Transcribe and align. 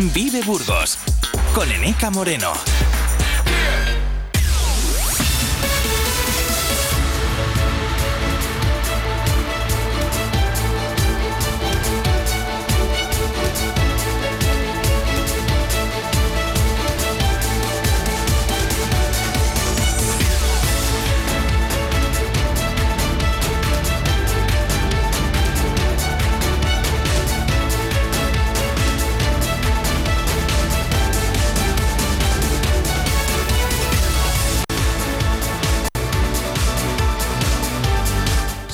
Vive 0.00 0.40
Burgos 0.42 0.98
con 1.54 1.70
Eneca 1.70 2.10
Moreno. 2.10 2.54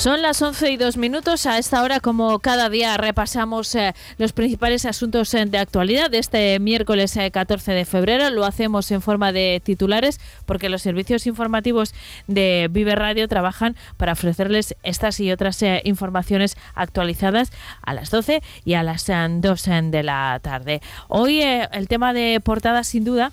Son 0.07 0.23
las 0.23 0.41
11 0.41 0.71
y 0.71 0.77
2 0.77 0.99
minutos. 0.99 1.47
A 1.47 1.59
esta 1.59 1.83
hora, 1.83 1.99
como 1.99 2.39
cada 2.39 2.69
día, 2.71 2.97
repasamos 2.97 3.75
eh, 3.75 3.93
los 4.19 4.33
principales 4.33 4.87
asuntos 4.87 5.35
eh, 5.35 5.47
de 5.47 5.59
actualidad 5.59 6.13
de 6.13 6.19
este 6.19 6.61
miércoles 6.61 7.19
14 7.33 7.73
eh, 7.73 7.75
de 7.75 7.85
febrero. 7.85 8.31
Lo 8.31 8.45
hacemos 8.45 8.89
en 8.93 9.03
forma 9.03 9.33
de 9.33 9.61
titulares 9.65 10.21
porque 10.45 10.69
los 10.69 10.83
servicios 10.83 11.27
informativos 11.27 11.93
de 12.29 12.69
Vive 12.71 12.95
Radio 12.95 13.27
trabajan 13.27 13.75
para 13.97 14.13
ofrecerles 14.13 14.77
estas 14.85 15.19
y 15.19 15.33
otras 15.33 15.61
informaciones 15.83 16.57
actualizadas 16.77 17.51
a 17.83 17.93
las 17.93 18.11
12 18.11 18.45
y 18.65 18.75
a 18.75 18.85
las 18.85 19.07
2 19.09 19.65
de 19.91 20.03
la 20.05 20.39
tarde. 20.41 20.83
Hoy 21.09 21.41
el 21.41 21.89
tema 21.89 22.13
de 22.13 22.41
portada, 22.45 22.85
sin 22.85 23.03
duda, 23.03 23.33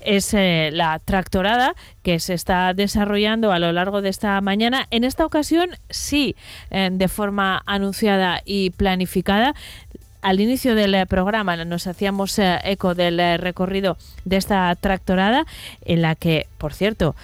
es 0.00 0.32
la 0.32 0.98
tractorada 1.04 1.76
que 2.10 2.18
se 2.18 2.34
está 2.34 2.74
desarrollando 2.74 3.52
a 3.52 3.60
lo 3.60 3.70
largo 3.70 4.02
de 4.02 4.08
esta 4.08 4.40
mañana. 4.40 4.88
En 4.90 5.04
esta 5.04 5.24
ocasión, 5.24 5.70
sí, 5.90 6.34
eh, 6.70 6.88
de 6.90 7.06
forma 7.06 7.62
anunciada 7.66 8.42
y 8.44 8.70
planificada. 8.70 9.54
Al 10.22 10.40
inicio 10.40 10.74
del 10.74 10.94
eh, 10.94 11.06
programa 11.06 11.56
nos 11.64 11.86
hacíamos 11.86 12.38
eh, 12.38 12.58
eco 12.64 12.94
del 12.94 13.38
recorrido 13.38 13.96
de 14.24 14.36
esta 14.36 14.74
tractorada, 14.76 15.46
en 15.84 16.02
la 16.02 16.14
que, 16.14 16.46
por 16.58 16.74
cierto, 16.74 17.14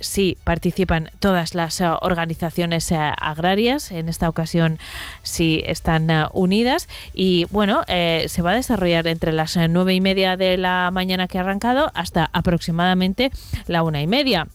sí 0.00 0.36
participan 0.44 1.10
todas 1.20 1.54
las 1.54 1.80
organizaciones 1.80 2.90
agrarias. 2.92 3.92
En 3.92 4.08
esta 4.08 4.28
ocasión 4.28 4.78
sí 5.22 5.62
están 5.66 6.08
unidas. 6.32 6.88
Y 7.14 7.46
bueno, 7.50 7.82
se 7.86 8.42
va 8.42 8.50
a 8.50 8.54
desarrollar 8.54 9.06
entre 9.06 9.32
las 9.32 9.56
nueve 9.68 9.94
y 9.94 10.00
media 10.00 10.36
de 10.36 10.56
la 10.56 10.90
mañana 10.92 11.28
que 11.28 11.38
ha 11.38 11.42
arrancado 11.42 11.90
hasta 11.94 12.28
aproximadamente 12.32 13.30
la 13.66 13.82
una 13.82 14.02
y 14.02 14.06
media. 14.06 14.48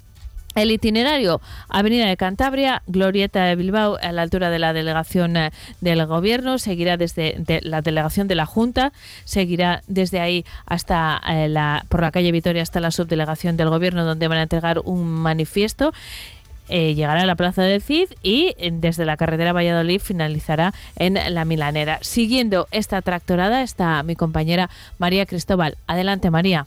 El 0.58 0.72
itinerario, 0.72 1.40
Avenida 1.70 2.08
de 2.08 2.18
Cantabria, 2.18 2.82
Glorieta 2.88 3.46
de 3.46 3.56
Bilbao, 3.56 4.00
a 4.02 4.12
la 4.12 4.24
altura 4.24 4.50
de 4.50 4.58
la 4.58 4.74
delegación 4.74 5.38
eh, 5.38 5.52
del 5.82 6.04
Gobierno, 6.08 6.58
seguirá 6.58 6.98
desde 6.98 7.38
la 7.62 7.84
delegación 7.84 8.28
de 8.28 8.34
la 8.34 8.48
Junta, 8.48 8.92
seguirá 9.24 9.84
desde 9.86 10.20
ahí 10.20 10.46
hasta 10.66 11.22
eh, 11.30 11.48
la, 11.48 11.86
por 11.90 12.02
la 12.02 12.10
calle 12.10 12.32
Vitoria 12.32 12.64
hasta 12.64 12.80
la 12.80 12.90
subdelegación 12.90 13.56
del 13.56 13.70
Gobierno, 13.70 14.04
donde 14.04 14.28
van 14.28 14.40
a 14.40 14.44
entregar 14.44 14.80
un 14.84 15.06
manifiesto. 15.08 15.94
Eh, 16.70 16.96
llegará 16.96 17.22
a 17.22 17.28
la 17.28 17.36
Plaza 17.36 17.62
del 17.62 17.84
Cid 17.84 18.10
y 18.24 18.56
desde 18.72 19.06
la 19.06 19.16
carretera 19.16 19.54
Valladolid 19.54 20.00
finalizará 20.00 20.74
en 20.96 21.20
La 21.36 21.46
Milanera. 21.46 22.00
Siguiendo 22.02 22.68
esta 22.72 23.04
tractorada 23.04 23.62
está 23.62 24.02
mi 24.02 24.16
compañera 24.16 24.72
María 24.98 25.28
Cristóbal. 25.28 25.78
Adelante, 25.86 26.32
María. 26.32 26.66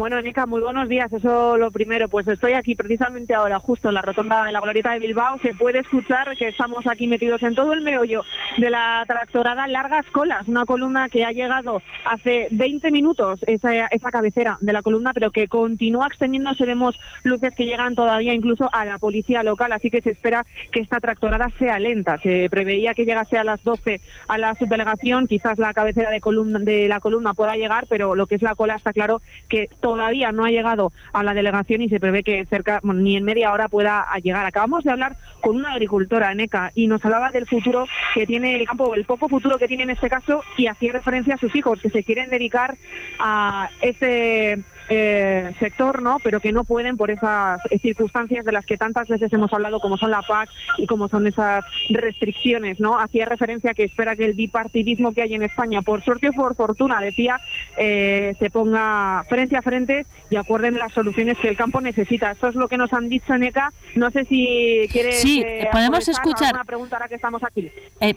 Bueno, 0.00 0.18
Nica, 0.22 0.46
muy 0.46 0.62
buenos 0.62 0.88
días. 0.88 1.12
Eso 1.12 1.58
lo 1.58 1.70
primero. 1.70 2.08
Pues 2.08 2.26
estoy 2.26 2.54
aquí 2.54 2.74
precisamente 2.74 3.34
ahora, 3.34 3.58
justo 3.58 3.88
en 3.88 3.94
la 3.96 4.00
rotonda 4.00 4.44
de 4.44 4.52
la 4.52 4.62
Glorieta 4.62 4.92
de 4.92 4.98
Bilbao. 4.98 5.38
Se 5.42 5.52
puede 5.52 5.80
escuchar 5.80 6.34
que 6.38 6.48
estamos 6.48 6.86
aquí 6.86 7.06
metidos 7.06 7.42
en 7.42 7.54
todo 7.54 7.74
el 7.74 7.82
meollo 7.82 8.22
de 8.56 8.70
la 8.70 9.04
tractorada 9.06 9.66
Largas 9.66 10.06
Colas, 10.06 10.48
una 10.48 10.64
columna 10.64 11.10
que 11.10 11.26
ha 11.26 11.32
llegado 11.32 11.82
hace 12.06 12.48
20 12.50 12.90
minutos, 12.90 13.40
esa, 13.46 13.88
esa 13.88 14.10
cabecera 14.10 14.56
de 14.62 14.72
la 14.72 14.80
columna, 14.80 15.12
pero 15.12 15.32
que 15.32 15.48
continúa 15.48 16.06
extendiéndose. 16.06 16.64
Vemos 16.64 16.98
luces 17.22 17.54
que 17.54 17.66
llegan 17.66 17.94
todavía 17.94 18.32
incluso 18.32 18.70
a 18.72 18.86
la 18.86 18.96
policía 18.96 19.42
local, 19.42 19.70
así 19.70 19.90
que 19.90 20.00
se 20.00 20.12
espera 20.12 20.46
que 20.72 20.80
esta 20.80 21.00
tractorada 21.00 21.50
sea 21.58 21.78
lenta. 21.78 22.16
Se 22.22 22.48
preveía 22.48 22.94
que 22.94 23.04
llegase 23.04 23.36
a 23.36 23.44
las 23.44 23.62
12 23.64 24.00
a 24.28 24.38
la 24.38 24.54
subdelegación, 24.54 25.26
quizás 25.26 25.58
la 25.58 25.74
cabecera 25.74 26.08
de, 26.08 26.22
columna, 26.22 26.58
de 26.58 26.88
la 26.88 27.00
columna 27.00 27.34
pueda 27.34 27.54
llegar, 27.56 27.84
pero 27.86 28.14
lo 28.14 28.26
que 28.26 28.36
es 28.36 28.42
la 28.42 28.54
cola 28.54 28.76
está 28.76 28.94
claro 28.94 29.20
que 29.46 29.68
todavía 29.90 30.30
no 30.30 30.44
ha 30.44 30.50
llegado 30.50 30.92
a 31.12 31.24
la 31.24 31.34
delegación 31.34 31.82
y 31.82 31.88
se 31.88 31.98
prevé 31.98 32.22
que 32.22 32.46
cerca, 32.46 32.80
ni 32.84 33.16
en 33.16 33.24
media 33.24 33.52
hora 33.52 33.68
pueda 33.68 34.06
llegar. 34.22 34.46
Acabamos 34.46 34.84
de 34.84 34.92
hablar 34.92 35.16
con 35.40 35.56
una 35.56 35.72
agricultora, 35.72 36.34
NECA, 36.34 36.72
y 36.74 36.86
nos 36.86 37.04
hablaba 37.04 37.30
del 37.30 37.46
futuro 37.46 37.86
que 38.14 38.26
tiene 38.26 38.56
el 38.56 38.66
campo, 38.66 38.94
el 38.94 39.04
poco 39.04 39.28
futuro 39.28 39.58
que 39.58 39.68
tiene 39.68 39.84
en 39.84 39.90
este 39.90 40.08
caso, 40.08 40.42
y 40.56 40.66
hacía 40.66 40.92
referencia 40.92 41.34
a 41.34 41.38
sus 41.38 41.54
hijos, 41.54 41.80
que 41.80 41.90
se 41.90 42.04
quieren 42.04 42.30
dedicar 42.30 42.76
a 43.18 43.68
ese 43.80 44.62
eh, 44.92 45.52
sector, 45.60 46.02
¿no? 46.02 46.18
Pero 46.22 46.40
que 46.40 46.52
no 46.52 46.64
pueden 46.64 46.96
por 46.96 47.10
esas 47.10 47.60
circunstancias 47.80 48.44
de 48.44 48.52
las 48.52 48.66
que 48.66 48.76
tantas 48.76 49.06
veces 49.06 49.32
hemos 49.32 49.52
hablado, 49.52 49.78
como 49.78 49.96
son 49.96 50.10
la 50.10 50.22
PAC 50.22 50.50
y 50.78 50.86
como 50.86 51.08
son 51.08 51.28
esas 51.28 51.64
restricciones, 51.90 52.80
¿no? 52.80 52.98
Hacía 52.98 53.26
referencia 53.26 53.72
que 53.72 53.84
espera 53.84 54.16
que 54.16 54.24
el 54.24 54.34
bipartidismo 54.34 55.12
que 55.12 55.22
hay 55.22 55.34
en 55.34 55.44
España, 55.44 55.82
por 55.82 56.02
suerte 56.02 56.30
o 56.30 56.32
por 56.32 56.56
fortuna, 56.56 57.00
decía, 57.00 57.40
eh, 57.76 58.34
se 58.40 58.50
ponga 58.50 59.24
frente 59.28 59.56
a 59.56 59.62
frente 59.62 60.06
y 60.28 60.36
acuerden 60.36 60.78
las 60.78 60.92
soluciones 60.92 61.38
que 61.38 61.48
el 61.48 61.56
campo 61.56 61.80
necesita. 61.80 62.32
Eso 62.32 62.48
es 62.48 62.56
lo 62.56 62.66
que 62.66 62.76
nos 62.76 62.92
han 62.92 63.08
dicho, 63.08 63.38
Neca. 63.38 63.72
No 63.94 64.10
sé 64.10 64.24
si 64.24 64.88
quieres... 64.90 65.20
Sí, 65.20 65.29
eh, 65.38 65.68
podemos 65.70 66.08
escuchar... 66.08 66.54
Una 66.54 66.64
pregunta 66.64 66.96
ahora 66.96 67.08
que 67.08 67.14
estamos 67.14 67.42
aquí. 67.44 67.70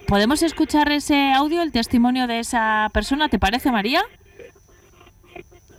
¿Podemos 0.08 0.42
escuchar 0.42 0.92
ese 0.92 1.32
audio, 1.32 1.62
el 1.62 1.72
testimonio 1.72 2.26
de 2.26 2.40
esa 2.40 2.90
persona? 2.94 3.30
¿Te 3.30 3.38
parece, 3.38 3.72
María? 3.72 4.02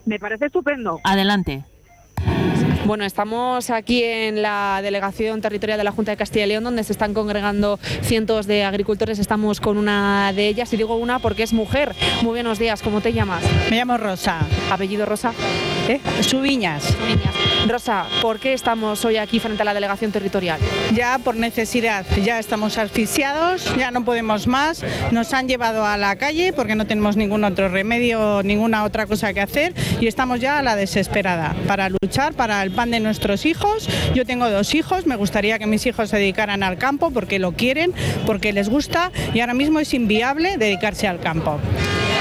Me 0.06 0.19
parece 0.19 0.47
estupendo. 0.47 1.00
Adelante. 1.03 1.65
Bueno, 2.84 3.05
estamos 3.05 3.71
aquí 3.71 4.03
en 4.05 4.43
la 4.43 4.81
delegación 4.83 5.41
territorial 5.41 5.78
de 5.78 5.84
la 5.84 5.91
Junta 5.91 6.11
de 6.11 6.19
Castilla 6.19 6.45
y 6.45 6.49
León, 6.49 6.65
donde 6.65 6.84
se 6.84 6.93
están 6.93 7.15
congregando 7.15 7.78
cientos 8.03 8.47
de 8.47 8.62
agricultores. 8.65 9.19
Estamos 9.19 9.59
con 9.59 9.78
una 9.78 10.34
de 10.34 10.49
ellas, 10.49 10.71
y 10.75 10.77
digo 10.77 10.95
una 10.97 11.19
porque 11.19 11.45
es 11.45 11.55
mujer. 11.55 11.95
Muy 12.21 12.33
buenos 12.33 12.59
días, 12.59 12.83
¿cómo 12.83 13.00
te 13.00 13.15
llamas? 13.15 13.43
Me 13.71 13.78
llamo 13.78 13.97
Rosa. 13.97 14.41
¿Apellido 14.71 15.06
Rosa? 15.06 15.33
¿Eh? 15.89 15.99
Subiñas. 16.21 16.83
Subiñas. 16.84 17.34
Rosa, 17.67 18.05
¿por 18.21 18.39
qué 18.39 18.53
estamos 18.53 19.03
hoy 19.06 19.16
aquí 19.16 19.41
frente 19.41 19.62
a 19.62 19.65
la 19.65 19.72
delegación 19.72 20.12
territorial? 20.12 20.61
Ya 20.95 21.19
por 21.19 21.37
necesidad, 21.37 22.05
ya 22.22 22.39
estamos 22.39 22.77
asfixiados, 22.77 23.75
ya 23.77 23.91
no 23.91 24.05
podemos 24.05 24.47
más. 24.47 24.83
Nos 25.11 25.33
han 25.33 25.49
llevado 25.49 25.87
a 25.87 25.97
la 25.97 26.16
calle 26.16 26.53
porque 26.53 26.75
no 26.75 26.87
tenemos 26.87 27.16
ningún 27.16 27.45
otro 27.45 27.71
remedio, 27.71 28.43
ninguna 28.43 28.84
otra 28.84 29.06
cosa 29.06 29.33
que 29.33 29.41
hacer 29.41 29.75
y 30.01 30.06
estamos 30.06 30.41
ya 30.41 30.59
a 30.59 30.62
la 30.62 30.77
desesperada 30.77 31.55
para 31.66 31.89
luchar 31.89 32.34
para 32.34 32.62
el 32.62 32.73
pan 32.74 32.90
de 32.90 33.00
nuestros 33.00 33.46
hijos. 33.46 33.88
Yo 34.14 34.24
tengo 34.24 34.50
dos 34.50 34.74
hijos, 34.74 35.06
me 35.06 35.16
gustaría 35.16 35.58
que 35.58 35.66
mis 35.66 35.86
hijos 35.86 36.10
se 36.10 36.16
dedicaran 36.16 36.62
al 36.62 36.78
campo 36.78 37.10
porque 37.10 37.38
lo 37.38 37.52
quieren, 37.52 37.92
porque 38.26 38.52
les 38.52 38.68
gusta 38.68 39.12
y 39.32 39.40
ahora 39.40 39.54
mismo 39.54 39.80
es 39.80 39.94
inviable 39.94 40.58
dedicarse 40.58 41.06
al 41.06 41.20
campo. 41.20 41.58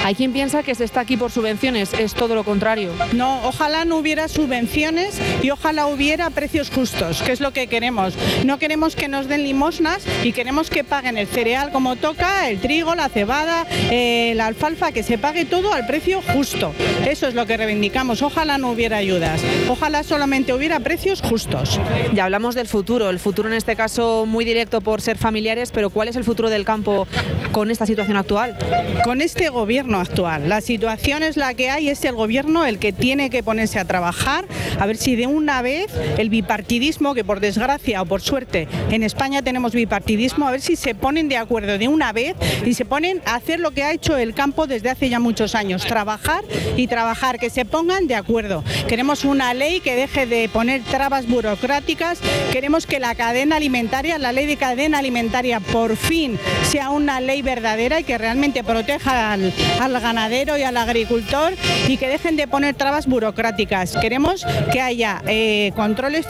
Hay 0.03 0.15
quien 0.15 0.33
piensa 0.33 0.63
que 0.63 0.75
se 0.75 0.83
está 0.83 0.99
aquí 0.99 1.15
por 1.15 1.31
subvenciones, 1.31 1.93
es 1.93 2.13
todo 2.13 2.35
lo 2.35 2.43
contrario. 2.43 2.91
No, 3.13 3.41
ojalá 3.45 3.85
no 3.85 3.95
hubiera 3.95 4.27
subvenciones 4.27 5.17
y 5.41 5.49
ojalá 5.49 5.87
hubiera 5.87 6.29
precios 6.29 6.69
justos, 6.69 7.21
que 7.21 7.31
es 7.31 7.39
lo 7.39 7.53
que 7.53 7.67
queremos. 7.67 8.13
No 8.45 8.59
queremos 8.59 8.97
que 8.97 9.07
nos 9.07 9.29
den 9.29 9.43
limosnas 9.43 10.03
y 10.21 10.33
queremos 10.33 10.69
que 10.69 10.83
paguen 10.83 11.17
el 11.17 11.27
cereal 11.27 11.71
como 11.71 11.95
toca, 11.95 12.49
el 12.49 12.59
trigo, 12.59 12.95
la 12.95 13.07
cebada, 13.07 13.65
eh, 13.91 14.33
la 14.35 14.47
alfalfa, 14.47 14.91
que 14.91 15.03
se 15.03 15.17
pague 15.17 15.45
todo 15.45 15.71
al 15.73 15.87
precio 15.87 16.21
justo. 16.33 16.73
Eso 17.07 17.27
es 17.27 17.33
lo 17.33 17.45
que 17.45 17.55
reivindicamos. 17.55 18.21
Ojalá 18.21 18.57
no 18.57 18.71
hubiera 18.71 18.97
ayudas, 18.97 19.41
ojalá 19.69 20.03
solamente 20.03 20.53
hubiera 20.53 20.81
precios 20.81 21.21
justos. 21.21 21.79
Ya 22.13 22.25
hablamos 22.25 22.55
del 22.55 22.67
futuro, 22.67 23.09
el 23.09 23.19
futuro 23.19 23.47
en 23.47 23.55
este 23.55 23.77
caso 23.77 24.25
muy 24.25 24.43
directo 24.43 24.81
por 24.81 24.99
ser 24.99 25.17
familiares, 25.17 25.71
pero 25.71 25.89
¿cuál 25.89 26.09
es 26.09 26.17
el 26.17 26.25
futuro 26.25 26.49
del 26.49 26.65
campo 26.65 27.07
con 27.53 27.71
esta 27.71 27.85
situación 27.85 28.17
actual? 28.17 28.57
Con 29.05 29.21
este 29.21 29.47
gobierno 29.47 29.92
actual. 29.99 30.49
La 30.49 30.61
situación 30.61 31.23
es 31.23 31.37
la 31.37 31.53
que 31.53 31.69
hay, 31.69 31.89
es 31.89 32.03
el 32.05 32.15
gobierno 32.15 32.65
el 32.65 32.79
que 32.79 32.93
tiene 32.93 33.29
que 33.29 33.43
ponerse 33.43 33.79
a 33.79 33.85
trabajar, 33.85 34.45
a 34.79 34.85
ver 34.85 34.97
si 34.97 35.15
de 35.15 35.27
una 35.27 35.61
vez 35.61 35.87
el 36.17 36.29
bipartidismo, 36.29 37.13
que 37.13 37.23
por 37.23 37.39
desgracia 37.39 38.01
o 38.01 38.05
por 38.05 38.21
suerte 38.21 38.67
en 38.91 39.03
España 39.03 39.41
tenemos 39.41 39.73
bipartidismo, 39.73 40.47
a 40.47 40.51
ver 40.51 40.61
si 40.61 40.75
se 40.75 40.95
ponen 40.95 41.29
de 41.29 41.37
acuerdo 41.37 41.77
de 41.77 41.87
una 41.87 42.13
vez 42.13 42.35
y 42.65 42.73
se 42.73 42.85
ponen 42.85 43.21
a 43.25 43.35
hacer 43.35 43.59
lo 43.59 43.71
que 43.71 43.83
ha 43.83 43.91
hecho 43.91 44.17
el 44.17 44.33
campo 44.33 44.67
desde 44.67 44.89
hace 44.89 45.09
ya 45.09 45.19
muchos 45.19 45.55
años, 45.55 45.85
trabajar 45.85 46.43
y 46.77 46.87
trabajar, 46.87 47.39
que 47.39 47.49
se 47.49 47.65
pongan 47.65 48.07
de 48.07 48.15
acuerdo. 48.15 48.63
Queremos 48.87 49.25
una 49.25 49.53
ley 49.53 49.79
que 49.79 49.95
deje 49.95 50.25
de 50.25 50.49
poner 50.49 50.81
trabas 50.83 51.27
burocráticas, 51.27 52.19
queremos 52.51 52.85
que 52.85 52.99
la 52.99 53.15
cadena 53.15 53.55
alimentaria, 53.57 54.17
la 54.17 54.31
ley 54.31 54.45
de 54.45 54.57
cadena 54.57 54.99
alimentaria 54.99 55.59
por 55.59 55.95
fin 55.95 56.39
sea 56.69 56.89
una 56.89 57.19
ley 57.19 57.41
verdadera 57.41 57.99
y 57.99 58.03
que 58.03 58.17
realmente 58.17 58.63
proteja 58.63 59.33
al, 59.33 59.53
al 59.83 59.99
ganadero 59.99 60.57
y 60.57 60.63
al 60.63 60.77
agricultor 60.77 61.53
y 61.87 61.97
que 61.97 62.07
dejen 62.07 62.35
de 62.35 62.47
poner 62.47 62.75
trabas 62.75 63.07
burocráticas. 63.07 63.97
Queremos 63.97 64.45
que 64.71 64.81
haya 64.81 65.21
eh, 65.27 65.71
controles 65.75 66.25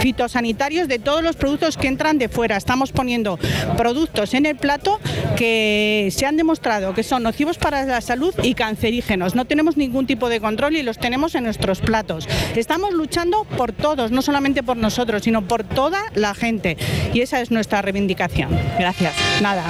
fitosanitarios 0.00 0.88
de 0.88 0.98
todos 0.98 1.22
los 1.22 1.36
productos 1.36 1.76
que 1.76 1.88
entran 1.88 2.18
de 2.18 2.28
fuera. 2.28 2.56
Estamos 2.56 2.92
poniendo 2.92 3.38
productos 3.76 4.34
en 4.34 4.46
el 4.46 4.56
plato 4.56 5.00
que 5.36 6.08
se 6.12 6.26
han 6.26 6.36
demostrado 6.36 6.94
que 6.94 7.02
son 7.02 7.22
nocivos 7.22 7.58
para 7.58 7.84
la 7.84 8.00
salud 8.00 8.34
y 8.42 8.54
cancerígenos. 8.54 9.34
No 9.34 9.44
tenemos 9.44 9.76
ningún 9.76 10.06
tipo 10.06 10.28
de 10.28 10.40
control 10.40 10.76
y 10.76 10.82
los 10.82 10.98
tenemos 10.98 11.34
en 11.34 11.44
nuestros 11.44 11.80
platos. 11.80 12.28
Estamos 12.56 12.92
luchando 12.92 13.44
por 13.44 13.72
todos, 13.72 14.10
no 14.10 14.22
solamente 14.22 14.62
por 14.62 14.76
nosotros, 14.76 15.22
sino 15.22 15.42
por 15.42 15.64
toda 15.64 16.02
la 16.14 16.34
gente. 16.34 16.76
Y 17.14 17.20
esa 17.20 17.40
es 17.40 17.50
nuestra 17.50 17.82
reivindicación. 17.82 18.50
Gracias. 18.78 19.14
Nada. 19.40 19.64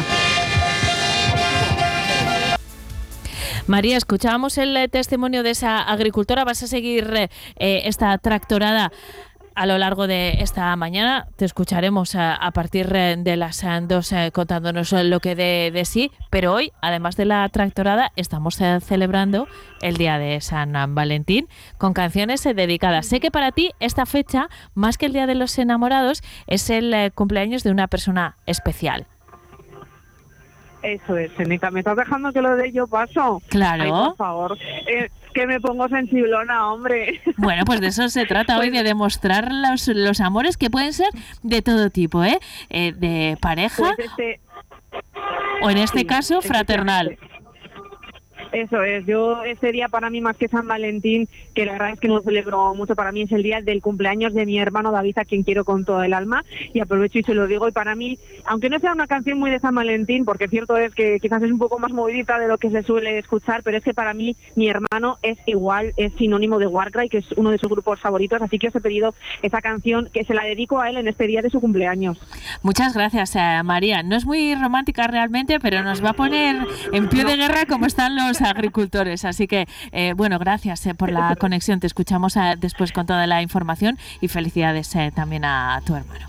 María, 3.73 3.97
escuchábamos 3.97 4.59
el 4.59 4.77
eh, 4.77 4.87
testimonio 4.87 5.43
de 5.43 5.49
esa 5.49 5.81
agricultora. 5.81 6.45
¿Vas 6.45 6.63
a 6.63 6.67
seguir 6.67 7.11
eh, 7.17 7.31
eh, 7.57 7.81
esta 7.87 8.19
tractorada? 8.19 8.93
a 9.55 9.67
lo 9.67 9.77
largo 9.77 10.07
de 10.07 10.43
esta 10.43 10.75
mañana. 10.77 11.27
Te 11.37 11.45
escucharemos 11.45 12.15
a, 12.15 12.51
partir 12.53 12.89
de 12.89 13.37
las 13.37 13.63
dos 13.83 14.11
contándonos 14.33 14.93
lo 14.93 15.21
que 15.21 15.35
de, 15.35 15.71
de, 15.75 15.85
sí, 15.85 16.11
pero 16.31 16.55
hoy, 16.55 16.73
además 16.81 17.17
de 17.17 17.27
la 17.27 17.47
tractorada, 17.51 18.13
estamos 18.17 18.57
celebrando 18.57 19.47
el 19.83 19.99
Día 19.99 20.17
de 20.17 20.41
San 20.41 20.73
Valentín 20.95 21.49
con 21.77 21.93
canciones 21.93 22.43
dedicadas. 22.43 23.05
Sé 23.05 23.21
que 23.21 23.31
para 23.31 23.53
ti 23.53 23.73
esta 23.79 24.07
fecha, 24.07 24.49
más 24.75 24.97
que 24.97 25.05
el 25.05 25.13
Día 25.13 25.27
de 25.27 25.35
los 25.35 25.59
Enamorados, 25.59 26.23
es 26.47 26.71
el 26.71 27.13
cumpleaños 27.13 27.63
de 27.63 27.73
una 27.73 27.89
persona 27.89 28.39
especial. 28.47 29.07
Eso 30.83 31.17
es, 31.17 31.31
Seneca. 31.37 31.71
¿Me 31.71 31.81
estás 31.81 31.97
dejando 31.97 32.33
que 32.33 32.43
lo 32.43 32.57
de 32.57 32.73
yo 32.73 32.87
paso? 32.87 33.41
Claro. 33.49 33.89
por 33.89 34.17
favor. 34.17 34.59
Eh, 34.87 35.09
que 35.33 35.47
me 35.47 35.61
pongo 35.61 35.89
sensiblona, 35.89 36.73
hombre. 36.73 37.21
Bueno, 37.39 37.65
pues 37.65 37.81
de 37.81 37.89
eso 37.89 38.09
se 38.09 38.27
trata 38.27 38.59
hoy, 38.59 38.71
de 38.71 38.83
demostrar 38.83 39.51
los, 39.51 39.89
los 39.89 40.21
amores 40.21 40.57
que 40.57 40.71
pueden 40.71 40.93
ser 40.93 41.09
de 41.43 41.63
todo 41.63 41.91
tipo, 41.91 42.23
¿eh? 42.23 42.39
eh 42.69 42.93
de 42.93 43.37
pareja. 43.41 43.77
Pues 43.77 43.99
este 43.99 44.41
o 45.63 45.71
en 45.71 45.79
este 45.79 46.07
caso, 46.07 46.43
fraternal. 46.43 47.19
Eso 48.53 48.83
es, 48.83 49.07
yo 49.07 49.43
ese 49.45 49.73
día 49.73 49.89
para 49.89 50.11
mí 50.11 50.21
más 50.21 50.37
que 50.37 50.49
San 50.49 50.69
Valentín, 50.69 51.29
que 51.55 51.65
la 51.65 51.73
verdad 51.73 51.91
es 51.91 52.01
que 52.01 52.09
no 52.09 52.21
celebro 52.21 52.75
mucho, 52.75 52.95
para 52.95 53.11
mí 53.11 53.23
es 53.23 53.33
el 53.33 53.43
día 53.43 53.61
del 53.63 53.81
cumpleaños 53.81 54.35
de 54.35 54.45
mi 54.45 54.59
hermano 54.59 54.93
David, 54.93 55.19
a 55.19 55.25
quien 55.25 55.43
quiero 55.43 55.65
con 55.65 55.85
todo 55.85 56.03
el 56.03 56.13
alma, 56.13 56.45
y 56.75 56.81
aprovecho 56.81 57.19
y 57.19 57.23
se 57.23 57.35
lo 57.35 57.47
digo, 57.47 57.67
y 57.67 57.73
para 57.73 57.95
mí, 57.95 58.19
aunque 58.45 58.69
no 58.69 58.79
sea 58.79 58.93
una 58.93 59.07
canción 59.07 59.39
muy 59.39 59.51
de 59.51 59.59
San 59.59 59.75
Valentín, 59.75 60.27
porque 60.27 60.49
cierto 60.49 60.77
es 60.77 60.95
que 60.95 61.19
quizás 61.19 61.43
es 61.43 61.51
un 61.51 61.59
poco 61.59 61.79
más 61.79 61.93
movidita 61.93 62.39
de 62.39 62.47
lo 62.47 62.59
que 62.59 62.71
se 62.71 62.83
suele 62.83 63.19
escuchar, 63.19 63.63
pero 63.63 63.79
es 63.79 63.85
que 63.85 63.95
para 63.95 64.13
mí 64.13 64.37
mi 64.55 64.69
hermano 64.69 65.17
es 65.23 65.39
igual, 65.47 65.95
es 65.97 66.13
sinónimo 66.15 66.59
de 66.59 66.67
Warcry, 66.67 67.09
que 67.09 67.19
es 67.19 67.33
uno 67.37 67.51
de 67.51 67.59
sus 67.59 67.71
grupos 67.71 68.01
favoritos, 68.01 68.43
así 68.43 68.59
que 68.59 68.69
os 68.69 68.75
he 68.75 68.81
pedido 68.81 69.15
esa 69.41 69.63
canción 69.63 70.11
que 70.13 70.25
se 70.25 70.35
la 70.35 70.45
dedico 70.45 70.79
a 70.79 70.91
él 70.91 70.99
en 70.99 71.09
este 71.09 71.27
día 71.27 71.41
de 71.41 71.49
su 71.49 71.61
cumpleaños. 71.61 72.19
Muchas 72.63 72.93
gracias, 72.95 73.35
eh, 73.37 73.63
María. 73.65 74.03
No 74.03 74.17
es 74.17 74.27
muy 74.27 74.55
romántica 74.55 75.07
realmente, 75.07 75.59
pero 75.59 75.83
nos 75.83 76.05
va 76.05 76.11
a 76.11 76.15
poner 76.15 76.57
en 76.93 77.09
pie 77.09 77.25
de 77.25 77.37
guerra 77.37 77.65
como 77.67 77.87
están 77.87 78.15
los 78.17 78.42
agricultores. 78.43 79.25
Así 79.25 79.47
que, 79.47 79.67
eh, 79.93 80.15
bueno, 80.17 80.39
gracias 80.39 80.87
eh, 80.87 80.95
por 80.95 81.11
la 81.11 81.37
conexión. 81.41 81.81
Te 81.81 81.87
escuchamos 81.87 82.37
eh, 82.37 82.55
después 82.59 82.93
con 82.93 83.07
toda 83.07 83.27
la 83.27 83.43
información 83.43 83.99
y 84.21 84.29
felicidades 84.29 84.97
también 85.15 85.45
a 85.45 85.81
tu 85.85 85.95
hermano. 85.95 86.27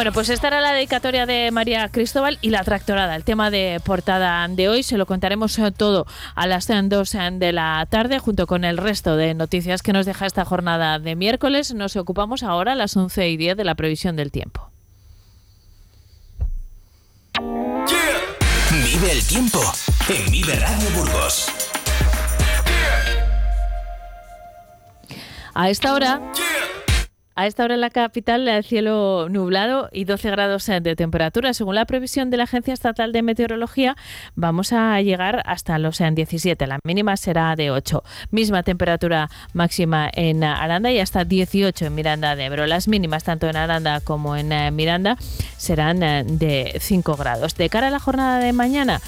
Bueno, 0.00 0.12
pues 0.12 0.30
esta 0.30 0.46
era 0.48 0.62
la 0.62 0.72
dedicatoria 0.72 1.26
de 1.26 1.50
María 1.50 1.86
Cristóbal 1.90 2.38
y 2.40 2.48
la 2.48 2.64
tractorada, 2.64 3.16
el 3.16 3.24
tema 3.24 3.50
de 3.50 3.82
portada 3.84 4.48
de 4.48 4.66
hoy. 4.70 4.82
Se 4.82 4.96
lo 4.96 5.04
contaremos 5.04 5.58
eh, 5.58 5.72
todo 5.72 6.06
a 6.34 6.46
las 6.46 6.68
2 6.68 7.14
eh, 7.14 7.30
de 7.32 7.52
la 7.52 7.86
tarde, 7.90 8.18
junto 8.18 8.46
con 8.46 8.64
el 8.64 8.78
resto 8.78 9.16
de 9.16 9.34
noticias 9.34 9.82
que 9.82 9.92
nos 9.92 10.06
deja 10.06 10.24
esta 10.24 10.46
jornada 10.46 10.98
de 10.98 11.16
miércoles. 11.16 11.74
Nos 11.74 11.96
ocupamos 11.96 12.42
ahora 12.42 12.72
a 12.72 12.76
las 12.76 12.96
11 12.96 13.28
y 13.28 13.36
10 13.36 13.58
de 13.58 13.64
la 13.64 13.74
previsión 13.74 14.16
del 14.16 14.30
tiempo. 14.30 14.70
Vive 18.70 19.12
el 19.12 19.26
tiempo 19.26 19.60
en 20.08 20.32
Vive 20.32 20.54
Radio 20.54 20.88
Burgos. 20.96 21.46
A 25.52 25.68
esta 25.68 25.92
hora. 25.92 26.22
A 27.36 27.46
esta 27.46 27.64
hora 27.64 27.74
en 27.74 27.80
la 27.80 27.90
capital, 27.90 28.48
el 28.48 28.64
cielo 28.64 29.28
nublado 29.30 29.88
y 29.92 30.04
12 30.04 30.30
grados 30.30 30.66
de 30.66 30.96
temperatura. 30.96 31.54
Según 31.54 31.76
la 31.76 31.86
previsión 31.86 32.28
de 32.28 32.36
la 32.36 32.44
Agencia 32.44 32.74
Estatal 32.74 33.12
de 33.12 33.22
Meteorología, 33.22 33.96
vamos 34.34 34.72
a 34.72 35.00
llegar 35.00 35.42
hasta 35.46 35.78
los 35.78 35.98
17. 35.98 36.66
La 36.66 36.80
mínima 36.84 37.16
será 37.16 37.54
de 37.56 37.70
8. 37.70 38.02
Misma 38.30 38.62
temperatura 38.62 39.30
máxima 39.52 40.10
en 40.12 40.42
Aranda 40.44 40.90
y 40.90 40.98
hasta 40.98 41.24
18 41.24 41.86
en 41.86 41.94
Miranda 41.94 42.34
de 42.34 42.46
Ebro. 42.46 42.66
Las 42.66 42.88
mínimas, 42.88 43.24
tanto 43.24 43.48
en 43.48 43.56
Aranda 43.56 44.00
como 44.00 44.36
en 44.36 44.52
eh, 44.52 44.70
Miranda, 44.70 45.16
serán 45.56 46.02
eh, 46.02 46.24
de 46.26 46.76
5 46.80 47.16
grados. 47.16 47.54
De 47.54 47.68
cara 47.68 47.88
a 47.88 47.90
la 47.90 48.00
jornada 48.00 48.40
de 48.40 48.52
mañana, 48.52 49.00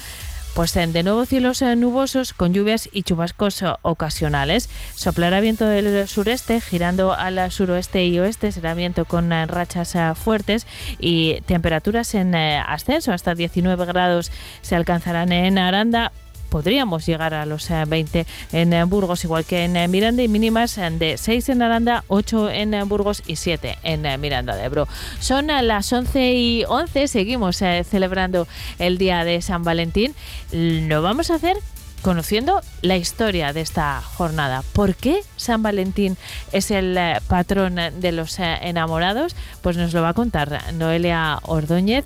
pues 0.53 0.73
de 0.73 1.03
nuevo 1.03 1.25
cielos 1.25 1.61
eh, 1.61 1.75
nubosos 1.75 2.33
con 2.33 2.53
lluvias 2.53 2.87
y 2.91 3.03
chubascos 3.03 3.61
eh, 3.63 3.73
ocasionales. 3.81 4.69
Soplará 4.95 5.39
viento 5.39 5.65
del 5.65 6.07
sureste, 6.07 6.61
girando 6.61 7.13
al 7.13 7.51
suroeste 7.51 8.05
y 8.05 8.19
oeste, 8.19 8.51
será 8.51 8.73
viento 8.73 9.05
con 9.05 9.31
eh, 9.33 9.45
rachas 9.47 9.95
fuertes 10.17 10.67
y 10.99 11.41
temperaturas 11.41 12.13
en 12.13 12.35
ascenso. 12.35 13.13
Hasta 13.13 13.35
19 13.35 13.85
grados 13.85 14.31
se 14.61 14.75
alcanzarán 14.75 15.31
en 15.31 15.57
Aranda, 15.57 16.11
podríamos 16.53 17.03
llegar 17.07 17.33
a 17.33 17.47
los 17.47 17.67
20 17.67 18.19
eh, 18.19 18.25
en 18.51 18.73
eh, 18.73 18.83
Burgos, 18.83 19.23
igual 19.23 19.43
que 19.43 19.63
en 19.63 19.75
eh, 19.75 19.87
Miranda, 19.87 20.21
y 20.21 20.27
mínimas 20.27 20.75
de 20.75 21.17
6 21.17 21.49
en 21.49 21.63
Aranda, 21.63 22.03
8 22.09 22.51
en 22.51 22.87
Burgos 22.87 23.23
y 23.25 23.37
7 23.37 23.79
en 23.81 24.21
Miranda 24.21 24.55
de 24.55 24.65
Ebro. 24.65 24.87
Son 25.19 25.47
las 25.47 25.91
11 25.91 26.33
y 26.33 26.63
11, 26.65 27.07
seguimos 27.07 27.57
celebrando 27.57 28.47
el 28.77 28.99
día 28.99 29.23
de 29.23 29.41
San 29.41 29.63
Valentín. 29.63 30.13
Lo 30.51 31.01
vamos 31.01 31.31
a 31.31 31.35
hacer 31.35 31.57
conociendo 32.03 32.61
la 32.83 32.97
historia 32.97 33.51
de 33.51 33.61
esta 33.61 33.99
jornada. 34.01 34.63
¿Por 34.73 34.93
qué 34.93 35.21
San 35.37 35.63
Valentín 35.63 36.17
es 36.51 36.69
el 36.69 36.99
patrón 37.27 37.79
de 37.99 38.11
los 38.11 38.37
enamorados? 38.37 39.35
Pues 39.63 39.75
nos 39.75 39.91
lo 39.91 40.03
va 40.03 40.09
a 40.09 40.13
contar 40.13 40.71
Noelia 40.73 41.39
Ordóñez. 41.43 42.05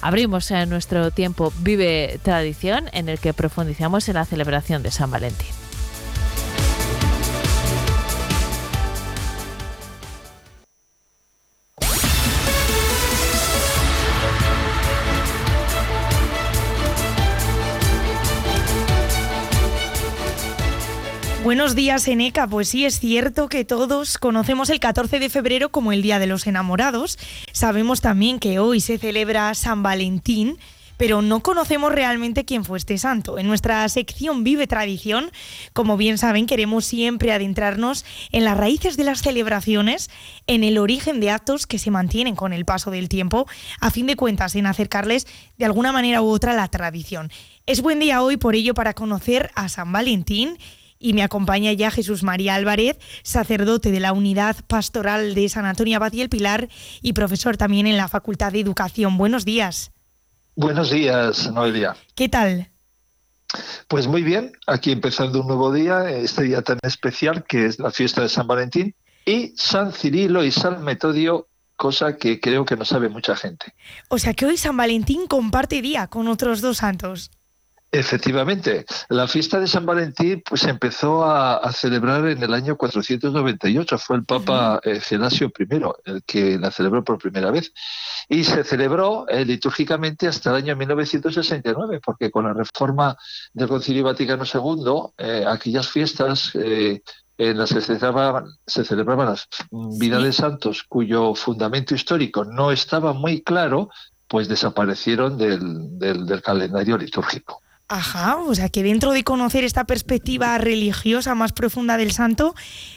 Abrimos 0.00 0.50
nuestro 0.68 1.10
tiempo 1.10 1.52
Vive 1.60 2.20
Tradición 2.22 2.88
en 2.92 3.08
el 3.08 3.18
que 3.18 3.34
profundizamos 3.34 4.08
en 4.08 4.14
la 4.14 4.24
celebración 4.24 4.82
de 4.82 4.90
San 4.90 5.10
Valentín. 5.10 5.67
Buenos 21.48 21.74
días, 21.74 22.06
Eneca. 22.06 22.46
Pues 22.46 22.68
sí, 22.68 22.84
es 22.84 23.00
cierto 23.00 23.48
que 23.48 23.64
todos 23.64 24.18
conocemos 24.18 24.68
el 24.68 24.80
14 24.80 25.18
de 25.18 25.30
febrero 25.30 25.70
como 25.70 25.92
el 25.92 26.02
Día 26.02 26.18
de 26.18 26.26
los 26.26 26.46
Enamorados. 26.46 27.18
Sabemos 27.52 28.02
también 28.02 28.38
que 28.38 28.58
hoy 28.58 28.80
se 28.80 28.98
celebra 28.98 29.54
San 29.54 29.82
Valentín, 29.82 30.58
pero 30.98 31.22
no 31.22 31.40
conocemos 31.40 31.90
realmente 31.90 32.44
quién 32.44 32.66
fue 32.66 32.76
este 32.76 32.98
santo. 32.98 33.38
En 33.38 33.46
nuestra 33.46 33.88
sección 33.88 34.44
Vive 34.44 34.66
Tradición, 34.66 35.30
como 35.72 35.96
bien 35.96 36.18
saben, 36.18 36.44
queremos 36.44 36.84
siempre 36.84 37.32
adentrarnos 37.32 38.04
en 38.30 38.44
las 38.44 38.58
raíces 38.58 38.98
de 38.98 39.04
las 39.04 39.22
celebraciones, 39.22 40.10
en 40.46 40.64
el 40.64 40.76
origen 40.76 41.18
de 41.18 41.30
actos 41.30 41.66
que 41.66 41.78
se 41.78 41.90
mantienen 41.90 42.36
con 42.36 42.52
el 42.52 42.66
paso 42.66 42.90
del 42.90 43.08
tiempo, 43.08 43.46
a 43.80 43.90
fin 43.90 44.06
de 44.06 44.16
cuentas 44.16 44.54
en 44.54 44.66
acercarles 44.66 45.26
de 45.56 45.64
alguna 45.64 45.92
manera 45.92 46.20
u 46.20 46.28
otra 46.28 46.52
la 46.52 46.68
tradición. 46.68 47.30
Es 47.64 47.80
buen 47.80 48.00
día 48.00 48.22
hoy 48.22 48.36
por 48.36 48.54
ello 48.54 48.74
para 48.74 48.92
conocer 48.92 49.50
a 49.54 49.70
San 49.70 49.92
Valentín 49.92 50.58
y 50.98 51.12
me 51.12 51.22
acompaña 51.22 51.72
ya 51.72 51.90
Jesús 51.90 52.22
María 52.22 52.54
Álvarez, 52.54 52.98
sacerdote 53.22 53.90
de 53.90 54.00
la 54.00 54.12
Unidad 54.12 54.56
Pastoral 54.66 55.34
de 55.34 55.48
San 55.48 55.64
Antonio 55.64 55.96
Abad 55.96 56.12
y 56.12 56.20
el 56.20 56.28
Pilar 56.28 56.68
y 57.02 57.12
profesor 57.12 57.56
también 57.56 57.86
en 57.86 57.96
la 57.96 58.08
Facultad 58.08 58.52
de 58.52 58.60
Educación. 58.60 59.16
Buenos 59.16 59.44
días. 59.44 59.92
Buenos 60.56 60.90
días, 60.90 61.50
Noelia. 61.52 61.96
¿Qué 62.14 62.28
tal? 62.28 62.68
Pues 63.86 64.06
muy 64.06 64.22
bien, 64.22 64.52
aquí 64.66 64.92
empezando 64.92 65.40
un 65.40 65.46
nuevo 65.46 65.72
día, 65.72 66.10
este 66.10 66.42
día 66.42 66.62
tan 66.62 66.78
especial 66.82 67.44
que 67.44 67.66
es 67.66 67.78
la 67.78 67.90
fiesta 67.90 68.22
de 68.22 68.28
San 68.28 68.46
Valentín 68.46 68.94
y 69.24 69.54
San 69.56 69.92
Cirilo 69.92 70.44
y 70.44 70.50
San 70.50 70.82
Metodio, 70.82 71.48
cosa 71.76 72.16
que 72.16 72.40
creo 72.40 72.64
que 72.64 72.76
no 72.76 72.84
sabe 72.84 73.08
mucha 73.08 73.36
gente. 73.36 73.74
O 74.08 74.18
sea 74.18 74.34
que 74.34 74.46
hoy 74.46 74.56
San 74.56 74.76
Valentín 74.76 75.26
comparte 75.26 75.80
día 75.80 76.08
con 76.08 76.28
otros 76.28 76.60
dos 76.60 76.78
santos. 76.78 77.30
Efectivamente, 77.90 78.84
la 79.08 79.26
fiesta 79.26 79.58
de 79.58 79.66
San 79.66 79.86
Valentín 79.86 80.42
pues 80.46 80.64
empezó 80.64 81.24
a, 81.24 81.72
celebrar 81.72 82.26
en 82.28 82.42
el 82.42 82.52
año 82.52 82.76
498, 82.76 83.96
fue 83.96 84.16
el 84.16 84.26
Papa 84.26 84.78
eh, 84.84 85.00
Gelasio 85.00 85.50
I 85.58 85.66
el 86.04 86.22
que 86.24 86.58
la 86.58 86.70
celebró 86.70 87.02
por 87.02 87.16
primera 87.16 87.50
vez. 87.50 87.72
Y 88.28 88.44
se 88.44 88.62
celebró 88.64 89.26
eh, 89.26 89.42
litúrgicamente 89.46 90.28
hasta 90.28 90.50
el 90.50 90.56
año 90.56 90.76
1969, 90.76 92.00
porque 92.04 92.30
con 92.30 92.44
la 92.44 92.52
reforma 92.52 93.16
del 93.54 93.68
Concilio 93.68 94.04
Vaticano 94.04 94.44
II, 94.44 95.14
eh, 95.16 95.46
aquellas 95.48 95.88
fiestas 95.88 96.54
en 96.54 97.56
las 97.56 97.72
que 97.72 97.80
se 97.80 97.98
celebraban, 97.98 98.44
se 98.66 98.84
celebraban 98.84 99.28
las 99.28 99.48
vidas 99.70 100.22
de 100.22 100.32
santos 100.34 100.82
cuyo 100.86 101.34
fundamento 101.34 101.94
histórico 101.94 102.44
no 102.44 102.70
estaba 102.70 103.14
muy 103.14 103.40
claro, 103.40 103.88
pues 104.26 104.46
desaparecieron 104.46 105.38
del 105.38 106.42
calendario 106.42 106.98
litúrgico. 106.98 107.62
Ajá, 107.90 108.36
o 108.36 108.54
sea 108.54 108.68
que 108.68 108.82
dentro 108.82 109.12
de 109.12 109.24
conocer 109.24 109.64
esta 109.64 109.84
perspectiva 109.84 110.58
religiosa 110.58 111.34
más 111.34 111.54
profunda 111.54 111.96
del 111.96 112.12
santo, 112.12 112.54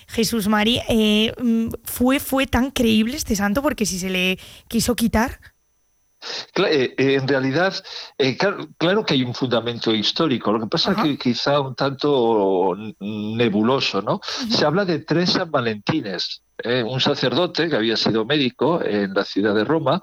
Jesús 0.08 0.50
María, 0.50 0.84
eh, 0.90 1.34
mm, 1.42 1.70
¿fue, 1.86 2.20
¿fue 2.20 2.46
tan 2.46 2.72
creíble 2.72 3.16
este 3.16 3.38
santo 3.38 3.62
porque 3.62 3.86
si 3.86 4.00
se 4.00 4.10
le 4.10 4.38
quiso 4.68 4.94
quitar? 4.98 5.40
Eh, 6.56 6.94
eh, 6.98 7.16
en 7.16 7.26
realidad, 7.26 7.74
claro, 8.78 9.06
que 9.06 9.14
hay 9.14 9.24
un 9.24 9.34
fundamento 9.34 9.96
histórico, 9.96 10.52
lo 10.52 10.60
que 10.60 10.68
pasa 10.68 10.92
es 10.92 10.98
que 10.98 11.18
quizá 11.18 11.62
un 11.62 11.74
tanto 11.74 12.76
nebuloso, 13.00 14.02
¿no? 14.02 14.20
Se 14.24 14.66
habla 14.66 14.84
de 14.84 15.00
tres 15.00 15.32
San 15.32 15.50
Valentines, 15.50 16.44
un 16.86 17.00
sacerdote 17.00 17.70
que 17.70 17.76
había 17.76 17.98
sido 17.98 18.26
médico 18.26 18.84
en 18.84 19.14
la 19.14 19.24
ciudad 19.24 19.56
de 19.56 19.64
Roma, 19.64 20.00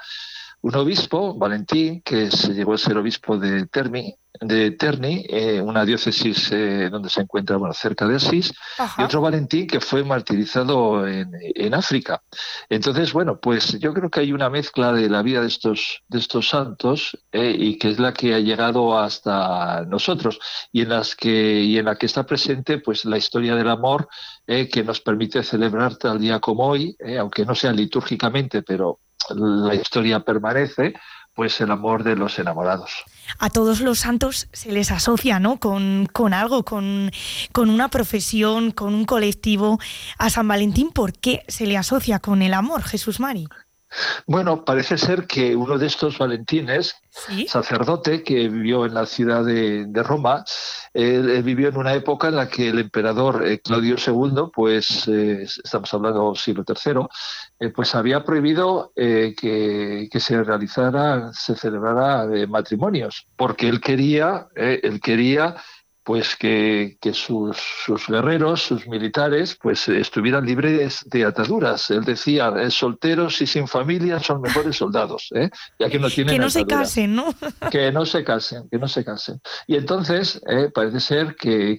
un 0.61 0.75
obispo, 0.75 1.35
Valentín, 1.35 2.03
que 2.03 2.31
se 2.31 2.53
llegó 2.53 2.75
a 2.75 2.79
ser 2.79 2.97
obispo 2.99 3.39
de 3.39 3.67
Termi, 3.67 4.15
de 4.41 4.73
Terni, 4.73 5.25
eh, 5.29 5.61
una 5.61 5.85
diócesis 5.85 6.51
eh, 6.53 6.89
donde 6.91 7.09
se 7.09 7.21
encuentra 7.21 7.57
bueno, 7.57 7.75
cerca 7.75 8.07
de 8.07 8.17
Asís, 8.17 8.53
y 8.99 9.03
otro 9.03 9.21
Valentín 9.21 9.67
que 9.67 9.81
fue 9.81 10.05
martirizado 10.05 11.07
en, 11.07 11.31
en, 11.41 11.75
África. 11.75 12.23
Entonces, 12.69 13.13
bueno, 13.13 13.39
pues 13.41 13.79
yo 13.79 13.93
creo 13.95 14.11
que 14.11 14.21
hay 14.21 14.33
una 14.33 14.51
mezcla 14.51 14.93
de 14.93 15.09
la 15.09 15.23
vida 15.23 15.41
de 15.41 15.49
estos, 15.49 16.03
de 16.09 16.19
estos 16.19 16.49
santos 16.49 17.17
eh, 17.33 17.55
y 17.57 17.79
que 17.79 17.91
es 17.91 17.99
la 17.99 18.13
que 18.13 18.35
ha 18.35 18.41
llegado 18.41 18.99
hasta 18.99 19.85
nosotros 19.87 20.39
y 20.73 20.83
en, 20.83 20.91
las 20.91 21.15
que, 21.15 21.63
y 21.63 21.79
en 21.79 21.85
la 21.87 21.97
que 21.97 22.07
está 22.07 22.25
presente 22.25 22.79
pues 22.79 23.05
la 23.05 23.19
historia 23.19 23.55
del 23.55 23.69
amor 23.69 24.09
que 24.47 24.83
nos 24.83 25.01
permite 25.01 25.43
celebrar 25.43 25.97
tal 25.97 26.19
día 26.19 26.41
como 26.41 26.67
hoy, 26.67 26.97
aunque 27.19 27.45
no 27.45 27.55
sea 27.55 27.71
litúrgicamente, 27.71 28.63
pero 28.63 29.01
la 29.35 29.75
historia 29.75 30.21
permanece, 30.21 30.95
pues 31.35 31.61
el 31.61 31.71
amor 31.71 32.03
de 32.03 32.17
los 32.17 32.39
enamorados. 32.39 33.05
A 33.39 33.49
todos 33.49 33.81
los 33.81 34.01
santos 34.01 34.49
se 34.53 34.73
les 34.73 34.91
asocia, 34.91 35.39
¿no? 35.39 35.61
Con, 35.61 36.09
con 36.13 36.35
algo, 36.35 36.65
con, 36.65 37.13
con, 37.53 37.71
una 37.71 37.89
profesión, 37.89 38.73
con 38.73 38.95
un 38.95 39.05
colectivo. 39.05 39.79
A 40.19 40.31
San 40.31 40.49
Valentín, 40.49 40.91
¿por 40.91 41.13
qué 41.13 41.45
se 41.47 41.67
le 41.67 41.77
asocia 41.77 42.19
con 42.19 42.43
el 42.43 42.55
amor, 42.55 42.83
Jesús 42.83 43.21
Mari? 43.21 43.47
Bueno, 44.27 44.65
parece 44.65 44.99
ser 44.99 45.27
que 45.27 45.57
uno 45.57 45.79
de 45.79 45.87
estos 45.87 46.19
Valentines, 46.19 46.97
sacerdote 47.47 48.23
que 48.23 48.49
vivió 48.49 48.85
en 48.85 48.95
la 48.95 49.07
ciudad 49.07 49.45
de, 49.45 50.03
Roma, 50.03 50.45
él, 50.93 51.43
vivió 51.43 51.69
en 51.69 51.77
una 51.79 51.95
época 51.95 52.29
en 52.29 52.37
la 52.37 52.49
que 52.49 52.69
el 52.69 52.79
emperador 52.79 53.47
eh, 53.47 53.61
Claudio 53.61 53.97
II, 53.97 54.51
pues 54.53 55.09
eh, 55.09 55.43
estamos 55.43 55.93
hablando 55.95 56.35
siglo 56.35 56.65
III, 56.67 57.07
eh, 57.61 57.71
pues 57.71 57.95
había 57.95 58.25
prohibido 58.25 58.93
que, 58.95 60.09
que, 60.11 60.21
se 60.21 60.43
realizara, 60.43 61.33
se 61.33 61.57
celebrara 61.57 62.27
matrimonios, 62.47 63.27
porque 63.37 63.69
él 63.69 63.81
quería, 63.81 64.49
él 64.55 65.01
quería 65.01 65.57
pues 66.09 66.37
que, 66.37 66.97
sus, 67.13 67.59
guerreros, 68.09 68.63
sus 68.63 68.89
militares, 68.89 69.59
pues 69.61 69.91
estuvieran 69.91 70.47
libres 70.47 71.05
de 71.05 71.27
ataduras. 71.27 71.91
Él 71.91 72.03
decía, 72.03 72.51
eh, 72.57 72.71
solteros 72.71 73.43
y 73.43 73.47
sin 73.47 73.69
familia 73.69 74.19
son 74.19 74.41
mejores 74.41 74.75
soldados, 74.75 75.29
¿eh? 75.35 75.51
ya 75.79 75.91
que 75.91 75.99
no 75.99 76.09
tienen 76.09 76.35
Que 76.35 76.39
no 76.39 76.49
se 76.49 76.67
casen, 76.67 77.15
¿no? 77.15 77.35
que 77.71 77.93
no 77.93 78.07
se 78.07 78.25
casen, 78.25 78.71
que 78.71 78.79
no 78.79 78.89
se 78.89 79.05
casen. 79.05 79.43
Y 79.67 79.77
entonces 79.77 80.41
eh, 80.49 80.71
parece 80.73 81.01
ser 81.01 81.37
que, 81.37 81.79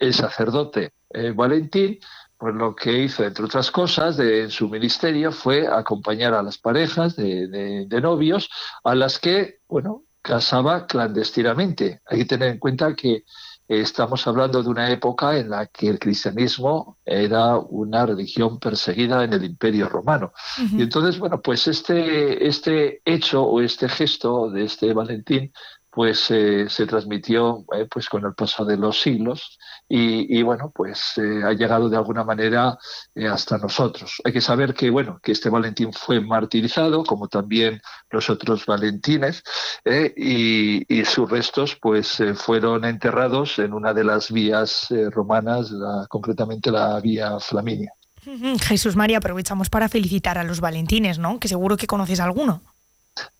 el 0.00 0.14
sacerdote 0.14 0.92
Valentín, 1.34 1.98
pues 2.38 2.54
lo 2.54 2.74
que 2.74 3.02
hizo, 3.02 3.24
entre 3.24 3.44
otras 3.44 3.70
cosas, 3.70 4.16
de, 4.16 4.44
en 4.44 4.50
su 4.50 4.70
ministerio 4.70 5.32
fue 5.32 5.68
acompañar 5.68 6.32
a 6.32 6.42
las 6.42 6.56
parejas 6.56 7.14
de, 7.14 7.46
de 7.86 8.00
novios 8.00 8.48
a 8.84 8.94
las 8.94 9.18
que, 9.18 9.58
bueno, 9.68 10.04
casaba 10.22 10.86
clandestinamente. 10.86 12.00
Hay 12.06 12.18
que 12.20 12.24
tener 12.24 12.48
en 12.48 12.58
cuenta 12.58 12.94
que 12.94 13.24
Estamos 13.68 14.26
hablando 14.26 14.62
de 14.62 14.68
una 14.68 14.90
época 14.90 15.36
en 15.36 15.50
la 15.50 15.66
que 15.66 15.88
el 15.88 15.98
cristianismo 15.98 16.98
era 17.04 17.58
una 17.58 18.06
religión 18.06 18.60
perseguida 18.60 19.24
en 19.24 19.32
el 19.32 19.44
Imperio 19.44 19.88
Romano. 19.88 20.32
Y 20.72 20.82
entonces, 20.82 21.18
bueno, 21.18 21.42
pues 21.42 21.66
este, 21.66 22.46
este 22.46 23.02
hecho 23.04 23.42
o 23.42 23.60
este 23.60 23.88
gesto 23.88 24.50
de 24.50 24.64
este 24.64 24.92
Valentín 24.92 25.52
pues 25.96 26.30
eh, 26.30 26.68
se 26.68 26.86
transmitió 26.86 27.64
eh, 27.74 27.86
pues 27.90 28.10
con 28.10 28.22
el 28.26 28.34
paso 28.34 28.66
de 28.66 28.76
los 28.76 29.00
siglos 29.00 29.58
y, 29.88 30.42
bueno 30.42 30.70
pues 30.74 31.16
eh, 31.16 31.40
ha 31.42 31.54
llegado 31.54 31.88
de 31.88 31.96
alguna 31.96 32.22
manera 32.22 32.76
hasta 33.30 33.56
nosotros. 33.56 34.20
Hay 34.22 34.34
que 34.34 34.42
saber 34.42 34.74
que 34.74 34.90
bueno 34.90 35.18
que 35.22 35.32
este 35.32 35.48
Valentín 35.48 35.94
fue 35.94 36.20
martirizado 36.20 37.02
como 37.02 37.28
también 37.28 37.80
los 38.10 38.28
otros 38.28 38.66
Valentines 38.66 39.42
y, 39.86 41.04
sus 41.06 41.30
restos 41.30 41.78
pues 41.80 42.22
fueron 42.34 42.84
enterrados 42.84 43.58
en 43.58 43.72
una 43.72 43.94
de 43.94 44.04
las 44.04 44.30
vías 44.30 44.88
romanas 45.12 45.72
concretamente 46.10 46.70
la 46.70 47.00
vía 47.00 47.40
Flaminia. 47.40 47.92
Jesús 48.60 48.96
María 48.96 49.18
aprovechamos 49.18 49.70
para 49.70 49.88
felicitar 49.88 50.36
a 50.36 50.44
los 50.44 50.60
Valentines 50.60 51.18
no 51.18 51.38
que 51.40 51.48
seguro 51.48 51.78
que 51.78 51.86
conoces 51.86 52.20
alguno 52.20 52.60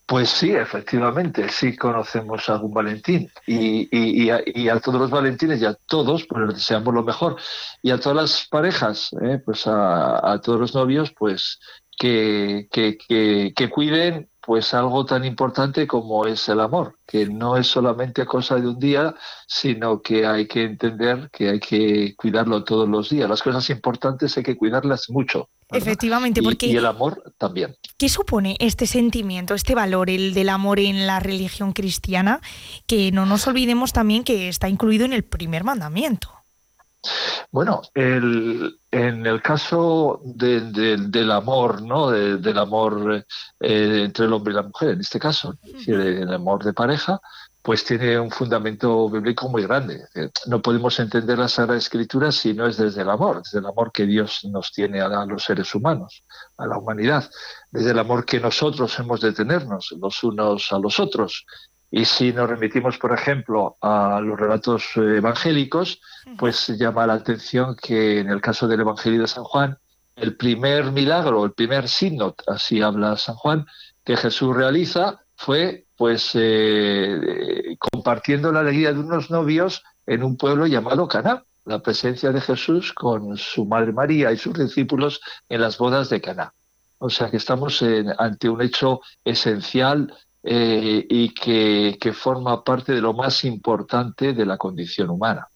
pues 0.06 0.30
sí, 0.30 0.52
efectivamente, 0.52 1.48
sí 1.48 1.76
conocemos 1.76 2.48
a 2.48 2.54
algún 2.54 2.72
Valentín 2.72 3.28
y, 3.44 4.30
a, 4.30 4.80
todos 4.80 5.00
los 5.00 5.10
Valentines 5.10 5.60
y 5.60 5.64
a 5.64 5.74
todos, 5.74 6.26
pues 6.28 6.46
les 6.46 6.54
deseamos 6.54 6.94
lo 6.94 7.02
mejor. 7.02 7.36
Y 7.82 7.90
a 7.90 7.98
todas 7.98 8.16
las 8.16 8.46
parejas, 8.48 9.10
¿eh? 9.20 9.40
pues 9.44 9.64
a, 9.66 10.40
todos 10.44 10.60
los 10.60 10.74
novios, 10.76 11.12
pues 11.18 11.58
que, 11.98 12.68
que, 12.70 12.96
que, 13.54 13.70
cuiden 13.70 14.30
pues 14.40 14.74
algo 14.74 15.04
tan 15.04 15.24
importante 15.24 15.88
como 15.88 16.24
es 16.26 16.48
el 16.48 16.60
amor, 16.60 16.98
que 17.04 17.26
no 17.26 17.56
es 17.56 17.66
solamente 17.66 18.26
cosa 18.26 18.56
de 18.56 18.68
un 18.68 18.78
día, 18.78 19.14
sino 19.48 20.02
que 20.02 20.24
hay 20.24 20.46
que 20.46 20.62
entender 20.62 21.30
que 21.32 21.48
hay 21.48 21.58
que 21.60 22.14
cuidarlo 22.16 22.62
todos 22.62 22.88
los 22.88 23.10
días. 23.10 23.28
Las 23.28 23.42
cosas 23.42 23.68
importantes 23.70 24.36
hay 24.36 24.44
que 24.44 24.56
cuidarlas 24.56 25.10
mucho. 25.10 25.50
Efectivamente, 25.72 26.42
porque... 26.42 26.66
Y 26.66 26.76
el 26.76 26.86
amor 26.86 27.34
también. 27.38 27.76
¿Qué 27.98 28.08
supone 28.08 28.56
este 28.60 28.86
sentimiento, 28.86 29.54
este 29.54 29.74
valor, 29.74 30.10
el 30.10 30.32
del 30.32 30.48
amor 30.48 30.78
en 30.78 31.06
la 31.06 31.18
religión 31.18 31.72
cristiana? 31.72 32.40
Que 32.86 33.10
no 33.10 33.26
nos 33.26 33.46
olvidemos 33.46 33.92
también 33.92 34.22
que 34.22 34.48
está 34.48 34.68
incluido 34.68 35.04
en 35.04 35.12
el 35.12 35.24
primer 35.24 35.64
mandamiento. 35.64 36.30
Bueno, 37.50 37.82
el, 37.94 38.78
en 38.90 39.26
el 39.26 39.42
caso 39.42 40.20
del 40.24 41.30
amor, 41.30 41.82
¿no? 41.82 42.10
del 42.10 42.58
amor 42.58 43.24
eh, 43.60 44.02
entre 44.04 44.26
el 44.26 44.32
hombre 44.32 44.52
y 44.52 44.56
la 44.56 44.62
mujer, 44.62 44.90
en 44.90 45.00
este 45.00 45.18
caso, 45.18 45.54
el 45.86 46.32
amor 46.32 46.64
de 46.64 46.72
pareja, 46.72 47.20
pues 47.66 47.84
tiene 47.84 48.16
un 48.16 48.30
fundamento 48.30 49.10
bíblico 49.10 49.48
muy 49.48 49.64
grande. 49.64 50.04
No 50.46 50.62
podemos 50.62 51.00
entender 51.00 51.36
la 51.36 51.48
Sagrada 51.48 51.76
Escritura 51.76 52.30
si 52.30 52.54
no 52.54 52.64
es 52.68 52.76
desde 52.76 53.02
el 53.02 53.10
amor, 53.10 53.42
desde 53.42 53.58
el 53.58 53.66
amor 53.66 53.90
que 53.90 54.06
Dios 54.06 54.44
nos 54.44 54.70
tiene 54.70 55.00
a 55.00 55.26
los 55.26 55.42
seres 55.42 55.74
humanos, 55.74 56.22
a 56.58 56.66
la 56.68 56.78
humanidad, 56.78 57.28
desde 57.72 57.90
el 57.90 57.98
amor 57.98 58.24
que 58.24 58.38
nosotros 58.38 58.96
hemos 59.00 59.20
de 59.20 59.32
tenernos 59.32 59.92
los 60.00 60.22
unos 60.22 60.72
a 60.72 60.78
los 60.78 61.00
otros. 61.00 61.44
Y 61.90 62.04
si 62.04 62.32
nos 62.32 62.48
remitimos, 62.48 62.98
por 62.98 63.12
ejemplo, 63.12 63.76
a 63.80 64.20
los 64.22 64.38
relatos 64.38 64.84
eh, 64.94 65.16
evangélicos, 65.16 66.00
pues 66.38 66.68
llama 66.68 67.04
la 67.08 67.14
atención 67.14 67.74
que 67.74 68.20
en 68.20 68.30
el 68.30 68.40
caso 68.40 68.68
del 68.68 68.82
Evangelio 68.82 69.22
de 69.22 69.26
San 69.26 69.42
Juan, 69.42 69.76
el 70.14 70.36
primer 70.36 70.92
milagro, 70.92 71.44
el 71.44 71.52
primer 71.52 71.88
signo, 71.88 72.36
así 72.46 72.80
habla 72.80 73.16
San 73.16 73.34
Juan, 73.34 73.66
que 74.04 74.16
Jesús 74.16 74.54
realiza 74.54 75.20
fue 75.34 75.85
pues 75.96 76.30
eh, 76.34 77.76
compartiendo 77.78 78.52
la 78.52 78.60
alegría 78.60 78.92
de 78.92 79.00
unos 79.00 79.30
novios 79.30 79.82
en 80.06 80.22
un 80.22 80.36
pueblo 80.36 80.66
llamado 80.66 81.08
Caná, 81.08 81.44
la 81.64 81.80
presencia 81.80 82.30
de 82.32 82.40
Jesús 82.40 82.92
con 82.92 83.36
su 83.36 83.66
madre 83.66 83.92
María 83.92 84.32
y 84.32 84.36
sus 84.36 84.54
discípulos 84.54 85.20
en 85.48 85.60
las 85.60 85.78
bodas 85.78 86.10
de 86.10 86.20
Caná. 86.20 86.52
O 86.98 87.10
sea 87.10 87.30
que 87.30 87.36
estamos 87.36 87.84
ante 88.18 88.48
un 88.48 88.62
hecho 88.62 89.00
esencial 89.24 90.12
eh, 90.48 91.04
y 91.10 91.30
que, 91.30 92.12
forma 92.12 92.62
parte 92.62 92.92
de 92.92 93.00
lo 93.00 93.12
más 93.12 93.44
importante 93.44 94.32
de 94.32 94.46
la 94.46 94.56
condición 94.56 95.10
humana. 95.10 95.48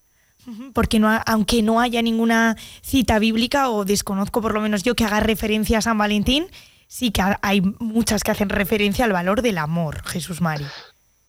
Porque 0.74 0.98
no, 0.98 1.08
aunque 1.26 1.62
no 1.62 1.80
haya 1.80 2.02
ninguna 2.02 2.56
cita 2.82 3.20
bíblica, 3.20 3.70
o 3.70 3.84
desconozco 3.84 4.42
por 4.42 4.52
lo 4.52 4.60
menos 4.60 4.82
yo 4.82 4.96
que 4.96 5.04
haga 5.04 5.20
referencia 5.20 5.78
a 5.78 5.82
San 5.82 5.96
Valentín, 5.96 6.46
sí 6.90 7.12
que 7.12 7.22
hay 7.40 7.60
muchas 7.78 8.24
que 8.24 8.32
hacen 8.32 8.48
referencia 8.48 9.04
al 9.04 9.12
valor 9.12 9.42
del 9.42 9.58
amor, 9.58 10.02
Jesús 10.06 10.40
Mari. 10.40 10.66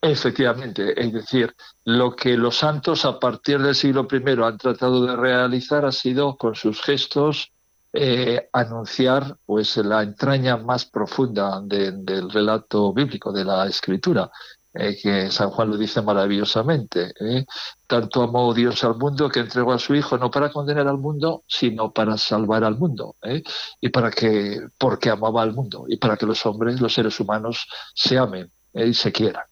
Efectivamente, 0.02 1.00
es 1.00 1.14
decir, 1.14 1.56
lo 1.86 2.16
que 2.16 2.36
los 2.36 2.58
santos 2.58 3.06
a 3.06 3.20
partir 3.20 3.62
del 3.62 3.76
siglo 3.76 4.08
I 4.12 4.42
han 4.44 4.58
tratado 4.58 5.06
de 5.06 5.16
realizar 5.16 5.86
ha 5.86 5.92
sido 5.92 6.36
con 6.36 6.56
sus 6.56 6.82
gestos 6.82 7.52
eh, 7.94 8.50
anunciar 8.52 9.38
pues 9.46 9.78
la 9.78 10.02
entraña 10.02 10.58
más 10.58 10.86
profunda 10.86 11.62
del 11.62 12.32
relato 12.32 12.92
bíblico, 12.92 13.32
de 13.32 13.46
la 13.46 13.68
escritura, 13.68 14.32
eh, 14.74 14.98
que 15.02 15.32
San 15.32 15.50
Juan 15.50 15.70
lo 15.70 15.78
dice 15.78 16.02
maravillosamente. 16.02 17.14
¿eh? 17.20 17.46
Tanto 17.88 18.24
amó 18.24 18.54
Dios 18.54 18.84
al 18.84 18.96
mundo 18.98 19.30
que 19.30 19.40
entregó 19.40 19.74
a 19.74 19.80
su 19.80 19.96
Hijo 19.96 20.18
no 20.18 20.32
para 20.32 20.52
condenar 20.52 20.88
al 20.88 20.98
mundo, 20.98 21.44
sino 21.48 21.92
para 21.92 22.18
salvar 22.18 22.64
al 22.64 22.78
mundo, 22.78 23.16
y 23.80 23.90
para 23.90 24.12
que, 24.12 24.62
porque 24.78 25.10
amaba 25.10 25.42
al 25.42 25.54
mundo, 25.54 25.86
y 25.88 25.98
para 25.98 26.18
que 26.18 26.26
los 26.26 26.46
hombres, 26.46 26.80
los 26.80 26.94
seres 26.94 27.20
humanos, 27.20 27.68
se 27.94 28.18
amen 28.18 28.52
y 28.74 28.94
se 28.94 29.12
quieran. 29.12 29.44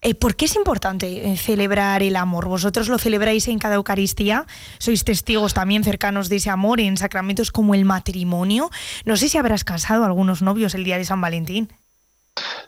Eh, 0.00 0.14
¿Por 0.14 0.36
qué 0.36 0.44
es 0.44 0.56
importante 0.56 1.30
eh, 1.30 1.36
celebrar 1.36 2.02
el 2.02 2.16
amor? 2.16 2.46
Vosotros 2.46 2.88
lo 2.88 2.98
celebráis 2.98 3.48
en 3.48 3.58
cada 3.58 3.76
Eucaristía, 3.76 4.46
sois 4.78 5.04
testigos 5.04 5.54
también 5.54 5.84
cercanos 5.84 6.28
de 6.28 6.36
ese 6.36 6.50
amor 6.50 6.80
en 6.80 6.96
sacramentos 6.96 7.50
como 7.50 7.74
el 7.74 7.84
matrimonio. 7.84 8.70
No 9.04 9.16
sé 9.16 9.28
si 9.28 9.38
habrás 9.38 9.64
casado 9.64 10.04
algunos 10.04 10.42
novios 10.42 10.74
el 10.74 10.84
día 10.84 10.98
de 10.98 11.04
San 11.04 11.20
Valentín. 11.20 11.68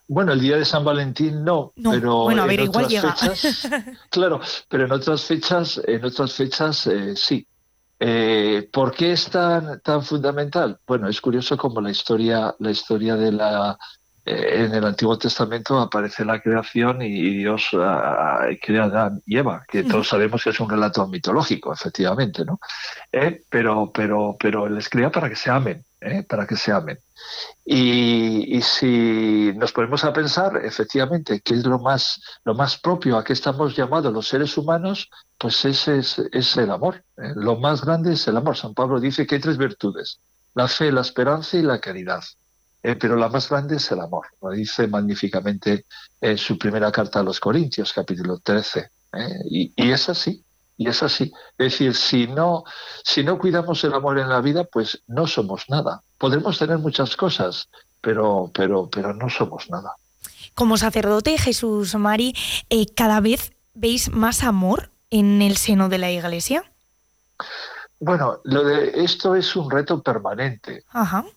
Bueno, 0.08 0.32
el 0.32 0.40
día 0.40 0.56
de 0.56 0.64
San 0.64 0.84
Valentín 0.84 1.44
no, 1.44 1.72
pero 1.74 2.24
bueno, 2.24 2.42
a 2.42 2.46
ver, 2.46 2.60
igual 2.60 2.86
llega. 2.86 3.12
Fechas, 3.14 3.68
claro, 4.10 4.40
pero 4.68 4.84
en 4.84 4.92
otras 4.92 5.24
fechas, 5.24 5.80
en 5.84 6.04
otras 6.04 6.32
fechas 6.32 6.86
eh, 6.86 7.16
sí. 7.16 7.46
¿Por 8.72 8.92
qué 8.92 9.12
es 9.12 9.30
tan, 9.30 9.80
tan 9.80 10.02
fundamental? 10.02 10.78
Bueno, 10.86 11.08
es 11.08 11.20
curioso 11.20 11.56
como 11.56 11.80
la 11.80 11.90
historia, 11.90 12.54
la 12.58 12.70
historia 12.70 13.16
de 13.16 13.32
la 13.32 13.78
eh, 14.28 14.64
en 14.64 14.74
el 14.74 14.84
Antiguo 14.84 15.16
Testamento 15.16 15.78
aparece 15.78 16.24
la 16.24 16.40
creación 16.40 17.00
y 17.00 17.36
Dios 17.36 17.68
ah, 17.74 18.40
ah, 18.40 18.46
crea 18.60 18.82
a 18.82 18.86
Adán 18.86 19.22
y 19.24 19.38
Eva, 19.38 19.62
que 19.68 19.84
todos 19.84 20.08
sabemos 20.08 20.42
que 20.42 20.50
es 20.50 20.58
un 20.58 20.68
relato 20.68 21.06
mitológico, 21.06 21.72
efectivamente, 21.72 22.44
¿no? 22.44 22.58
Eh, 23.12 23.42
pero, 23.48 23.92
pero, 23.94 24.36
pero 24.36 24.68
les 24.68 24.88
crea 24.88 25.12
para 25.12 25.28
que 25.28 25.36
se 25.36 25.48
amen, 25.48 25.84
¿eh? 26.00 26.22
para 26.22 26.46
que 26.46 26.56
se 26.56 26.72
amen. 26.72 26.98
Y, 27.64 28.60
si 28.62 29.52
nos 29.56 29.72
ponemos 29.72 30.04
a 30.04 30.12
pensar, 30.12 30.64
efectivamente, 30.64 31.40
qué 31.40 31.54
es 31.54 31.64
lo 31.64 31.78
más, 31.78 32.20
lo 32.44 32.54
más 32.54 32.78
propio 32.78 33.16
a 33.16 33.24
qué 33.24 33.32
estamos 33.32 33.76
llamados 33.76 34.12
los 34.12 34.28
seres 34.28 34.56
humanos, 34.56 35.10
pues 35.38 35.64
ese 35.64 35.98
es, 35.98 36.56
el 36.56 36.70
amor. 36.70 37.04
Lo 37.16 37.56
más 37.56 37.84
grande 37.84 38.14
es 38.14 38.26
el 38.28 38.36
amor. 38.36 38.56
San 38.56 38.74
Pablo 38.74 39.00
dice 39.00 39.26
que 39.26 39.36
hay 39.36 39.40
tres 39.40 39.58
virtudes, 39.58 40.20
la 40.54 40.68
fe, 40.68 40.92
la 40.92 41.00
esperanza 41.00 41.56
y 41.56 41.62
la 41.62 41.80
caridad. 41.80 42.22
Eh, 42.82 42.94
pero 42.94 43.16
la 43.16 43.28
más 43.28 43.48
grande 43.48 43.76
es 43.76 43.90
el 43.90 44.00
amor. 44.00 44.26
Lo 44.40 44.50
dice 44.50 44.86
magníficamente 44.86 45.86
en 46.20 46.38
su 46.38 46.56
primera 46.56 46.92
carta 46.92 47.18
a 47.18 47.22
los 47.24 47.40
Corintios, 47.40 47.92
capítulo 47.92 48.38
13. 48.38 48.90
¿eh? 49.14 49.40
Y, 49.50 49.90
es 49.90 50.08
así, 50.08 50.44
y 50.76 50.88
es 50.88 51.02
así. 51.02 51.32
Es 51.58 51.72
decir, 51.72 51.94
si 51.94 52.26
no, 52.26 52.64
si 53.04 53.24
no 53.24 53.38
cuidamos 53.38 53.82
el 53.84 53.94
amor 53.94 54.18
en 54.18 54.28
la 54.28 54.40
vida, 54.40 54.64
pues 54.64 55.02
no 55.06 55.26
somos 55.26 55.64
nada. 55.68 56.02
Podremos 56.18 56.58
tener 56.58 56.78
muchas 56.78 57.16
cosas, 57.16 57.68
pero, 58.00 58.50
pero, 58.52 58.88
pero 58.90 59.14
no 59.14 59.28
somos 59.28 59.68
nada. 59.70 59.94
Como 60.54 60.76
sacerdote, 60.76 61.38
Jesús 61.38 61.94
Mari, 61.94 62.34
eh, 62.70 62.86
¿cada 62.94 63.20
vez 63.20 63.52
veis 63.74 64.10
más 64.10 64.42
amor 64.42 64.90
en 65.10 65.42
el 65.42 65.56
seno 65.56 65.88
de 65.88 65.98
la 65.98 66.10
Iglesia? 66.10 66.64
Bueno, 67.98 68.40
lo 68.44 68.62
de 68.62 69.04
esto 69.04 69.34
es 69.34 69.56
un 69.56 69.70
reto 69.70 70.02
permanente. 70.02 70.84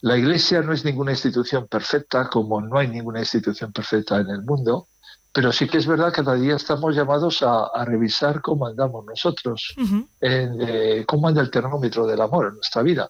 La 0.01 0.17
Iglesia 0.17 0.61
no 0.61 0.73
es 0.73 0.83
ninguna 0.83 1.11
institución 1.11 1.67
perfecta, 1.67 2.29
como 2.29 2.59
no 2.61 2.77
hay 2.77 2.89
ninguna 2.89 3.19
institución 3.19 3.71
perfecta 3.71 4.17
en 4.17 4.29
el 4.29 4.41
mundo, 4.43 4.87
pero 5.31 5.51
sí 5.51 5.67
que 5.67 5.77
es 5.77 5.87
verdad 5.87 6.11
que 6.11 6.23
cada 6.23 6.35
día 6.35 6.55
estamos 6.55 6.95
llamados 6.95 7.43
a, 7.43 7.85
revisar 7.85 8.41
cómo 8.41 8.65
andamos 8.65 9.05
nosotros, 9.05 9.75
eh, 10.21 11.03
cómo 11.07 11.27
anda 11.27 11.41
el 11.41 11.51
termómetro 11.51 12.07
del 12.07 12.21
amor 12.21 12.47
en 12.47 12.55
nuestra 12.55 12.81
vida. 12.81 13.09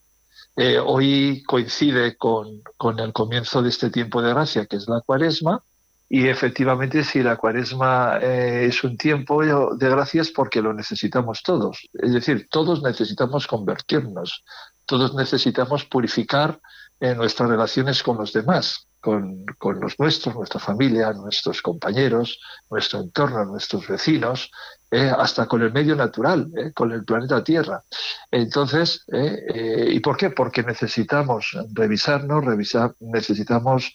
Eh, 0.56 0.78
hoy 0.78 1.44
coincide 1.44 2.18
con, 2.18 2.62
con 2.76 3.00
el 3.00 3.14
comienzo 3.14 3.62
de 3.62 3.70
este 3.70 3.90
tiempo 3.90 4.22
de 4.22 4.30
gracia, 4.30 4.66
que 4.66 4.76
es 4.76 4.88
la 4.90 5.02
cuaresma, 5.02 5.64
y 6.10 6.28
efectivamente, 6.28 7.04
si 7.04 7.22
la 7.22 7.38
cuaresma 7.38 8.18
eh, 8.20 8.66
es 8.66 8.84
un 8.84 8.98
tiempo 8.98 9.42
de 9.76 9.90
gracias 9.90 10.32
porque 10.32 10.62
lo 10.62 10.74
necesitamos 10.74 11.44
todos. 11.44 11.88
Es 11.94 12.12
decir, 12.12 12.48
todos 12.50 12.82
necesitamos 12.82 13.46
convertirnos, 13.46 14.44
todos 14.86 15.14
necesitamos 15.14 15.86
purificar 15.86 16.60
en 17.00 17.16
nuestras 17.16 17.48
relaciones 17.48 18.02
con 18.02 18.18
los 18.18 18.34
demás 18.34 18.89
con, 19.00 19.46
los 19.82 20.00
nuestros, 20.00 20.36
nuestra 20.36 20.60
familia, 20.60 21.14
nuestros 21.14 21.62
compañeros, 21.62 22.40
nuestro 22.70 23.00
entorno, 23.00 23.46
nuestros 23.46 23.88
vecinos, 23.88 24.52
eh, 24.92 25.12
hasta 25.16 25.48
con 25.48 25.62
el 25.62 25.72
medio 25.72 25.96
natural, 25.96 26.52
eh, 26.58 26.72
con 26.74 26.92
el 26.92 27.06
planeta 27.06 27.44
Tierra. 27.44 27.84
Entonces, 28.32 29.06
eh, 29.12 29.90
¿y 29.92 30.00
por 30.00 30.18
qué? 30.18 30.32
Porque 30.32 30.64
necesitamos 30.64 31.58
revisarnos, 31.74 32.44
revisar, 32.44 32.96
necesitamos 33.00 33.94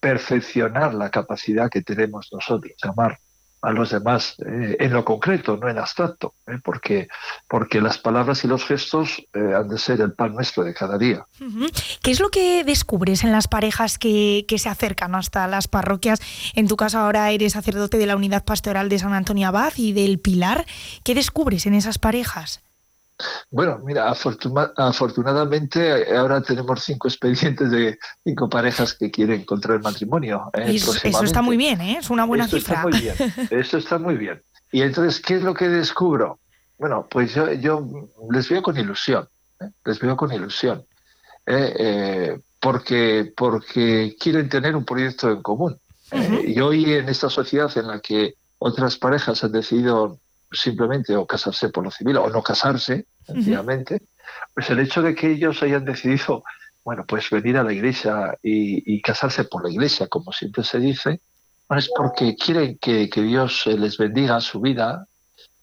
perfeccionar 0.00 0.94
la 0.94 1.10
capacidad 1.10 1.70
que 1.70 1.82
tenemos 1.82 2.28
nosotros 2.32 2.74
amar 2.82 3.18
a 3.64 3.72
los 3.72 3.90
demás 3.90 4.36
eh, 4.46 4.76
en 4.78 4.92
lo 4.92 5.04
concreto, 5.04 5.56
no 5.56 5.68
en 5.68 5.78
abstracto, 5.78 6.34
¿eh? 6.46 6.58
porque, 6.62 7.08
porque 7.48 7.80
las 7.80 7.98
palabras 7.98 8.44
y 8.44 8.48
los 8.48 8.64
gestos 8.64 9.22
eh, 9.32 9.54
han 9.56 9.68
de 9.68 9.78
ser 9.78 10.00
el 10.00 10.12
pan 10.12 10.34
nuestro 10.34 10.64
de 10.64 10.74
cada 10.74 10.98
día. 10.98 11.26
¿Qué 12.02 12.10
es 12.10 12.20
lo 12.20 12.28
que 12.28 12.64
descubres 12.64 13.24
en 13.24 13.32
las 13.32 13.48
parejas 13.48 13.98
que, 13.98 14.44
que, 14.46 14.58
se 14.58 14.68
acercan 14.68 15.14
hasta 15.14 15.46
las 15.48 15.68
parroquias? 15.68 16.20
En 16.54 16.68
tu 16.68 16.76
caso 16.76 16.98
ahora 16.98 17.30
eres 17.30 17.54
sacerdote 17.54 17.98
de 17.98 18.06
la 18.06 18.16
unidad 18.16 18.44
pastoral 18.44 18.88
de 18.88 18.98
San 18.98 19.14
Antonio 19.14 19.48
Abad 19.48 19.72
y 19.76 19.92
del 19.92 20.18
Pilar. 20.18 20.66
¿Qué 21.02 21.14
descubres 21.14 21.66
en 21.66 21.74
esas 21.74 21.98
parejas? 21.98 22.62
Bueno, 23.50 23.80
mira, 23.84 24.10
afortunadamente 24.10 26.02
eh, 26.02 26.16
ahora 26.16 26.42
tenemos 26.42 26.82
cinco 26.82 27.06
expedientes 27.06 27.70
de 27.70 27.98
cinco 28.24 28.48
parejas 28.48 28.94
que 28.94 29.10
quieren 29.10 29.42
encontrar 29.42 29.80
matrimonio. 29.82 30.50
Eh, 30.54 30.74
eso, 30.74 31.24
está 31.24 31.40
muy 31.40 31.56
bien, 31.56 31.80
¿eh? 31.80 31.98
es 32.00 32.10
una 32.10 32.24
buena 32.24 32.48
cifra. 32.48 32.74
Está 32.74 32.82
muy 32.82 33.00
bien. 33.00 33.14
Eso 33.50 33.78
está 33.78 33.98
muy 33.98 34.16
bien. 34.16 34.42
Y 34.72 34.82
entonces, 34.82 35.20
¿qué 35.20 35.36
es 35.36 35.42
lo 35.42 35.54
que 35.54 35.68
descubro? 35.68 36.40
Bueno, 36.76 37.06
pues 37.08 37.34
yo, 37.34 37.86
les 38.30 38.48
veo 38.48 38.62
con 38.62 38.76
ilusión, 38.76 39.28
¿eh? 39.60 39.70
les 39.84 40.00
veo 40.00 40.16
con 40.16 40.32
ilusión. 40.32 40.84
porque, 42.60 43.32
porque 43.36 44.16
quieren 44.18 44.48
tener 44.48 44.74
un 44.74 44.84
proyecto 44.84 45.30
en 45.30 45.42
común. 45.42 45.78
Y 46.44 46.60
hoy 46.60 46.94
en 46.94 47.08
esta 47.08 47.30
sociedad 47.30 47.70
en 47.76 47.86
la 47.86 48.00
que 48.00 48.34
otras 48.58 48.96
parejas 48.96 49.44
han 49.44 49.52
decidido 49.52 50.18
simplemente 50.54 51.16
o 51.16 51.26
casarse 51.26 51.68
por 51.68 51.84
lo 51.84 51.90
civil 51.90 52.16
o 52.16 52.30
no 52.30 52.42
casarse, 52.42 53.06
sencillamente, 53.26 54.02
pues 54.54 54.70
el 54.70 54.80
hecho 54.80 55.02
de 55.02 55.14
que 55.14 55.32
ellos 55.32 55.62
hayan 55.62 55.84
decidido, 55.84 56.44
bueno, 56.84 57.04
pues 57.06 57.30
venir 57.30 57.56
a 57.56 57.64
la 57.64 57.72
iglesia 57.72 58.36
y, 58.42 59.00
casarse 59.02 59.44
por 59.44 59.64
la 59.64 59.70
iglesia, 59.70 60.06
como 60.06 60.32
siempre 60.32 60.64
se 60.64 60.78
dice, 60.78 61.20
es 61.70 61.90
porque 61.96 62.36
quieren 62.36 62.78
que, 62.78 63.08
Dios 63.14 63.66
les 63.66 63.96
bendiga 63.98 64.40
su 64.40 64.60
vida, 64.60 65.06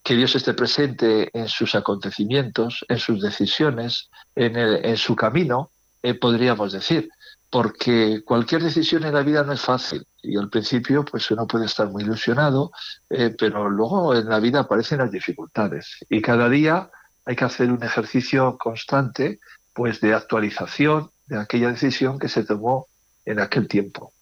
que 0.04 0.16
Dios 0.16 0.36
esté 0.36 0.54
presente 0.54 1.30
en 1.34 1.48
sus 1.48 1.76
acontecimientos, 1.76 2.86
en 2.90 2.98
sus 2.98 3.22
decisiones, 3.22 4.10
en, 4.36 4.58
en 4.58 4.98
su 4.98 5.16
camino, 5.16 5.72
eh, 6.04 6.16
podríamos 6.16 6.74
decir 6.74 7.10
porque 7.52 8.24
cualquier 8.26 8.64
decisión 8.64 9.04
en 9.04 9.14
la 9.14 9.24
vida 9.24 9.44
no 9.44 9.52
es 9.52 9.62
fácil 9.62 10.08
y 10.24 10.38
al 10.38 10.50
principio 10.50 11.04
pues 11.04 11.30
uno 11.32 11.46
puede 11.46 11.66
estar 11.66 11.90
muy 11.90 12.04
ilusionado, 12.04 12.72
eh, 13.10 13.36
pero 13.38 13.70
luego 13.70 14.16
en 14.16 14.30
la 14.30 14.40
vida 14.40 14.62
aparecen 14.62 15.00
las 15.00 15.12
dificultades 15.12 15.98
y 16.10 16.22
cada 16.22 16.50
día 16.50 16.90
hay 17.26 17.36
que 17.36 17.44
hacer 17.44 17.70
un 17.70 17.84
ejercicio 17.84 18.58
constante 18.58 19.40
pues 19.74 20.00
de 20.00 20.14
actualización 20.14 21.12
de 21.28 21.40
aquella 21.40 21.70
decisión 21.70 22.18
que 22.18 22.30
se 22.30 22.46
tomó 22.46 22.88
en 23.26 23.40
aquel 23.40 23.68
tiempo. 23.68 24.14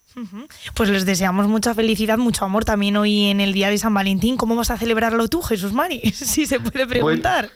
Pues 0.75 0.89
les 0.89 1.05
deseamos 1.05 1.47
mucha 1.47 1.73
felicidad, 1.73 2.17
mucho 2.17 2.43
amor 2.43 2.65
también 2.65 2.97
hoy 2.97 3.25
en 3.25 3.39
el 3.39 3.53
día 3.53 3.69
de 3.69 3.77
San 3.77 3.93
Valentín. 3.93 4.37
¿Cómo 4.37 4.55
vas 4.55 4.71
a 4.71 4.77
celebrarlo 4.77 5.27
tú, 5.27 5.41
Jesús 5.41 5.71
Mari? 5.71 6.01
Si 6.13 6.45
se 6.45 6.59
puede 6.59 6.85
preguntar. 6.87 7.49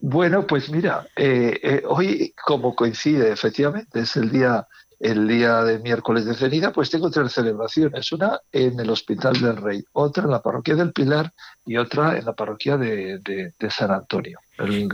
Bueno, 0.00 0.46
pues 0.46 0.70
mira, 0.70 1.06
eh, 1.16 1.60
eh, 1.62 1.82
hoy 1.86 2.34
como 2.42 2.74
coincide 2.74 3.30
efectivamente, 3.30 4.00
es 4.00 4.16
el 4.16 4.30
día 4.30 4.66
el 4.98 5.28
día 5.28 5.62
de 5.62 5.78
miércoles 5.78 6.24
de 6.24 6.34
ceniza, 6.34 6.72
pues 6.72 6.90
tengo 6.90 7.10
tres 7.10 7.32
celebraciones, 7.32 8.10
una 8.12 8.40
en 8.50 8.78
el 8.80 8.90
Hospital 8.90 9.40
del 9.40 9.56
Rey, 9.56 9.84
otra 9.92 10.24
en 10.24 10.30
la 10.30 10.42
parroquia 10.42 10.74
del 10.74 10.92
Pilar 10.92 11.32
y 11.64 11.76
otra 11.76 12.18
en 12.18 12.24
la 12.24 12.34
parroquia 12.34 12.76
de, 12.76 13.54
San 13.70 13.92
Antonio, 13.92 14.40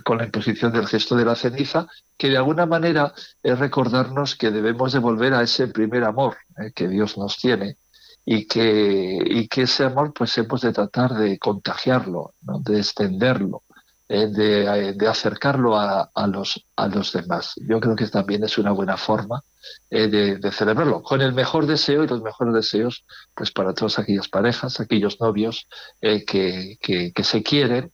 con 0.04 0.18
la 0.18 0.24
imposición 0.24 0.72
del 0.72 0.86
gesto 0.86 1.16
de 1.16 1.24
la 1.24 1.34
ceniza, 1.34 1.86
que 2.16 2.28
de 2.28 2.36
alguna 2.36 2.66
manera 2.66 3.14
es 3.42 3.58
recordarnos 3.58 4.36
que 4.36 4.50
debemos 4.50 4.92
de 4.92 4.98
volver 4.98 5.32
a 5.34 5.42
ese 5.42 5.68
primer 5.68 6.04
amor 6.04 6.36
eh, 6.58 6.72
que 6.74 6.88
Dios 6.88 7.16
nos 7.16 7.38
tiene 7.38 7.78
y 8.24 8.46
que, 8.46 9.18
y 9.24 9.48
que 9.48 9.62
ese 9.62 9.84
amor 9.84 10.12
pues 10.14 10.36
hemos 10.38 10.60
de 10.60 10.72
tratar 10.72 11.14
de 11.14 11.38
contagiarlo, 11.38 12.34
de 12.40 12.78
extenderlo 12.78 13.63
eh, 14.06 14.30
eh, 14.36 14.92
de, 14.94 15.08
acercarlo 15.08 15.78
a, 15.78 16.10
los, 16.26 16.66
a 16.76 16.88
los 16.88 17.12
demás. 17.12 17.54
Yo 17.56 17.80
creo 17.80 17.96
que 17.96 18.06
también 18.08 18.44
es 18.44 18.58
una 18.58 18.70
buena 18.70 18.98
forma 18.98 19.42
eh, 19.88 20.08
de, 20.08 20.52
celebrarlo, 20.52 21.02
con 21.02 21.22
el 21.22 21.32
mejor 21.32 21.66
deseo 21.66 22.04
y 22.04 22.08
los 22.08 22.20
mejores 22.20 22.52
deseos 22.52 23.06
pues 23.34 23.50
para 23.50 23.72
todas 23.72 23.98
aquellas 23.98 24.28
parejas, 24.28 24.78
aquellos 24.78 25.20
novios 25.20 25.68
que, 26.02 26.76
que, 26.80 27.24
se 27.24 27.42
quieren 27.42 27.92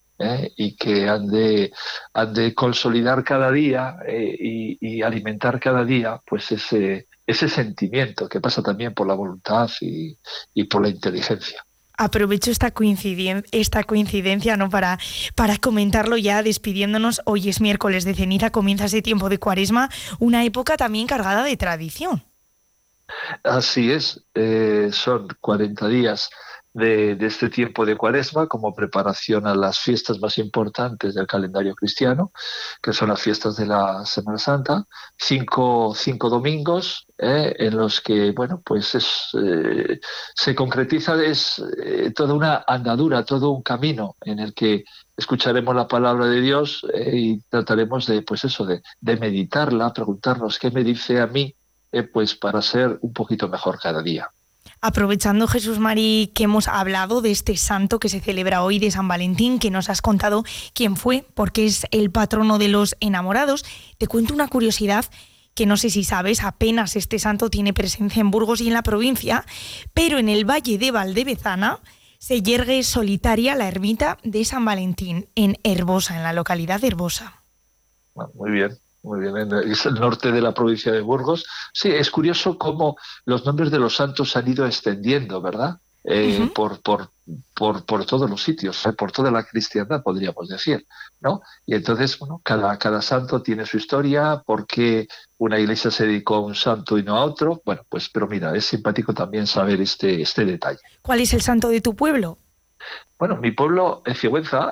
y 0.57 0.75
que 0.75 1.07
han 1.07 1.27
de, 1.27 1.71
han 2.13 2.33
de 2.33 2.53
consolidar 2.53 3.23
cada 3.23 3.49
día 3.49 3.95
y, 4.07 4.77
y, 4.81 5.01
alimentar 5.03 5.61
cada 5.61 5.85
día 5.85 6.19
pues 6.27 6.51
ese, 6.51 7.07
ese 7.25 7.47
sentimiento 7.47 8.27
que 8.27 8.41
pasa 8.41 8.61
también 8.61 8.93
por 8.93 9.07
la 9.07 9.13
voluntad 9.13 9.69
y, 9.79 10.17
y 10.53 10.65
por 10.65 10.81
la 10.81 10.89
inteligencia 10.89 11.65
aprovecho 12.03 12.51
esta 12.51 12.71
coincidencia, 12.71 13.47
esta 13.51 13.83
coincidencia 13.83 14.57
¿no? 14.57 14.69
para, 14.69 14.97
para 15.35 15.57
comentarlo 15.57 16.17
ya 16.17 16.43
despidiéndonos. 16.43 17.21
Hoy 17.25 17.49
es 17.49 17.61
miércoles 17.61 18.03
de 18.03 18.15
ceniza, 18.15 18.49
comienza 18.49 18.85
ese 18.85 19.01
tiempo 19.01 19.29
de 19.29 19.39
cuaresma, 19.39 19.89
una 20.19 20.43
época 20.43 20.77
también 20.77 21.07
cargada 21.07 21.43
de 21.43 21.55
tradición. 21.57 22.23
Así 23.43 23.91
es, 23.91 24.23
eh, 24.35 24.89
son 24.91 25.27
40 25.41 25.87
días 25.89 26.29
de, 26.73 27.17
este 27.21 27.49
tiempo 27.49 27.85
de 27.85 27.97
cuaresma 27.97 28.47
como 28.47 28.73
preparación 28.73 29.45
a 29.47 29.55
las 29.55 29.79
fiestas 29.79 30.19
más 30.19 30.37
importantes 30.37 31.13
del 31.13 31.27
calendario 31.27 31.75
cristiano, 31.75 32.31
que 32.81 32.93
son 32.93 33.09
las 33.09 33.21
fiestas 33.21 33.57
de 33.57 33.65
la 33.65 34.05
Semana 34.05 34.37
Santa, 34.37 34.87
cinco, 35.17 35.93
cinco 35.95 36.29
domingos 36.29 37.05
eh, 37.17 37.55
en 37.59 37.77
los 37.77 38.01
que, 38.01 38.31
bueno, 38.31 38.61
pues 38.63 38.95
es, 38.95 39.29
eh, 39.41 39.99
se 40.35 40.55
concretiza 40.55 41.21
es 41.21 41.61
eh, 41.83 42.11
toda 42.15 42.33
una 42.33 42.63
andadura, 42.67 43.25
todo 43.25 43.51
un 43.51 43.63
camino 43.63 44.15
en 44.21 44.39
el 44.39 44.53
que 44.53 44.85
escucharemos 45.17 45.75
la 45.75 45.87
palabra 45.87 46.27
de 46.27 46.41
Dios 46.41 46.85
y 47.05 47.41
trataremos 47.43 48.07
de, 48.07 48.21
pues 48.21 48.43
eso, 48.45 48.65
de, 48.65 48.81
de 48.99 49.17
meditarla, 49.17 49.93
preguntarnos 49.93 50.57
qué 50.57 50.71
me 50.71 50.83
dice 50.83 51.19
a 51.19 51.27
mí, 51.27 51.55
pues 52.13 52.35
para 52.35 52.61
ser 52.61 52.97
un 53.01 53.11
poquito 53.11 53.49
mejor 53.49 53.77
cada 53.77 54.01
día. 54.01 54.31
Aprovechando 54.83 55.47
Jesús 55.47 55.77
Mari 55.77 56.31
que 56.33 56.45
hemos 56.45 56.67
hablado 56.67 57.21
de 57.21 57.29
este 57.29 57.55
santo 57.55 57.99
que 57.99 58.09
se 58.09 58.19
celebra 58.19 58.63
hoy 58.63 58.79
de 58.79 58.89
San 58.89 59.07
Valentín, 59.07 59.59
que 59.59 59.69
nos 59.69 59.89
has 59.89 60.01
contado 60.01 60.43
quién 60.73 60.97
fue, 60.97 61.23
porque 61.35 61.67
es 61.67 61.85
el 61.91 62.09
patrono 62.09 62.57
de 62.57 62.67
los 62.67 62.95
enamorados, 62.99 63.63
te 63.99 64.07
cuento 64.07 64.33
una 64.33 64.47
curiosidad 64.47 65.05
que 65.53 65.67
no 65.67 65.77
sé 65.77 65.91
si 65.91 66.03
sabes, 66.03 66.43
apenas 66.43 66.95
este 66.95 67.19
santo 67.19 67.51
tiene 67.51 67.73
presencia 67.73 68.21
en 68.21 68.31
Burgos 68.31 68.59
y 68.59 68.69
en 68.69 68.73
la 68.73 68.81
provincia, 68.81 69.45
pero 69.93 70.17
en 70.17 70.29
el 70.29 70.49
valle 70.49 70.79
de 70.79 70.89
Valdevezana 70.89 71.79
se 72.17 72.41
yergue 72.41 72.81
solitaria 72.81 73.55
la 73.55 73.67
ermita 73.67 74.17
de 74.23 74.45
San 74.45 74.65
Valentín 74.65 75.29
en 75.35 75.57
Herbosa, 75.63 76.17
en 76.17 76.23
la 76.23 76.33
localidad 76.33 76.81
de 76.81 76.87
Herbosa. 76.87 77.43
Muy 78.33 78.49
bien. 78.51 78.71
Muy 79.03 79.19
bien, 79.19 79.35
es 79.65 79.85
el 79.85 79.95
norte 79.95 80.31
de 80.31 80.41
la 80.41 80.53
provincia 80.53 80.91
de 80.91 81.01
Burgos. 81.01 81.45
Sí, 81.73 81.89
es 81.89 82.11
curioso 82.11 82.57
cómo 82.57 82.97
los 83.25 83.45
nombres 83.45 83.71
de 83.71 83.79
los 83.79 83.95
santos 83.95 84.35
han 84.37 84.47
ido 84.47 84.65
extendiendo, 84.65 85.41
¿verdad? 85.41 85.79
Eh, 86.03 86.49
por, 86.55 86.81
por, 86.81 87.11
por, 87.53 87.85
por, 87.85 88.05
todos 88.05 88.27
los 88.27 88.41
sitios, 88.41 88.83
eh, 88.87 88.93
por 88.93 89.11
toda 89.11 89.29
la 89.29 89.43
cristiandad, 89.43 90.01
podríamos 90.01 90.47
decir, 90.47 90.87
¿no? 91.19 91.41
Y 91.63 91.75
entonces, 91.75 92.17
bueno, 92.17 92.41
cada, 92.43 92.75
cada 92.79 93.03
santo 93.03 93.43
tiene 93.43 93.67
su 93.67 93.77
historia, 93.77 94.41
por 94.43 94.65
qué 94.65 95.07
una 95.37 95.59
iglesia 95.59 95.91
se 95.91 96.07
dedicó 96.07 96.35
a 96.35 96.39
un 96.39 96.55
santo 96.55 96.97
y 96.97 97.03
no 97.03 97.15
a 97.15 97.23
otro. 97.23 97.61
Bueno, 97.63 97.83
pues, 97.87 98.09
pero 98.09 98.27
mira, 98.27 98.55
es 98.55 98.65
simpático 98.65 99.13
también 99.13 99.45
saber 99.45 99.79
este, 99.79 100.23
este 100.23 100.43
detalle. 100.43 100.79
¿Cuál 101.03 101.21
es 101.21 101.33
el 101.33 101.41
santo 101.41 101.69
de 101.69 101.81
tu 101.81 101.95
pueblo? 101.95 102.39
Bueno, 103.21 103.37
mi 103.37 103.51
pueblo, 103.51 104.01
en 104.05 104.15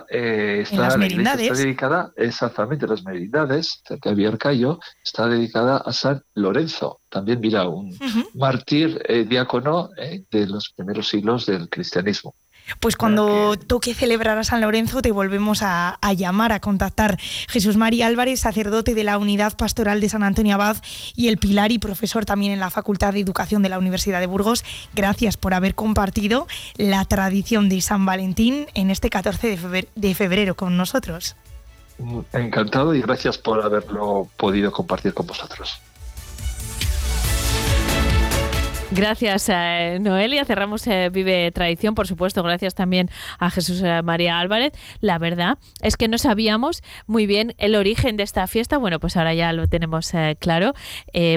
eh, 0.09 0.61
está, 0.61 0.97
la 0.97 1.05
iglesia 1.05 1.33
está 1.33 1.53
dedicada 1.53 2.11
exactamente 2.15 2.85
a 2.85 2.87
las 2.87 3.03
merindades, 3.03 3.83
cerca 3.87 4.13
de 4.15 4.25
Arcayo, 4.25 4.79
está 5.03 5.27
dedicada 5.27 5.77
a 5.77 5.93
San 5.93 6.23
Lorenzo. 6.33 7.01
También, 7.09 7.39
mira, 7.41 7.67
un 7.67 7.95
mártir 8.33 9.03
eh, 9.07 9.25
diácono 9.25 9.91
eh, 9.97 10.23
de 10.31 10.47
los 10.47 10.71
primeros 10.71 11.07
siglos 11.07 11.45
del 11.45 11.69
cristianismo. 11.69 12.33
Pues 12.79 12.95
cuando 12.95 13.57
toque 13.57 13.93
celebrar 13.93 14.37
a 14.37 14.43
San 14.43 14.61
Lorenzo 14.61 15.01
te 15.01 15.11
volvemos 15.11 15.61
a, 15.61 15.97
llamar, 16.15 16.51
a 16.51 16.59
contactar. 16.59 17.17
Jesús 17.47 17.77
María 17.77 18.07
Álvarez, 18.07 18.39
sacerdote 18.39 18.93
de 18.93 19.03
la 19.03 19.17
Unidad 19.17 19.57
Pastoral 19.57 20.01
de 20.01 20.09
San 20.09 20.23
Antonio 20.23 20.55
Abad 20.55 20.77
y 21.15 21.27
el 21.27 21.37
Pilar 21.37 21.71
y 21.71 21.79
profesor 21.79 22.25
también 22.25 22.51
en 22.51 22.59
la 22.59 22.69
Facultad 22.69 23.13
de 23.13 23.19
Educación 23.19 23.63
de 23.63 23.69
la 23.69 23.79
Universidad 23.79 24.19
de 24.19 24.27
Burgos, 24.27 24.63
gracias 24.93 25.37
por 25.37 25.53
haber 25.53 25.75
compartido 25.75 26.47
la 26.77 27.05
tradición 27.05 27.69
de 27.69 27.81
San 27.81 28.05
Valentín 28.05 28.67
en 28.73 28.91
este 28.91 29.09
14 29.09 29.57
de 29.95 30.15
febrero 30.15 30.55
con 30.55 30.77
nosotros. 30.77 31.35
Encantado 32.31 32.95
y 32.95 33.01
gracias 33.01 33.37
por 33.37 33.61
haberlo 33.61 34.29
podido 34.37 34.71
compartir 34.71 35.13
con 35.13 35.27
vosotros. 35.27 35.81
Gracias, 38.91 39.49
eh, 39.49 39.99
Noelia. 40.01 40.45
Cerramos 40.45 40.85
eh, 40.87 41.09
Vive 41.11 41.51
Tradición, 41.51 41.93
por 41.93 42.07
supuesto. 42.07 42.41
Gracias 42.41 42.73
también 42.73 43.09
a 43.37 43.51
Jesús 43.51 43.81
eh, 43.83 44.01
María 44.01 44.39
Álvarez. 44.39 44.73
La 44.99 45.19
verdad 45.19 45.59
es 45.81 45.95
que 45.95 46.07
no 46.07 46.17
sabíamos 46.17 46.81
muy 47.05 47.27
bien 47.27 47.53
el 47.59 47.75
origen 47.75 48.17
de 48.17 48.23
esta 48.23 48.47
fiesta. 48.47 48.77
Bueno, 48.77 48.99
pues 48.99 49.15
ahora 49.15 49.35
ya 49.35 49.53
lo 49.53 49.67
tenemos 49.67 50.11
claro. 50.39 50.73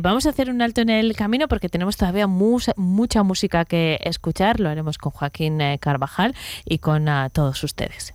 vamos 0.03 0.27
a 0.27 0.31
hacer 0.31 0.49
un 0.49 0.63
alto 0.63 0.81
en 0.81 0.89
el 0.89 1.15
camino 1.15 1.47
porque 1.47 1.69
tenemos 1.69 1.97
todavía 1.97 2.27
mucha 2.27 3.23
música 3.23 3.67
que 3.67 3.99
escuchar. 4.03 4.59
Lo 4.59 4.71
haremos 4.71 4.97
con 4.97 5.13
Joaquín 5.13 5.61
Carvajal 5.79 6.35
y 6.65 6.79
con 6.79 7.07
todos 7.33 7.63
ustedes. 7.65 8.15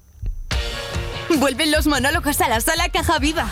Vuelven 1.38 1.72
los 1.72 1.86
monólogos 1.86 2.42
a 2.42 2.50
la 2.50 2.60
sala 2.60 2.90
Caja 2.90 3.20
Viva. 3.20 3.48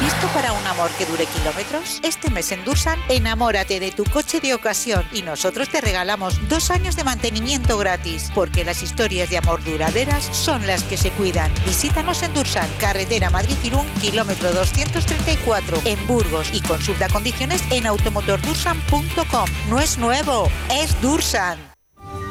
¿Listo 0.02 0.28
para 0.28 0.54
una 0.54 0.70
amor 0.72 0.92
que 0.92 1.06
dure 1.08 1.26
kilómetros? 1.26 2.00
Este 2.04 2.30
mes 2.30 2.52
en 2.52 2.64
Dursan, 2.64 3.00
enamórate 3.10 3.80
de 3.80 3.92
tu 3.92 4.04
coche 4.04 4.40
de 4.40 4.54
ocasión 4.54 5.04
y 5.12 5.24
nosotros 5.24 5.70
te 5.70 5.82
regalamos 5.82 6.48
dos 6.48 6.70
años 6.70 6.96
de 6.96 7.04
mantenimiento 7.04 7.78
gratis, 7.80 8.32
porque 8.36 8.64
las 8.64 8.84
historias 8.84 9.30
de 9.30 9.38
amor 9.38 9.64
duraderas 9.64 10.24
son 10.24 10.68
las 10.68 10.84
que 10.84 10.98
se 10.98 11.10
cuidan. 11.12 11.52
Visítanos 11.66 12.22
en 12.22 12.34
Dursan, 12.34 12.70
carretera 12.80 13.32
Madrid-Irún, 13.32 13.88
kilómetro 14.00 14.52
234, 14.54 15.82
en 15.86 16.08
Burgos 16.08 16.50
y 16.54 16.62
consulta 16.62 17.10
condiciones 17.10 17.64
en 17.72 17.88
automotordursan.com. 17.88 19.50
No 19.70 19.80
es 19.80 19.98
nuevo, 19.98 20.50
es 20.70 21.00
Dursan. 21.02 21.67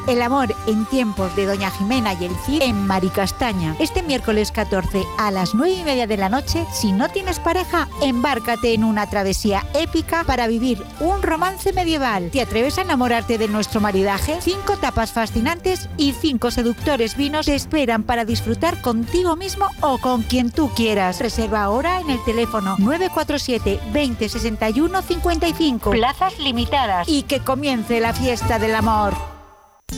El 0.06 0.22
amor 0.22 0.54
en 0.68 0.86
tiempos 0.86 1.34
de 1.34 1.46
Doña 1.46 1.68
Jimena 1.68 2.14
y 2.14 2.26
el 2.26 2.36
Cid 2.44 2.62
en 2.62 2.86
Maricastaña. 2.86 3.74
Este 3.80 4.04
miércoles 4.04 4.52
14 4.52 5.02
a 5.18 5.32
las 5.32 5.52
9 5.52 5.72
y 5.80 5.82
media 5.82 6.06
de 6.06 6.16
la 6.16 6.28
noche, 6.28 6.64
si 6.72 6.92
no 6.92 7.08
tienes 7.08 7.40
pareja, 7.40 7.88
embárcate 8.00 8.72
en 8.72 8.84
una 8.84 9.10
travesía 9.10 9.66
épica 9.74 10.22
para 10.22 10.46
vivir 10.46 10.80
un 11.00 11.22
romance 11.22 11.72
medieval. 11.72 12.30
¿Te 12.30 12.40
atreves 12.40 12.78
a 12.78 12.82
enamorarte 12.82 13.36
de 13.36 13.48
nuestro 13.48 13.80
maridaje? 13.80 14.38
Cinco 14.40 14.76
tapas 14.76 15.10
fascinantes 15.10 15.88
y 15.96 16.12
cinco 16.12 16.52
seductores 16.52 17.16
vinos 17.16 17.46
te 17.46 17.56
esperan 17.56 18.04
para 18.04 18.24
disfrutar 18.24 18.80
contigo 18.82 19.34
mismo 19.34 19.66
o 19.80 19.98
con 19.98 20.22
quien 20.22 20.52
tú 20.52 20.70
quieras. 20.76 21.20
Reserva 21.20 21.64
ahora 21.64 22.00
en 22.00 22.10
el 22.10 22.24
teléfono 22.24 22.76
947 22.78 23.80
20 23.92 24.28
61 24.28 25.02
55. 25.02 25.90
Plazas 25.90 26.38
limitadas. 26.38 27.08
Y 27.08 27.24
que 27.24 27.40
comience 27.40 27.98
la 27.98 28.12
fiesta 28.12 28.60
del 28.60 28.76
amor. 28.76 29.35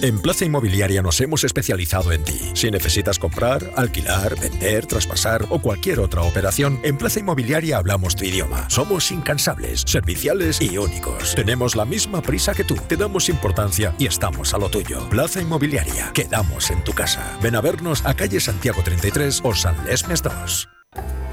En 0.02 0.20
Plaza 0.20 0.44
Inmobiliaria 0.44 1.02
nos 1.02 1.20
hemos 1.20 1.42
especializado 1.42 2.12
en 2.12 2.22
ti. 2.22 2.38
Si 2.54 2.70
necesitas 2.70 3.18
comprar, 3.18 3.72
alquilar, 3.74 4.38
vender, 4.38 4.86
traspasar 4.86 5.46
o 5.50 5.58
cualquier 5.60 5.98
otra 5.98 6.22
operación, 6.22 6.78
en 6.84 6.96
Plaza 6.96 7.18
Inmobiliaria 7.18 7.78
hablamos 7.78 8.14
tu 8.14 8.24
idioma. 8.24 8.70
Somos 8.70 9.10
incansables, 9.10 9.82
serviciales 9.86 10.60
y 10.60 10.78
únicos. 10.78 11.34
Tenemos 11.34 11.74
la 11.74 11.84
misma 11.84 12.22
prisa 12.22 12.54
que 12.54 12.62
tú, 12.62 12.76
te 12.76 12.96
damos 12.96 13.28
importancia 13.28 13.92
y 13.98 14.06
estamos 14.06 14.54
a 14.54 14.58
lo 14.58 14.68
tuyo. 14.68 15.08
Plaza 15.08 15.42
Inmobiliaria, 15.42 16.12
quedamos 16.14 16.70
en 16.70 16.84
tu 16.84 16.92
casa. 16.92 17.36
Ven 17.42 17.56
a 17.56 17.60
vernos 17.60 18.06
a 18.06 18.14
calle 18.14 18.38
Santiago 18.38 18.82
33 18.84 19.40
o 19.42 19.52
San 19.52 19.84
Lesmes 19.84 20.22
2. 20.22 20.77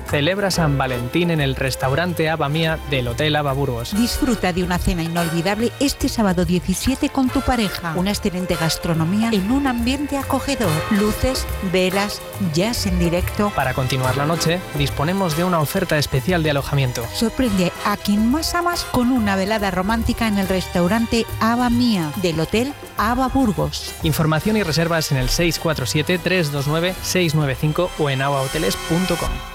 Celebra 0.09 0.51
San 0.51 0.77
Valentín 0.77 1.31
en 1.31 1.41
el 1.41 1.55
restaurante 1.55 2.29
Aba 2.29 2.47
Mía 2.47 2.77
del 2.89 3.07
Hotel 3.07 3.35
Aba 3.35 3.53
Burgos. 3.53 3.95
Disfruta 3.97 4.53
de 4.53 4.63
una 4.63 4.77
cena 4.77 5.03
inolvidable 5.03 5.71
este 5.79 6.09
sábado 6.09 6.45
17 6.45 7.09
con 7.09 7.29
tu 7.29 7.41
pareja. 7.41 7.93
Una 7.95 8.11
excelente 8.11 8.55
gastronomía 8.55 9.29
en 9.31 9.51
un 9.51 9.67
ambiente 9.67 10.17
acogedor. 10.17 10.71
Luces, 10.91 11.45
velas, 11.71 12.21
jazz 12.53 12.85
en 12.85 12.99
directo. 12.99 13.51
Para 13.55 13.73
continuar 13.73 14.15
la 14.15 14.25
noche, 14.25 14.59
disponemos 14.77 15.35
de 15.35 15.43
una 15.43 15.59
oferta 15.59 15.97
especial 15.97 16.43
de 16.43 16.51
alojamiento. 16.51 17.03
Sorprende 17.13 17.71
a 17.85 17.97
quien 17.97 18.31
más 18.31 18.53
amas 18.53 18.85
con 18.85 19.11
una 19.11 19.35
velada 19.35 19.71
romántica 19.71 20.27
en 20.27 20.37
el 20.37 20.47
restaurante 20.47 21.25
Aba 21.39 21.69
Mía 21.69 22.11
del 22.21 22.39
Hotel 22.39 22.73
Aba 22.97 23.27
Burgos. 23.27 23.93
Información 24.03 24.55
y 24.57 24.63
reservas 24.63 25.11
en 25.11 25.17
el 25.17 25.29
647-329-695 25.29 27.89
o 27.99 28.09
en 28.09 28.21
abahoteles.com. 28.21 29.54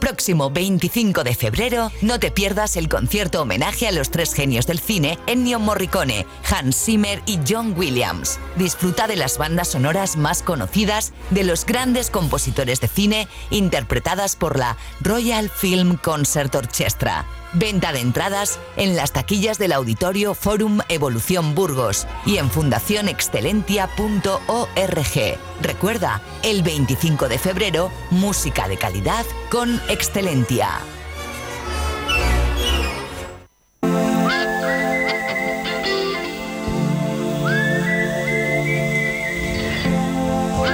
próximo 0.00 0.50
25 0.50 1.22
de 1.22 1.34
febrero 1.34 1.92
no 2.02 2.18
te 2.18 2.30
pierdas 2.30 2.76
el 2.76 2.88
concierto 2.88 3.42
homenaje 3.42 3.86
a 3.86 3.92
los 3.92 4.10
tres 4.10 4.34
genios 4.34 4.66
del 4.66 4.80
cine, 4.80 5.18
Ennio 5.26 5.60
Morricone, 5.60 6.26
Hans 6.50 6.84
Zimmer 6.84 7.22
y 7.26 7.38
John 7.48 7.74
Williams. 7.76 8.40
Disfruta 8.56 9.06
de 9.06 9.16
las 9.16 9.38
bandas 9.38 9.68
sonoras 9.68 10.16
más 10.16 10.42
conocidas 10.42 11.12
de 11.30 11.44
los 11.44 11.64
grandes 11.64 12.10
compositores 12.10 12.80
de 12.80 12.88
cine 12.88 13.28
interpretadas 13.50 14.34
por 14.34 14.58
la 14.58 14.76
Royal 15.00 15.50
Film 15.50 15.96
Concert 15.96 16.54
Orchestra. 16.54 17.26
Venta 17.52 17.92
de 17.92 17.98
entradas 17.98 18.60
en 18.76 18.94
las 18.94 19.12
taquillas 19.12 19.58
del 19.58 19.72
Auditorio 19.72 20.34
Forum 20.34 20.82
Evolución 20.88 21.56
Burgos 21.56 22.06
y 22.24 22.36
en 22.36 22.48
fundacionexcelentia.org. 22.48 25.38
Recuerda, 25.60 26.22
el 26.44 26.62
25 26.62 27.28
de 27.28 27.38
febrero, 27.38 27.90
música 28.10 28.68
de 28.68 28.76
calidad 28.76 29.26
con 29.50 29.80
Excelentia. 29.90 30.68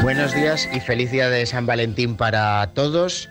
Buenos 0.02 0.35
días 0.35 0.68
y 0.70 0.81
feliz 0.81 1.11
día 1.12 1.31
de 1.31 1.46
San 1.46 1.64
Valentín 1.64 2.16
para 2.16 2.72
todos. 2.74 3.31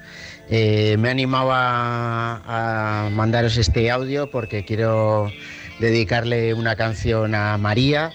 Eh, 0.49 0.97
me 0.97 1.09
he 1.09 1.11
animado 1.11 1.51
a, 1.53 3.05
a 3.05 3.09
mandaros 3.11 3.55
este 3.57 3.91
audio 3.91 4.31
porque 4.31 4.65
quiero 4.65 5.31
dedicarle 5.79 6.55
una 6.55 6.75
canción 6.75 7.35
a 7.35 7.59
María. 7.59 8.11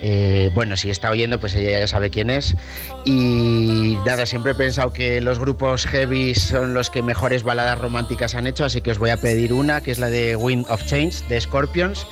Eh, 0.00 0.50
bueno, 0.54 0.76
si 0.76 0.90
está 0.90 1.10
oyendo, 1.10 1.40
pues 1.40 1.54
ella 1.54 1.80
ya 1.80 1.86
sabe 1.88 2.10
quién 2.10 2.30
es. 2.30 2.54
Y 3.04 3.98
nada, 4.06 4.26
siempre 4.26 4.52
he 4.52 4.54
pensado 4.54 4.92
que 4.92 5.20
los 5.20 5.38
grupos 5.38 5.86
heavy 5.86 6.34
son 6.34 6.74
los 6.74 6.90
que 6.90 7.02
mejores 7.02 7.42
baladas 7.42 7.78
románticas 7.78 8.34
han 8.34 8.46
hecho, 8.46 8.64
así 8.64 8.80
que 8.80 8.92
os 8.92 8.98
voy 8.98 9.10
a 9.10 9.16
pedir 9.16 9.52
una, 9.52 9.80
que 9.80 9.90
es 9.90 9.98
la 9.98 10.10
de 10.10 10.36
Wind 10.36 10.66
of 10.68 10.84
Change, 10.84 11.26
de 11.28 11.40
Scorpions. 11.40 12.06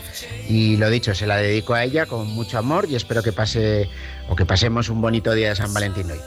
Y 0.48 0.76
lo 0.76 0.90
dicho, 0.90 1.14
se 1.14 1.26
la 1.26 1.36
dedico 1.36 1.74
a 1.74 1.84
ella 1.84 2.06
con 2.06 2.26
mucho 2.28 2.58
amor 2.58 2.86
y 2.88 2.96
espero 2.96 3.22
que 3.22 3.32
pase 3.32 3.88
o 4.28 4.36
que 4.36 4.46
pasemos 4.46 4.88
un 4.88 5.00
bonito 5.00 5.32
día 5.32 5.50
de 5.50 5.56
San 5.56 5.72
Valentín 5.72 6.10
hoy. 6.10 6.20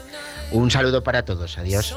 Un 0.52 0.70
saludo 0.70 1.02
para 1.02 1.24
todos, 1.24 1.58
adiós. 1.58 1.94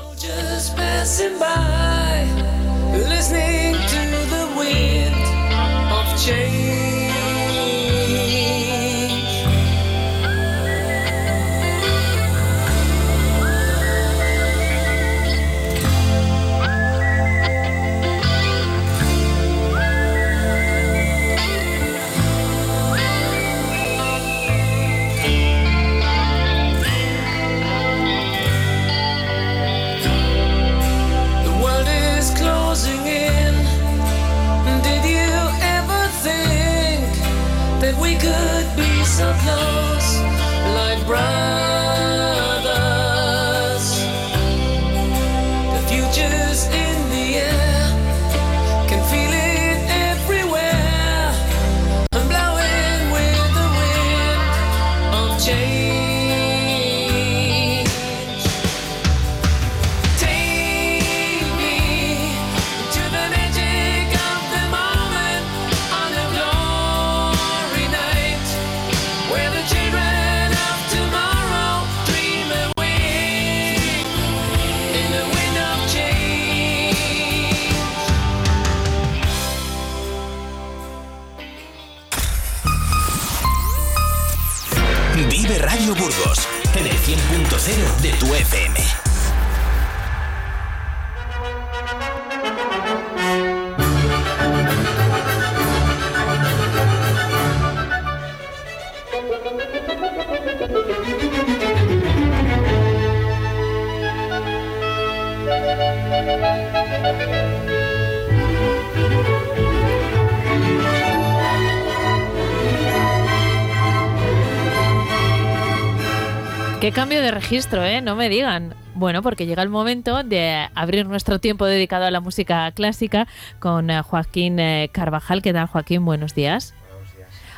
Registro, 117.43 117.83
¿eh? 117.83 117.99
No 117.99 118.15
me 118.15 118.29
digan. 118.29 118.73
Bueno, 118.95 119.21
porque 119.21 119.45
llega 119.45 119.61
el 119.63 119.69
momento 119.69 120.23
de 120.23 120.69
abrir 120.75 121.05
nuestro 121.05 121.39
tiempo 121.39 121.65
dedicado 121.65 122.05
a 122.05 122.11
la 122.11 122.21
música 122.21 122.71
clásica 122.71 123.27
con 123.59 123.89
eh, 123.89 124.01
Joaquín 124.01 124.59
eh, 124.59 124.89
Carvajal. 124.93 125.41
¿Qué 125.41 125.51
tal, 125.51 125.67
Joaquín? 125.67 126.05
Buenos 126.05 126.35
días. 126.35 126.73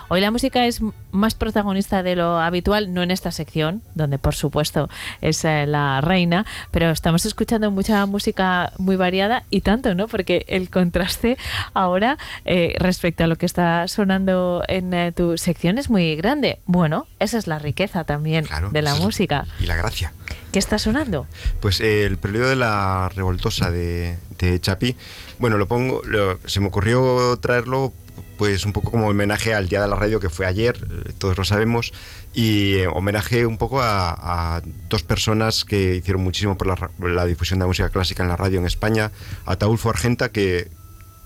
Hoy 0.07 0.21
la 0.21 0.29
música 0.29 0.67
es 0.67 0.81
más 1.11 1.33
protagonista 1.33 2.03
de 2.03 2.15
lo 2.15 2.37
habitual, 2.39 2.93
no 2.93 3.01
en 3.01 3.09
esta 3.09 3.31
sección, 3.31 3.81
donde 3.95 4.19
por 4.19 4.35
supuesto 4.35 4.87
es 5.21 5.43
eh, 5.45 5.65
la 5.65 5.99
reina, 5.99 6.45
pero 6.69 6.91
estamos 6.91 7.25
escuchando 7.25 7.71
mucha 7.71 8.05
música 8.05 8.71
muy 8.77 8.97
variada 8.97 9.43
y 9.49 9.61
tanto, 9.61 9.95
¿no? 9.95 10.07
Porque 10.07 10.45
el 10.47 10.69
contraste 10.69 11.37
ahora 11.73 12.19
eh, 12.45 12.75
respecto 12.77 13.23
a 13.23 13.27
lo 13.27 13.35
que 13.37 13.47
está 13.47 13.87
sonando 13.87 14.63
en 14.67 14.93
eh, 14.93 15.11
tu 15.11 15.39
sección 15.39 15.79
es 15.79 15.89
muy 15.89 16.15
grande. 16.15 16.59
Bueno, 16.67 17.07
esa 17.19 17.39
es 17.39 17.47
la 17.47 17.57
riqueza 17.57 18.03
también 18.03 18.45
de 18.71 18.81
la 18.83 18.93
música. 18.95 19.47
Y 19.59 19.65
la 19.65 19.75
gracia. 19.75 20.13
¿Qué 20.51 20.59
está 20.59 20.77
sonando? 20.77 21.25
Pues 21.61 21.81
eh, 21.81 22.05
el 22.05 22.17
preludio 22.17 22.47
de 22.47 22.55
la 22.55 23.09
revoltosa 23.15 23.71
de, 23.71 24.17
de 24.37 24.59
Chapi, 24.61 24.95
bueno, 25.39 25.57
lo 25.57 25.67
pongo, 25.67 26.01
lo- 26.05 26.37
se 26.47 26.59
me 26.59 26.67
ocurrió 26.67 27.37
traerlo 27.37 27.91
pues 28.37 28.65
un 28.65 28.73
poco 28.73 28.91
como 28.91 29.07
homenaje 29.07 29.53
al 29.53 29.67
Día 29.67 29.81
de 29.81 29.87
la 29.87 29.95
Radio 29.95 30.19
que 30.19 30.29
fue 30.29 30.45
ayer, 30.45 30.75
eh, 30.77 31.13
todos 31.17 31.37
lo 31.37 31.43
sabemos, 31.43 31.93
y 32.33 32.75
eh, 32.75 32.87
homenaje 32.87 33.45
un 33.45 33.57
poco 33.57 33.81
a, 33.81 34.61
dos 34.89 35.03
personas 35.03 35.65
que 35.65 35.95
hicieron 35.95 36.23
muchísimo 36.23 36.57
por 36.57 36.67
la, 37.09 37.25
difusión 37.25 37.59
de 37.59 37.63
la 37.63 37.67
música 37.67 37.89
clásica 37.89 38.23
en 38.23 38.29
la 38.29 38.35
radio 38.35 38.59
en 38.59 38.65
España, 38.65 39.11
Ataulfo 39.45 39.89
Argenta, 39.89 40.29
que, 40.29 40.69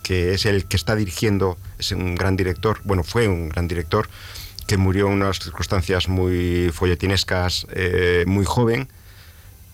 que 0.03 0.33
es 0.33 0.45
el 0.45 0.65
que 0.65 0.77
está 0.77 0.95
dirigiendo, 0.95 1.57
es 1.77 1.91
un 1.91 2.15
gran 2.15 2.35
director, 2.35 2.79
bueno, 2.83 3.03
fue 3.03 3.27
un 3.27 3.49
gran 3.49 3.67
director, 3.67 4.09
que 4.67 4.77
murió 4.77 5.07
en 5.07 5.13
unas 5.13 5.39
circunstancias 5.39 6.07
muy 6.07 6.69
folletinescas, 6.71 7.65
eh, 7.71 8.23
muy 8.27 8.45
joven, 8.45 8.87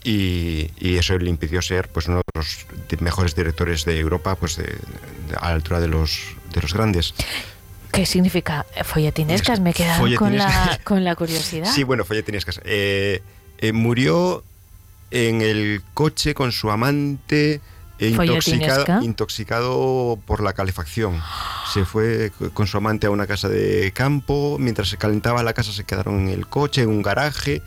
y, 0.06 0.98
eso 0.98 1.18
le 1.18 1.30
impidió 1.30 1.62
ser 1.62 1.90
pues 1.90 2.08
uno 2.08 2.18
de 2.18 2.24
los 2.36 2.66
mejores 3.02 3.36
directores 3.36 3.86
de 3.86 4.00
Europa 4.00 4.36
pues 4.36 4.58
de- 4.58 4.78
a 5.38 5.50
la 5.50 5.56
altura 5.56 5.80
de 5.80 5.88
los 5.88 6.36
de 6.56 6.62
los 6.62 6.74
grandes 6.74 7.14
¿Qué 7.92 8.06
significa 8.06 8.66
folletinescas? 8.84 9.62
Me 9.62 9.70
he 9.70 9.74
quedado 9.74 10.06
con 10.18 10.38
la, 10.38 10.80
con 10.84 11.04
la 11.06 11.16
curiosidad. 11.16 11.72
sí 11.72 11.84
bueno 11.84 12.04
folletinescas 12.04 12.60
eh, 12.66 13.22
eh, 13.58 13.72
murió 13.72 14.44
en 15.12 15.42
el 15.42 15.82
coche 15.94 16.34
con 16.34 16.52
su 16.52 16.70
amante 16.72 17.62
e 18.00 18.10
intoxicado, 18.10 19.02
intoxicado 19.02 20.20
por 20.26 20.42
la 20.44 20.54
calefacción. 20.54 21.22
Se 21.74 21.86
fue 21.86 22.32
con 22.54 22.68
su 22.68 22.78
amante 22.78 23.08
a 23.08 23.10
una 23.10 23.28
casa 23.28 23.50
de 23.50 23.92
campo, 23.94 24.58
mientras 24.60 24.90
se 24.90 24.98
calentaba 24.98 25.44
la 25.44 25.54
casa 25.54 25.72
se 25.72 25.84
quedaron 25.84 26.22
en 26.22 26.30
el 26.30 26.48
coche, 26.48 26.82
en 26.84 26.90
un 26.90 27.02
garaje, 27.02 27.62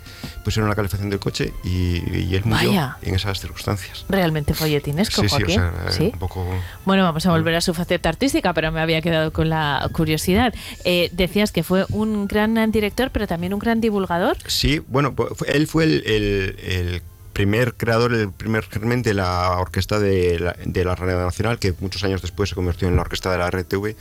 pusieron 0.44 0.68
la 0.68 0.74
calefacción 0.76 1.10
del 1.10 1.18
coche 1.18 1.52
y, 1.64 2.02
y 2.16 2.34
él 2.36 2.42
murió 2.44 2.68
Vaya. 2.68 2.96
en 3.02 3.14
esas 3.14 3.40
circunstancias. 3.40 4.04
Realmente 4.08 4.54
folletinesco, 4.54 5.22
Sí, 5.22 5.28
sí, 5.28 5.34
o 5.34 5.38
Joaquín. 5.38 5.54
sea, 5.56 5.72
¿Sí? 5.92 6.10
un 6.12 6.18
poco... 6.18 6.46
Bueno, 6.84 7.02
vamos 7.04 7.24
a 7.26 7.30
volver 7.30 7.54
a 7.54 7.60
su 7.60 7.74
faceta 7.74 8.08
artística, 8.08 8.52
pero 8.54 8.72
me 8.72 8.80
había 8.80 9.00
quedado 9.02 9.32
con 9.32 9.48
la 9.48 9.88
curiosidad. 9.92 10.54
Eh, 10.84 11.10
decías 11.12 11.52
que 11.52 11.62
fue 11.62 11.84
un 11.90 12.26
gran 12.28 12.70
director, 12.70 13.10
pero 13.12 13.26
también 13.26 13.52
un 13.54 13.58
gran 13.60 13.80
divulgador. 13.80 14.36
Sí, 14.46 14.80
bueno, 14.88 15.14
pues 15.14 15.30
él 15.48 15.66
fue 15.66 15.84
el, 15.84 16.02
el- 16.06 16.56
el 16.62 17.02
primer 17.38 17.74
creador, 17.74 18.12
el 18.14 18.33
primer 18.33 18.64
germen 18.64 19.03
de 19.03 19.14
la 19.14 19.53
orquesta 19.61 20.01
de 20.01 20.40
la, 20.40 20.57
de 20.64 20.85
la 20.85 20.96
Radio 20.96 21.20
Nacional, 21.20 21.61
que 21.61 21.72
muchos 21.79 22.03
años 22.03 22.20
después 22.20 22.48
se 22.48 22.57
convirtió 22.57 22.88
en 22.88 22.96
la 22.96 23.03
orquesta 23.03 23.31
de 23.31 23.38
la 23.38 23.48
RTV. 23.48 23.94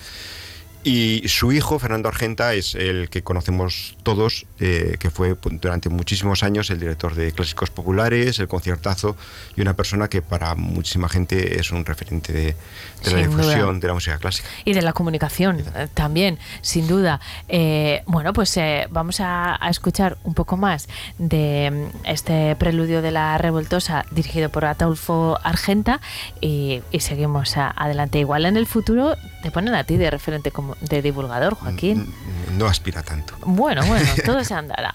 Y 0.88 1.28
su 1.28 1.52
hijo, 1.52 1.80
Fernando 1.80 2.08
Argenta, 2.08 2.54
es 2.54 2.73
el 2.73 3.10
que 3.10 3.21
conocemos 3.21 3.97
todos, 4.04 4.45
eh, 4.62 4.95
que 5.00 5.10
fue 5.12 5.36
durante 5.60 5.89
muchísimos 5.89 6.43
años 6.43 6.69
el 6.69 6.80
director 6.80 7.13
de 7.13 7.34
Clásicos 7.34 7.69
Populares, 7.71 8.39
el 8.39 8.47
conciertazo, 8.47 9.17
y 9.58 9.62
una 9.62 9.73
persona 9.76 10.08
que 10.08 10.21
para 10.21 10.56
muchísima 10.56 11.10
gente 11.10 11.60
es 11.60 11.71
un 11.71 11.84
referente 11.84 12.32
de, 12.32 12.56
de 13.04 13.12
la 13.12 13.17
difusión 13.17 13.60
duda. 13.73 13.80
de 13.82 13.88
la 13.88 13.93
música 13.95 14.17
clásica. 14.17 14.47
Y 14.63 14.71
de 14.71 14.82
la 14.82 14.93
comunicación 14.93 15.60
eh, 15.76 15.88
también, 15.93 16.39
sin 16.62 16.88
duda. 16.88 17.19
Eh, 17.50 18.02
bueno, 18.06 18.32
pues 18.32 18.56
eh, 18.56 18.88
vamos 18.89 19.19
a, 19.19 19.58
a 19.62 19.69
escuchar 19.69 20.17
un 20.23 20.36
poco 20.36 20.56
más 20.56 20.88
de 21.17 21.89
mm, 21.93 22.08
este 22.08 22.56
preludio 22.56 23.02
de 23.02 23.12
la 23.12 23.38
revoltosa 23.38 24.06
dirigido 24.12 24.47
por 24.50 24.63
Ataulfo 24.63 25.38
Argenta 25.43 26.00
y, 26.39 26.82
y 26.91 27.02
seguimos 27.02 27.58
a- 27.58 27.71
adelante. 27.76 28.19
Igual 28.19 28.45
en 28.45 28.56
el 28.56 28.67
futuro 28.67 29.15
te 29.47 29.51
ponen 29.51 29.75
a 29.75 29.86
ti 29.86 29.95
de 29.95 30.12
referente 30.12 30.51
como 30.51 30.75
de 30.81 31.01
divulgador, 31.01 31.55
Joaquín. 31.55 32.13
No 32.57 32.65
aspira 32.65 33.01
tanto. 33.01 33.33
Bueno, 33.45 33.81
bueno, 33.86 34.05
todo 34.25 34.43
se 34.43 34.53
andará. 34.53 34.93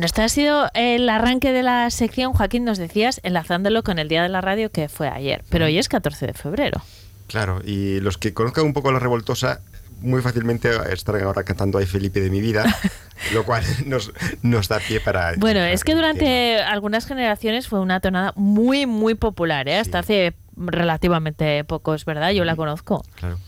Bueno, 0.00 0.06
este 0.06 0.22
ha 0.22 0.30
sido 0.30 0.70
el 0.72 1.10
arranque 1.10 1.52
de 1.52 1.62
la 1.62 1.90
sección, 1.90 2.32
Joaquín, 2.32 2.64
nos 2.64 2.78
decías, 2.78 3.20
enlazándolo 3.22 3.82
con 3.82 3.98
el 3.98 4.08
Día 4.08 4.22
de 4.22 4.30
la 4.30 4.40
Radio 4.40 4.72
que 4.72 4.88
fue 4.88 5.08
ayer, 5.08 5.44
pero 5.50 5.66
hoy 5.66 5.76
es 5.76 5.90
14 5.90 6.28
de 6.28 6.32
febrero. 6.32 6.80
Claro, 7.26 7.60
y 7.62 8.00
los 8.00 8.16
que 8.16 8.32
conozcan 8.32 8.64
un 8.64 8.72
poco 8.72 8.92
la 8.92 8.98
revoltosa, 8.98 9.60
muy 10.00 10.22
fácilmente 10.22 10.70
estarán 10.90 11.24
ahora 11.24 11.42
cantando 11.42 11.76
Ay 11.76 11.84
Felipe 11.84 12.22
de 12.22 12.30
mi 12.30 12.40
vida, 12.40 12.64
lo 13.34 13.44
cual 13.44 13.62
nos, 13.84 14.10
nos 14.40 14.68
da 14.68 14.78
pie 14.78 15.00
para... 15.00 15.34
Bueno, 15.36 15.60
es 15.60 15.84
que 15.84 15.94
durante 15.94 16.62
algunas 16.62 17.04
generaciones 17.04 17.68
fue 17.68 17.78
una 17.78 18.00
tonada 18.00 18.32
muy, 18.36 18.86
muy 18.86 19.16
popular, 19.16 19.68
¿eh? 19.68 19.80
hasta 19.80 19.98
hace 19.98 20.32
relativamente 20.56 21.62
poco, 21.64 21.92
es 21.92 22.06
verdad, 22.06 22.30
yo 22.30 22.46
la 22.46 22.56
conozco. 22.56 23.04
Claro. 23.16 23.38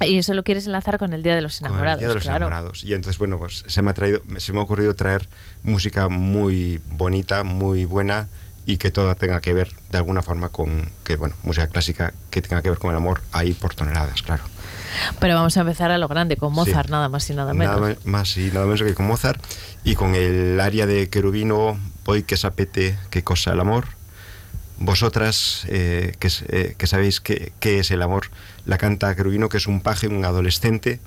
Y 0.00 0.18
eso 0.18 0.34
lo 0.34 0.42
quieres 0.44 0.66
enlazar 0.66 0.98
con 0.98 1.12
el 1.12 1.22
Día 1.22 1.34
de 1.34 1.42
los 1.42 1.58
con 1.58 1.66
el 1.66 1.72
Enamorados, 1.72 2.00
Día 2.00 2.08
de 2.08 2.14
los 2.14 2.22
claro. 2.22 2.46
Enamorados. 2.46 2.84
Y 2.84 2.94
entonces, 2.94 3.18
bueno, 3.18 3.38
pues 3.38 3.64
se 3.66 3.82
me 3.82 3.90
ha 3.90 3.94
traído, 3.94 4.22
se 4.38 4.52
me 4.52 4.60
ha 4.60 4.62
ocurrido 4.62 4.94
traer 4.94 5.28
música 5.62 6.08
muy 6.08 6.80
bonita, 6.86 7.44
muy 7.44 7.84
buena, 7.84 8.28
y 8.66 8.76
que 8.76 8.90
todo 8.90 9.14
tenga 9.16 9.40
que 9.40 9.52
ver 9.52 9.72
de 9.90 9.98
alguna 9.98 10.22
forma 10.22 10.50
con 10.50 10.90
que 11.04 11.16
bueno 11.16 11.34
música 11.42 11.66
clásica 11.66 12.12
que 12.30 12.42
tenga 12.42 12.62
que 12.62 12.70
ver 12.70 12.78
con 12.78 12.90
el 12.90 12.96
amor 12.96 13.20
hay 13.32 13.52
por 13.52 13.74
toneladas 13.74 14.22
claro 14.22 14.44
Pero 15.18 15.34
vamos 15.34 15.56
a 15.56 15.60
empezar 15.60 15.90
a 15.90 15.98
lo 15.98 16.08
grande, 16.08 16.36
con 16.36 16.52
Mozart, 16.52 16.90
nada 16.90 17.08
más 17.08 17.28
y 17.30 17.34
nada 17.34 17.54
menos. 17.54 17.80
nada 17.80 17.96
más 18.04 18.36
y 18.36 18.50
nada 18.50 18.66
menos 18.66 18.82
que 18.82 18.94
con 18.94 19.06
Mozart 19.06 19.42
y 19.84 19.94
con 19.94 20.14
el 20.14 20.60
área 20.60 20.86
de 20.86 21.08
querubino 21.08 21.78
voy 22.04 22.22
que 22.22 22.36
sapete 22.36 22.98
qué 23.10 23.24
cosa 23.24 23.52
el 23.52 23.60
amor 23.60 23.86
vosotras 24.78 25.64
eh, 25.68 26.14
que, 26.18 26.28
eh, 26.48 26.74
que 26.76 26.86
sabéis 26.86 27.20
qué, 27.20 27.52
qué 27.60 27.80
es 27.80 27.90
el 27.90 28.02
amor 28.02 28.30
la 28.66 28.78
canta 28.78 29.14
querubino 29.14 29.48
que 29.48 29.58
es 29.58 29.66
un 29.66 29.80
paje 29.80 30.08
un 30.08 30.24
adolescente 30.24 31.00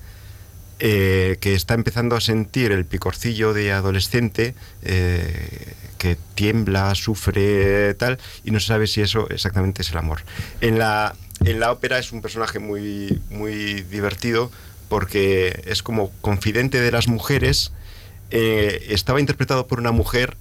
eh, 0.80 1.36
que 1.40 1.54
está 1.54 1.74
empezando 1.74 2.16
a 2.16 2.20
sentir 2.20 2.72
el 2.72 2.84
picorcillo 2.84 3.54
de 3.54 3.72
adolescente 3.72 4.54
eh, 4.82 5.74
que 5.98 6.18
tiembla, 6.34 6.94
sufre 6.96 7.94
tal 7.94 8.18
y 8.44 8.50
no 8.50 8.58
se 8.58 8.66
sabe 8.66 8.86
si 8.88 9.00
eso 9.00 9.28
exactamente 9.30 9.82
es 9.82 9.90
el 9.90 9.98
amor. 9.98 10.22
En 10.60 10.78
la, 10.78 11.14
en 11.44 11.60
la 11.60 11.70
ópera 11.70 11.98
es 11.98 12.12
un 12.12 12.22
personaje 12.22 12.58
muy, 12.58 13.22
muy 13.30 13.82
divertido 13.82 14.50
porque 14.88 15.62
es 15.66 15.82
como 15.82 16.10
confidente 16.20 16.80
de 16.80 16.90
las 16.90 17.08
mujeres, 17.08 17.72
eh, 18.30 18.86
estaba 18.88 19.20
interpretado 19.20 19.66
por 19.66 19.78
una 19.78 19.92
mujer 19.92 20.36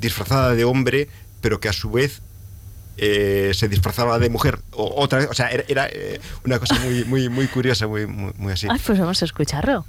disfrazada 0.00 0.54
de 0.54 0.64
hombre, 0.64 1.08
pero 1.40 1.60
que 1.60 1.68
a 1.68 1.72
su 1.72 1.90
vez 1.90 2.22
eh, 2.98 3.52
se 3.54 3.68
disfrazaba 3.68 4.18
de 4.18 4.28
mujer 4.28 4.58
o, 4.72 5.02
otra 5.02 5.20
vez, 5.20 5.28
o 5.30 5.34
sea, 5.34 5.48
era, 5.50 5.86
eh, 5.90 6.20
una 6.44 6.58
cosa 6.58 6.74
muy, 6.80 7.04
muy, 7.04 7.28
muy 7.28 7.46
curiosa, 7.46 7.86
muy, 7.86 8.06
muy, 8.06 8.32
muy 8.36 8.52
así. 8.52 8.66
Pues 8.84 8.98
vamos 8.98 9.22
a 9.22 9.24
escucharlo. 9.24 9.84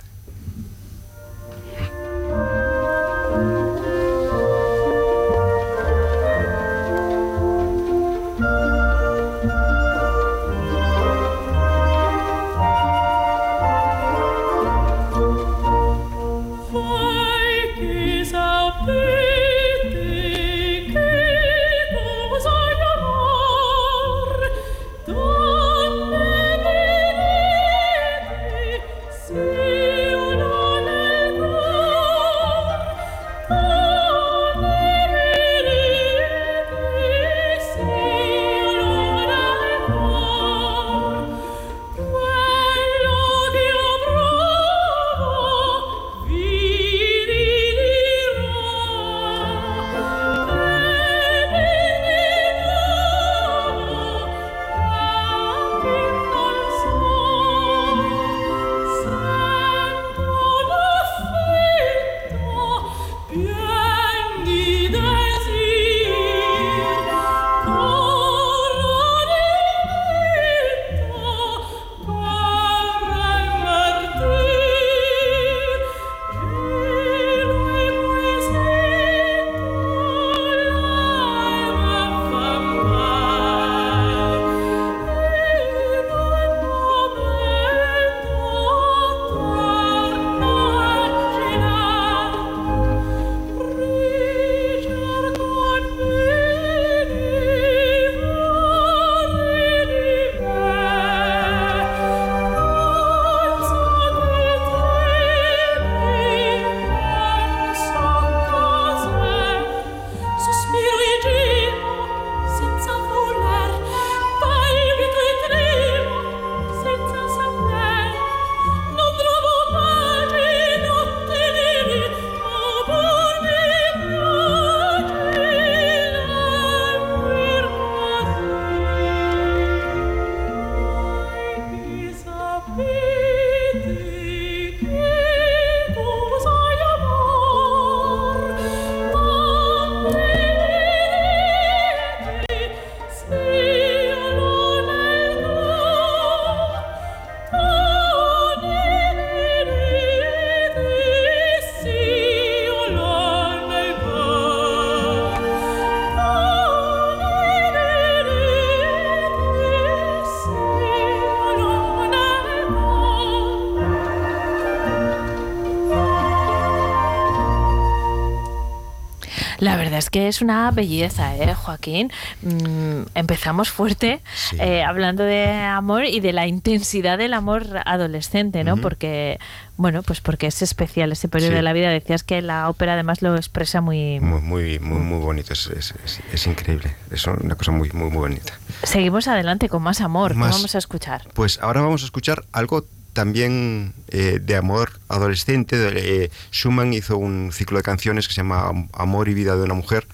Es 169.99 170.09
que 170.09 170.27
es 170.27 170.41
una 170.41 170.71
belleza, 170.71 171.35
¿eh, 171.35 171.53
Joaquín? 171.53 172.11
Mm, 172.41 173.03
empezamos 173.15 173.69
fuerte 173.69 174.21
eh, 174.59 174.83
hablando 174.83 175.23
de 175.23 175.47
amor 175.51 176.05
y 176.05 176.19
de 176.19 176.33
la 176.33 176.47
intensidad 176.47 177.17
del 177.17 177.33
amor 177.33 177.65
adolescente, 177.85 178.63
¿no? 178.63 178.77
Porque, 178.77 179.39
bueno, 179.77 180.01
pues 180.03 180.21
porque 180.21 180.47
es 180.47 180.61
especial 180.61 181.11
ese 181.11 181.27
periodo 181.27 181.51
Sí. 181.51 181.55
de 181.55 181.61
la 181.61 181.73
vida. 181.73 181.89
Decías 181.89 182.23
que 182.23 182.41
la 182.41 182.69
ópera 182.69 182.93
además 182.93 183.21
lo 183.21 183.35
expresa 183.35 183.81
muy... 183.81 184.19
Muy, 184.19 184.41
muy, 184.41 184.79
muy, 184.79 184.99
muy 184.99 185.19
bonito, 185.19 185.53
es, 185.53 185.67
es, 185.67 185.93
es- 186.03 186.21
es 186.33 186.47
increíble, 186.47 186.95
es 187.11 187.27
una 187.27 187.55
cosa 187.55 187.71
muy, 187.71 187.89
muy, 187.91 188.09
muy 188.09 188.17
bonita. 188.17 188.53
Seguimos 188.83 189.27
adelante 189.27 189.69
con 189.69 189.83
más 189.83 190.01
amor. 190.01 190.33
¿Qué 190.33 190.39
vamos 190.39 190.73
a 190.75 190.77
escuchar? 190.77 191.23
Pues 191.33 191.59
ahora 191.61 191.81
vamos 191.81 192.01
a 192.01 192.05
escuchar 192.05 192.43
algo 192.51 192.85
también 193.13 193.93
eh, 194.09 194.39
de 194.41 194.55
amor 194.55 194.99
adolescente. 195.07 195.77
de- 195.77 196.23
eh, 196.25 196.31
Schumann 196.51 196.93
hizo 196.93 197.17
un 197.17 197.51
ciclo 197.53 197.77
de 197.77 197.83
canciones 197.83 198.27
que 198.27 198.33
se 198.33 198.41
llama 198.41 198.67
Am- 198.67 198.89
Amor 198.93 199.29
y 199.29 199.33
vida 199.33 199.55
de 199.55 199.63
una 199.63 199.73
mujer, 199.73 200.07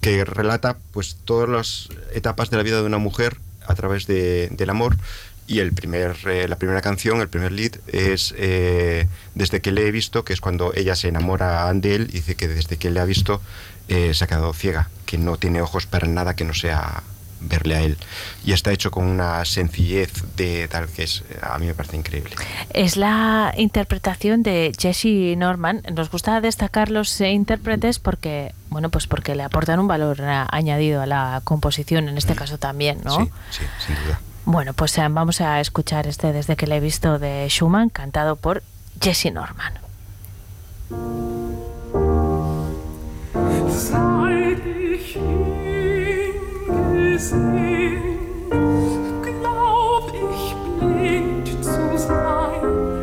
que 0.00 0.24
relata 0.24 0.78
pues 0.92 1.16
todas 1.24 1.48
las 1.48 1.88
etapas 2.14 2.50
de 2.50 2.56
la 2.56 2.62
vida 2.62 2.76
de 2.80 2.84
una 2.86 2.98
mujer 2.98 3.36
a 3.66 3.74
través 3.74 4.06
de- 4.06 4.48
del 4.52 4.70
amor. 4.70 4.96
Y 5.46 5.60
el 5.60 5.72
primer, 5.72 6.16
eh, 6.26 6.46
la 6.46 6.56
primera 6.56 6.82
canción, 6.82 7.20
el 7.22 7.28
primer 7.28 7.52
lead, 7.52 7.72
es 7.86 8.34
Desde 9.34 9.60
que 9.62 9.70
le 9.72 9.86
he 9.86 9.90
visto, 9.92 10.24
que 10.24 10.32
es 10.34 10.40
cuando 10.40 10.72
ella 10.74 10.94
se 10.96 11.08
enamora 11.08 11.72
de 11.72 11.94
él 11.94 12.08
y 12.10 12.14
dice 12.14 12.34
que 12.34 12.48
desde 12.48 12.76
que 12.76 12.90
le 12.90 13.00
ha 13.00 13.04
visto 13.04 13.40
se 13.88 14.22
ha 14.22 14.26
quedado 14.26 14.52
ciega, 14.52 14.90
que 15.06 15.16
no 15.16 15.36
tiene 15.38 15.62
ojos 15.62 15.86
para 15.86 16.06
nada 16.08 16.34
que 16.36 16.44
no 16.44 16.52
sea 16.54 17.02
verle 17.40 17.76
a 17.76 17.80
él. 17.82 17.96
Y 18.44 18.52
está 18.52 18.72
hecho 18.72 18.90
con 18.90 19.06
una 19.06 19.44
sencillez 19.44 20.12
de 20.36 20.68
tal 20.68 20.88
que 20.88 21.04
es, 21.04 21.24
a 21.42 21.58
mí 21.58 21.66
me 21.66 21.74
parece 21.74 21.96
increíble. 21.96 22.34
Es 22.70 22.96
la 22.96 23.52
interpretación 23.56 24.42
de 24.42 24.72
Jesse 24.78 25.36
Norman. 25.36 25.82
Nos 25.94 26.10
gusta 26.10 26.40
destacar 26.40 26.90
los 26.90 27.20
eh, 27.20 27.30
intérpretes 27.30 27.98
porque, 27.98 28.52
bueno, 28.70 28.90
pues 28.90 29.06
porque 29.06 29.34
le 29.34 29.42
aportan 29.42 29.80
un 29.80 29.88
valor 29.88 30.20
eh, 30.20 30.44
añadido 30.50 31.02
a 31.02 31.06
la 31.06 31.40
composición, 31.44 32.08
en 32.08 32.18
este 32.18 32.34
caso 32.34 32.58
también, 32.58 33.00
¿no? 33.04 33.16
Sí, 33.18 33.30
sí, 33.50 33.64
sin 33.86 33.94
duda. 34.04 34.20
Bueno, 34.44 34.72
pues 34.72 34.96
eh, 34.98 35.06
vamos 35.10 35.40
a 35.40 35.60
escuchar 35.60 36.06
este 36.06 36.32
desde 36.32 36.56
que 36.56 36.66
le 36.66 36.76
he 36.76 36.80
visto 36.80 37.18
de 37.18 37.46
Schumann, 37.48 37.90
cantado 37.90 38.36
por 38.36 38.62
Jesse 39.00 39.32
Norman. 39.32 39.74
Seit 43.70 44.58
ich 44.66 45.67
gesehen, 47.18 48.18
glaub 48.48 50.12
ich 50.14 50.54
blind 50.78 51.64
zu 51.64 51.98
sein. 51.98 52.97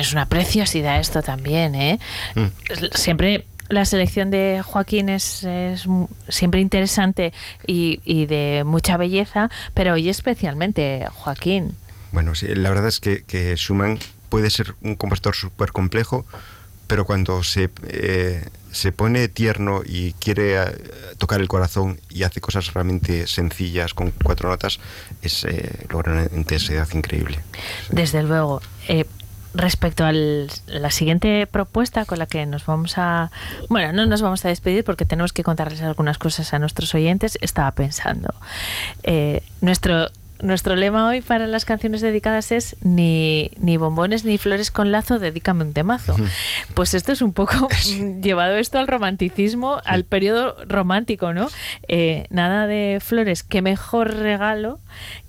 Es 0.00 0.12
una 0.12 0.26
preciosidad 0.26 0.98
esto 1.00 1.22
también, 1.22 1.74
¿eh? 1.74 1.98
Siempre 2.94 3.44
la 3.68 3.84
selección 3.84 4.30
de 4.30 4.62
Joaquín 4.64 5.08
es, 5.08 5.46
siempre 6.28 6.60
interesante 6.60 7.32
y, 7.66 8.00
y 8.04 8.26
de 8.26 8.64
mucha 8.66 8.96
belleza, 8.96 9.50
pero 9.74 9.94
hoy 9.94 10.08
especialmente 10.08 11.06
Joaquín. 11.12 11.74
Bueno, 12.12 12.34
sí, 12.34 12.46
la 12.54 12.68
verdad 12.68 12.88
es 12.88 13.00
que, 13.00 13.24
que 13.24 13.54
Schumann 13.56 13.98
puede 14.28 14.50
ser 14.50 14.74
un 14.82 14.94
compositor 14.96 15.34
súper 15.34 15.72
complejo, 15.72 16.26
pero 16.86 17.06
cuando 17.06 17.42
se, 17.42 17.70
eh, 17.88 18.44
se 18.70 18.92
pone 18.92 19.28
tierno 19.28 19.80
y 19.84 20.12
quiere 20.14 20.62
eh, 20.62 20.66
tocar 21.16 21.40
el 21.40 21.48
corazón 21.48 21.98
y 22.10 22.24
hace 22.24 22.42
cosas 22.42 22.74
realmente 22.74 23.26
sencillas 23.26 23.94
con 23.94 24.10
cuatro 24.10 24.50
notas, 24.50 24.78
es, 25.22 25.44
eh, 25.44 25.86
logra 25.88 26.12
una 26.12 26.28
intensidad 26.36 26.86
increíble. 26.92 27.40
Desde 27.90 28.22
luego. 28.22 28.60
Respecto 29.54 30.04
a 30.04 30.12
la 30.12 30.90
siguiente 30.90 31.46
propuesta 31.46 32.04
con 32.04 32.18
la 32.18 32.26
que 32.26 32.46
nos 32.46 32.64
vamos 32.64 32.96
a... 32.96 33.30
Bueno, 33.68 33.92
no 33.92 34.06
nos 34.06 34.22
vamos 34.22 34.44
a 34.44 34.48
despedir 34.48 34.84
porque 34.84 35.04
tenemos 35.04 35.32
que 35.32 35.42
contarles 35.42 35.82
algunas 35.82 36.18
cosas 36.18 36.54
a 36.54 36.58
nuestros 36.58 36.94
oyentes. 36.94 37.38
Estaba 37.40 37.70
pensando. 37.72 38.34
eh, 39.02 39.42
nuestro... 39.60 40.08
Nuestro 40.42 40.74
lema 40.74 41.06
hoy 41.08 41.20
para 41.20 41.46
las 41.46 41.64
canciones 41.64 42.00
dedicadas 42.00 42.50
es 42.50 42.74
ni, 42.82 43.52
ni 43.58 43.76
bombones 43.76 44.24
ni 44.24 44.38
flores 44.38 44.72
con 44.72 44.90
lazo, 44.90 45.20
dedícame 45.20 45.62
un 45.62 45.72
temazo. 45.72 46.16
Pues 46.74 46.94
esto 46.94 47.12
es 47.12 47.22
un 47.22 47.32
poco 47.32 47.68
llevado 48.20 48.56
esto 48.56 48.78
al 48.80 48.88
romanticismo, 48.88 49.80
al 49.84 50.04
periodo 50.04 50.56
romántico, 50.66 51.32
¿no? 51.32 51.48
Eh, 51.86 52.26
nada 52.30 52.66
de 52.66 52.98
flores, 53.00 53.44
qué 53.44 53.62
mejor 53.62 54.14
regalo 54.16 54.80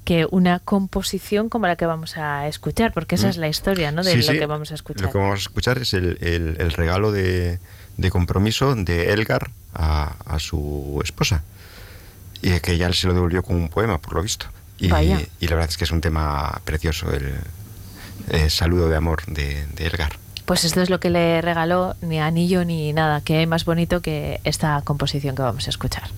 que 0.03 0.28
una 0.32 0.57
composición 0.59 1.47
como 1.47 1.68
la 1.68 1.76
que 1.76 1.86
vamos 1.86 2.18
a 2.18 2.47
escuchar, 2.47 2.91
porque 2.91 3.16
esa 3.16 3.28
Mm. 3.28 3.30
es 3.30 3.38
la 3.38 3.47
historia, 3.47 3.91
¿no? 3.91 4.03
De 4.03 4.11
Sí, 4.11 4.18
lo 4.18 4.34
sí. 4.34 4.39
que 4.39 4.45
vamos 4.47 4.72
a 4.72 4.74
escuchar. 4.76 5.05
Lo 5.05 5.11
que 5.11 5.18
vamos 5.20 5.36
a 5.36 5.41
escuchar 5.43 5.78
es 5.78 5.93
el, 5.93 6.18
el- 6.22 6.57
el 6.59 6.72
regalo 6.72 7.11
de, 7.11 7.59
de 7.97 8.09
compromiso 8.09 8.74
de 8.76 9.14
Elgar 9.14 9.51
a, 9.76 10.16
a 10.26 10.39
su 10.39 10.99
esposa. 11.03 11.43
Y 12.41 12.59
que 12.61 12.78
ya 12.78 12.91
se 12.91 13.05
lo 13.07 13.14
devolvió 13.14 13.43
con 13.43 13.55
un 13.55 13.70
poema, 13.70 13.99
por 13.99 14.16
lo 14.16 14.24
visto. 14.24 14.47
Y, 14.78 14.88
Vaya. 14.88 15.19
y 15.39 15.47
la 15.47 15.55
verdad 15.55 15.69
es 15.69 15.78
que 15.78 15.84
es 15.84 15.91
un 15.91 16.01
tema 16.01 16.61
precioso, 16.65 17.11
el, 17.13 17.36
el 18.30 18.49
saludo 18.49 18.89
de 18.89 18.95
amor 18.95 19.24
de, 19.28 19.65
de 19.67 19.86
Elgar. 19.86 20.17
Pues 20.45 20.65
esto 20.65 20.82
es 20.82 20.89
lo 20.89 20.99
que 20.99 21.09
le 21.09 21.41
regaló, 21.41 21.95
ni 22.01 22.19
anillo 22.19 22.65
ni 22.65 22.91
nada, 22.91 23.21
que 23.21 23.38
hay 23.38 23.47
más 23.47 23.63
bonito 23.63 24.01
que 24.01 24.41
esta 24.43 24.82
composición 24.82 25.36
que 25.36 25.41
vamos 25.41 25.67
a 25.67 25.69
escuchar. 25.69 26.09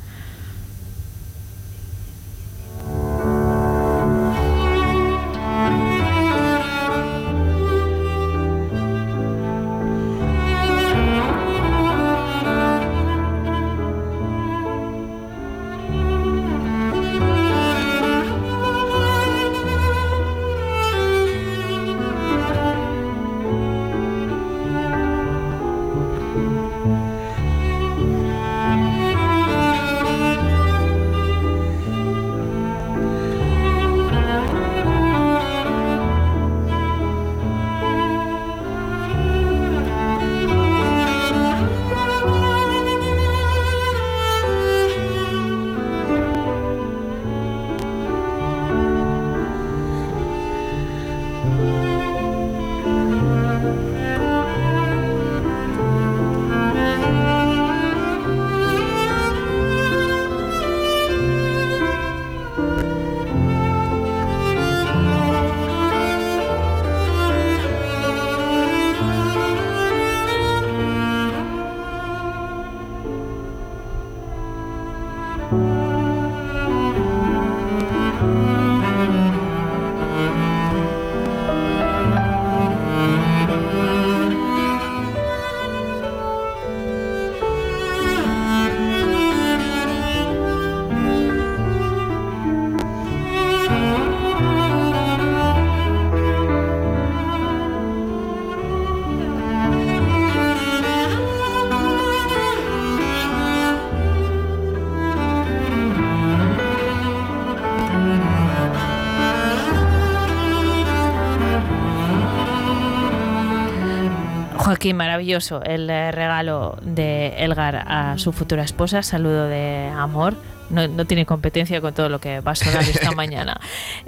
Joaquín, 114.86 114.98
maravilloso 114.98 115.64
el 115.64 115.90
eh, 115.90 116.12
regalo 116.12 116.78
de 116.84 117.44
Elgar 117.44 117.76
a 117.88 118.20
su 118.20 118.32
futura 118.32 118.62
esposa. 118.62 119.02
Saludo 119.02 119.48
de 119.48 119.90
amor. 119.96 120.36
No, 120.70 120.88
no 120.88 121.06
tiene 121.06 121.26
competencia 121.26 121.82
con 121.82 121.96
todo 121.96 122.08
lo 122.08 122.20
que 122.20 122.40
va 122.42 122.52
a 122.52 122.56
sonar 122.56 122.84
esta 122.84 123.12
mañana. 123.16 123.60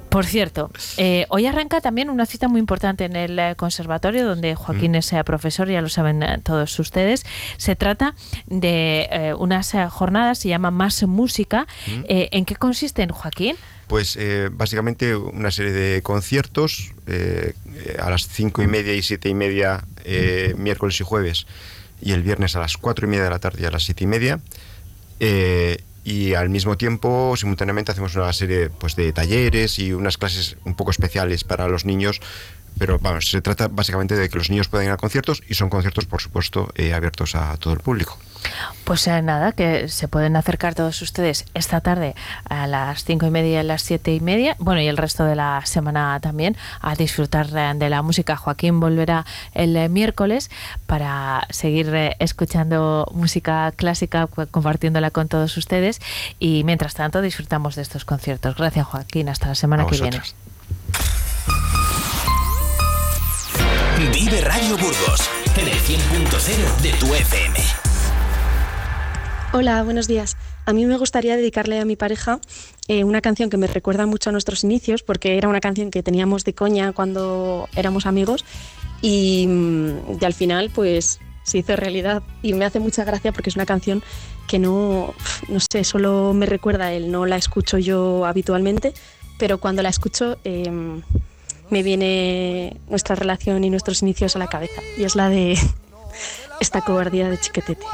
Por 0.09 0.25
cierto, 0.25 0.69
eh, 0.97 1.25
hoy 1.29 1.47
arranca 1.47 1.81
también 1.81 2.11
una 2.11 2.27
cita 2.27 2.47
muy 2.47 2.59
importante 2.59 3.05
en 3.05 3.15
el 3.15 3.39
eh, 3.39 3.55
conservatorio 3.55 4.27
donde 4.27 4.53
Joaquín 4.53 4.93
es 4.93 5.11
eh, 5.13 5.23
profesor, 5.23 5.67
ya 5.67 5.81
lo 5.81 5.89
saben 5.89 6.23
todos 6.43 6.77
ustedes. 6.77 7.25
Se 7.57 7.75
trata 7.75 8.13
de 8.45 9.07
eh, 9.11 9.33
unas 9.33 9.73
jornadas, 9.89 10.37
se 10.37 10.49
llama 10.49 10.69
Más 10.69 11.01
Música. 11.07 11.65
Mm. 11.87 12.03
Eh, 12.07 12.29
¿En 12.33 12.45
qué 12.45 12.55
consisten, 12.55 13.09
Joaquín? 13.09 13.55
Pues 13.87 14.17
eh, 14.17 14.49
básicamente 14.51 15.15
una 15.15 15.49
serie 15.49 15.71
de 15.71 16.01
conciertos 16.01 16.93
eh, 17.07 17.53
a 17.99 18.09
las 18.09 18.27
cinco 18.27 18.61
y 18.61 18.67
media 18.67 18.93
y 18.93 19.01
siete 19.01 19.29
y 19.29 19.33
media 19.33 19.85
eh, 20.03 20.53
miércoles 20.57 20.99
y 20.99 21.03
jueves 21.03 21.47
y 22.01 22.11
el 22.11 22.23
viernes 22.23 22.55
a 22.55 22.59
las 22.59 22.77
cuatro 22.77 23.07
y 23.07 23.09
media 23.09 23.23
de 23.23 23.29
la 23.29 23.39
tarde 23.39 23.63
y 23.63 23.65
a 23.65 23.71
las 23.71 23.83
siete 23.83 24.03
y 24.03 24.07
media. 24.07 24.39
Eh, 25.19 25.77
y 26.03 26.35
al 26.35 26.49
mismo 26.49 26.77
tiempo, 26.77 27.35
simultáneamente, 27.35 27.91
hacemos 27.91 28.15
una 28.15 28.31
serie 28.31 28.69
pues, 28.69 28.95
de 28.95 29.11
talleres 29.11 29.77
y 29.79 29.91
unas 29.91 30.17
clases 30.17 30.55
un 30.63 30.75
poco 30.75 30.91
especiales 30.91 31.43
para 31.43 31.67
los 31.67 31.83
niños. 31.83 32.21
Pero 32.79 32.99
se 33.21 33.41
trata 33.41 33.67
básicamente 33.67 34.15
de 34.15 34.29
que 34.29 34.37
los 34.37 34.49
niños 34.49 34.67
puedan 34.67 34.85
ir 34.85 34.91
a 34.91 34.97
conciertos 34.97 35.41
y 35.49 35.55
son 35.55 35.69
conciertos, 35.69 36.05
por 36.05 36.21
supuesto, 36.21 36.71
eh, 36.75 36.93
abiertos 36.93 37.35
a 37.35 37.57
todo 37.57 37.73
el 37.73 37.79
público. 37.79 38.17
Pues 38.83 39.05
eh, 39.07 39.21
nada, 39.21 39.51
que 39.51 39.87
se 39.89 40.07
pueden 40.07 40.35
acercar 40.35 40.75
todos 40.75 41.01
ustedes 41.01 41.45
esta 41.53 41.81
tarde 41.81 42.15
a 42.49 42.67
las 42.67 43.03
cinco 43.03 43.25
y 43.25 43.31
media 43.31 43.51
y 43.51 43.55
a 43.57 43.63
las 43.63 43.81
siete 43.81 44.13
y 44.13 44.19
media, 44.19 44.55
bueno, 44.59 44.81
y 44.81 44.87
el 44.87 44.97
resto 44.97 45.25
de 45.25 45.35
la 45.35 45.61
semana 45.65 46.19
también, 46.21 46.55
a 46.81 46.95
disfrutar 46.95 47.47
eh, 47.53 47.73
de 47.75 47.89
la 47.89 48.01
música. 48.01 48.37
Joaquín 48.37 48.79
volverá 48.79 49.25
el 49.53 49.75
eh, 49.75 49.89
miércoles 49.89 50.49
para 50.85 51.47
seguir 51.49 51.93
escuchando 52.19 53.11
música 53.13 53.71
clásica, 53.75 54.27
compartiéndola 54.27 55.11
con 55.11 55.27
todos 55.27 55.57
ustedes, 55.57 55.99
y 56.39 56.63
mientras 56.63 56.93
tanto 56.93 57.21
disfrutamos 57.21 57.75
de 57.75 57.81
estos 57.81 58.05
conciertos. 58.05 58.55
Gracias, 58.55 58.87
Joaquín. 58.87 59.29
Hasta 59.29 59.47
la 59.47 59.55
semana 59.55 59.85
que 59.85 59.99
viene. 59.99 60.21
Vive 64.13 64.41
Radio 64.41 64.77
Burgos 64.77 65.29
en 65.55 65.67
el 65.67 65.79
100.0 65.79 66.77
de 66.81 66.91
tu 66.93 67.13
FM. 67.15 67.86
Hola, 69.59 69.81
buenos 69.81 70.07
días. 70.07 70.37
A 70.67 70.73
mí 70.73 70.85
me 70.85 70.97
gustaría 70.97 71.35
dedicarle 71.35 71.79
a 71.79 71.85
mi 71.85 71.95
pareja 71.95 72.39
eh, 72.87 73.03
una 73.03 73.21
canción 73.21 73.49
que 73.49 73.57
me 73.57 73.65
recuerda 73.65 74.05
mucho 74.05 74.29
a 74.29 74.31
nuestros 74.31 74.63
inicios, 74.63 75.01
porque 75.01 75.35
era 75.35 75.49
una 75.49 75.61
canción 75.61 75.89
que 75.89 76.03
teníamos 76.03 76.43
de 76.43 76.53
coña 76.53 76.91
cuando 76.91 77.67
éramos 77.75 78.05
amigos 78.05 78.45
y, 79.01 79.47
mm, 79.47 80.23
al 80.23 80.33
final 80.35 80.69
pues 80.69 81.19
se 81.41 81.57
hizo 81.57 81.75
realidad 81.75 82.21
y 82.43 82.53
me 82.53 82.65
hace 82.65 82.79
mucha 82.79 83.03
gracia 83.03 83.31
porque 83.31 83.49
es 83.49 83.55
una 83.55 83.65
canción 83.65 84.03
que 84.47 84.59
no, 84.59 85.15
no 85.49 85.59
sé, 85.59 85.83
solo 85.83 86.35
me 86.35 86.45
recuerda 86.45 86.85
a 86.85 86.93
él, 86.93 87.11
no 87.11 87.25
la 87.25 87.37
escucho 87.37 87.79
yo 87.79 88.27
habitualmente, 88.27 88.93
pero 89.39 89.57
cuando 89.57 89.81
la 89.81 89.89
escucho 89.89 90.37
em, 90.43 91.01
me 91.71 91.81
viene 91.81 92.79
nuestra 92.89 93.15
relación 93.15 93.63
y 93.63 93.71
nuestros 93.71 94.03
inicios 94.03 94.35
a 94.35 94.39
la 94.39 94.49
cabeza 94.49 94.83
y 94.99 95.03
es 95.03 95.15
la 95.15 95.29
de 95.29 95.57
esta 96.59 96.81
cobardía 96.81 97.27
de 97.27 97.39
chiquetete. 97.39 97.87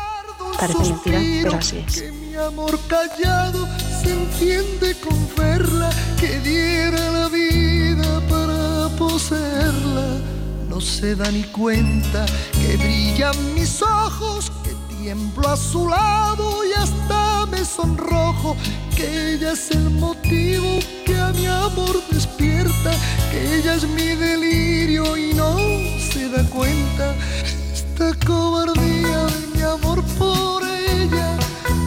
Parece 0.68 0.94
mentira, 0.94 1.20
pero 1.44 1.58
así 1.58 1.78
es. 1.86 2.14
Mi 2.14 2.36
amor 2.36 2.80
callado 2.88 3.68
se 4.02 4.14
enciende 4.14 4.96
con 5.02 5.28
verla 5.36 5.90
que 6.18 6.40
diera 6.40 7.12
la 7.12 7.28
vida 7.28 8.22
para 8.30 8.88
poseerla. 8.98 10.22
No 10.70 10.80
se 10.80 11.18
da 11.18 11.30
ni 11.32 11.44
cuenta 11.44 12.26
que 12.54 12.78
brillan 12.78 13.36
mis 13.56 13.82
ojos, 13.82 14.54
que 14.64 14.74
tiemblo 14.96 15.50
a 15.50 15.58
su 15.58 15.90
lado 15.90 16.64
y 16.64 16.72
hasta 16.72 17.46
me 17.48 17.66
sonrojo. 17.66 18.56
Que 18.96 19.34
ella 19.34 19.52
es 19.52 19.70
el 19.72 19.90
motivo 19.90 20.80
que 21.06 21.20
a 21.20 21.34
mi 21.34 21.46
amor 21.46 22.02
despierta, 22.10 22.92
que 23.32 23.58
ella 23.58 23.76
es 23.76 23.84
mi 23.86 24.16
delirio 24.16 25.18
y 25.18 25.34
no 25.34 25.58
se 26.00 26.30
da 26.30 26.42
cuenta. 26.50 27.16
Esta 27.96 28.26
cobardía 28.26 29.28
de 29.28 29.48
mi 29.56 29.62
amor 29.62 30.04
por 30.18 30.64
ella 30.64 31.38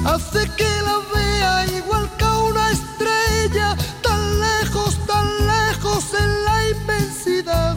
hace 0.04 0.48
que 0.57 0.70
la 0.84 0.98
vea 1.12 1.66
igual 1.78 2.09
que 2.16 2.24
una 2.24 2.70
estrella, 2.70 3.76
tan 4.04 4.40
lejos, 4.40 4.96
tan 5.09 5.26
lejos 5.48 6.04
en 6.14 6.44
la 6.44 6.68
inmensidad, 6.68 7.76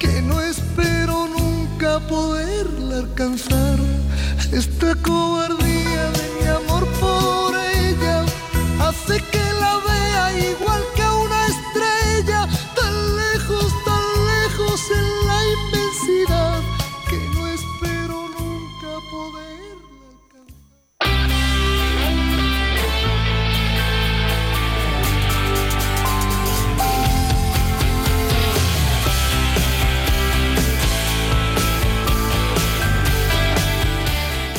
que 0.00 0.20
no 0.22 0.40
espero 0.40 1.28
nunca 1.28 2.00
poderla 2.00 2.96
alcanzar. 2.96 3.78
Esta 4.50 4.96
cobardía 4.96 5.77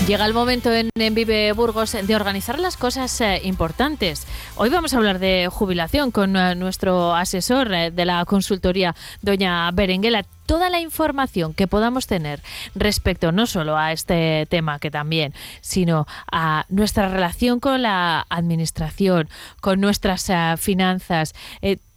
Llega 0.09 0.25
el 0.25 0.33
momento 0.33 0.73
en, 0.73 0.89
en 0.95 1.13
Vive 1.13 1.53
Burgos 1.53 1.91
de 1.91 2.15
organizar 2.15 2.57
las 2.57 2.77
cosas 2.77 3.21
eh, 3.21 3.41
importantes. 3.43 4.25
Hoy 4.55 4.71
vamos 4.71 4.91
a 4.91 4.97
hablar 4.97 5.19
de 5.19 5.47
jubilación 5.51 6.09
con 6.09 6.35
eh, 6.35 6.55
nuestro 6.55 7.13
asesor 7.13 7.71
eh, 7.71 7.91
de 7.91 8.05
la 8.05 8.25
consultoría, 8.25 8.95
doña 9.21 9.69
Berenguela. 9.69 10.25
Toda 10.47 10.71
la 10.71 10.79
información 10.79 11.53
que 11.53 11.67
podamos 11.67 12.07
tener 12.07 12.41
respecto 12.73 13.31
no 13.31 13.45
solo 13.45 13.77
a 13.77 13.91
este 13.91 14.47
tema 14.49 14.79
que 14.79 14.89
también, 14.89 15.35
sino 15.61 16.07
a 16.31 16.65
nuestra 16.69 17.07
relación 17.07 17.59
con 17.59 17.83
la 17.83 18.25
administración, 18.31 19.29
con 19.61 19.79
nuestras 19.79 20.31
finanzas, 20.59 21.35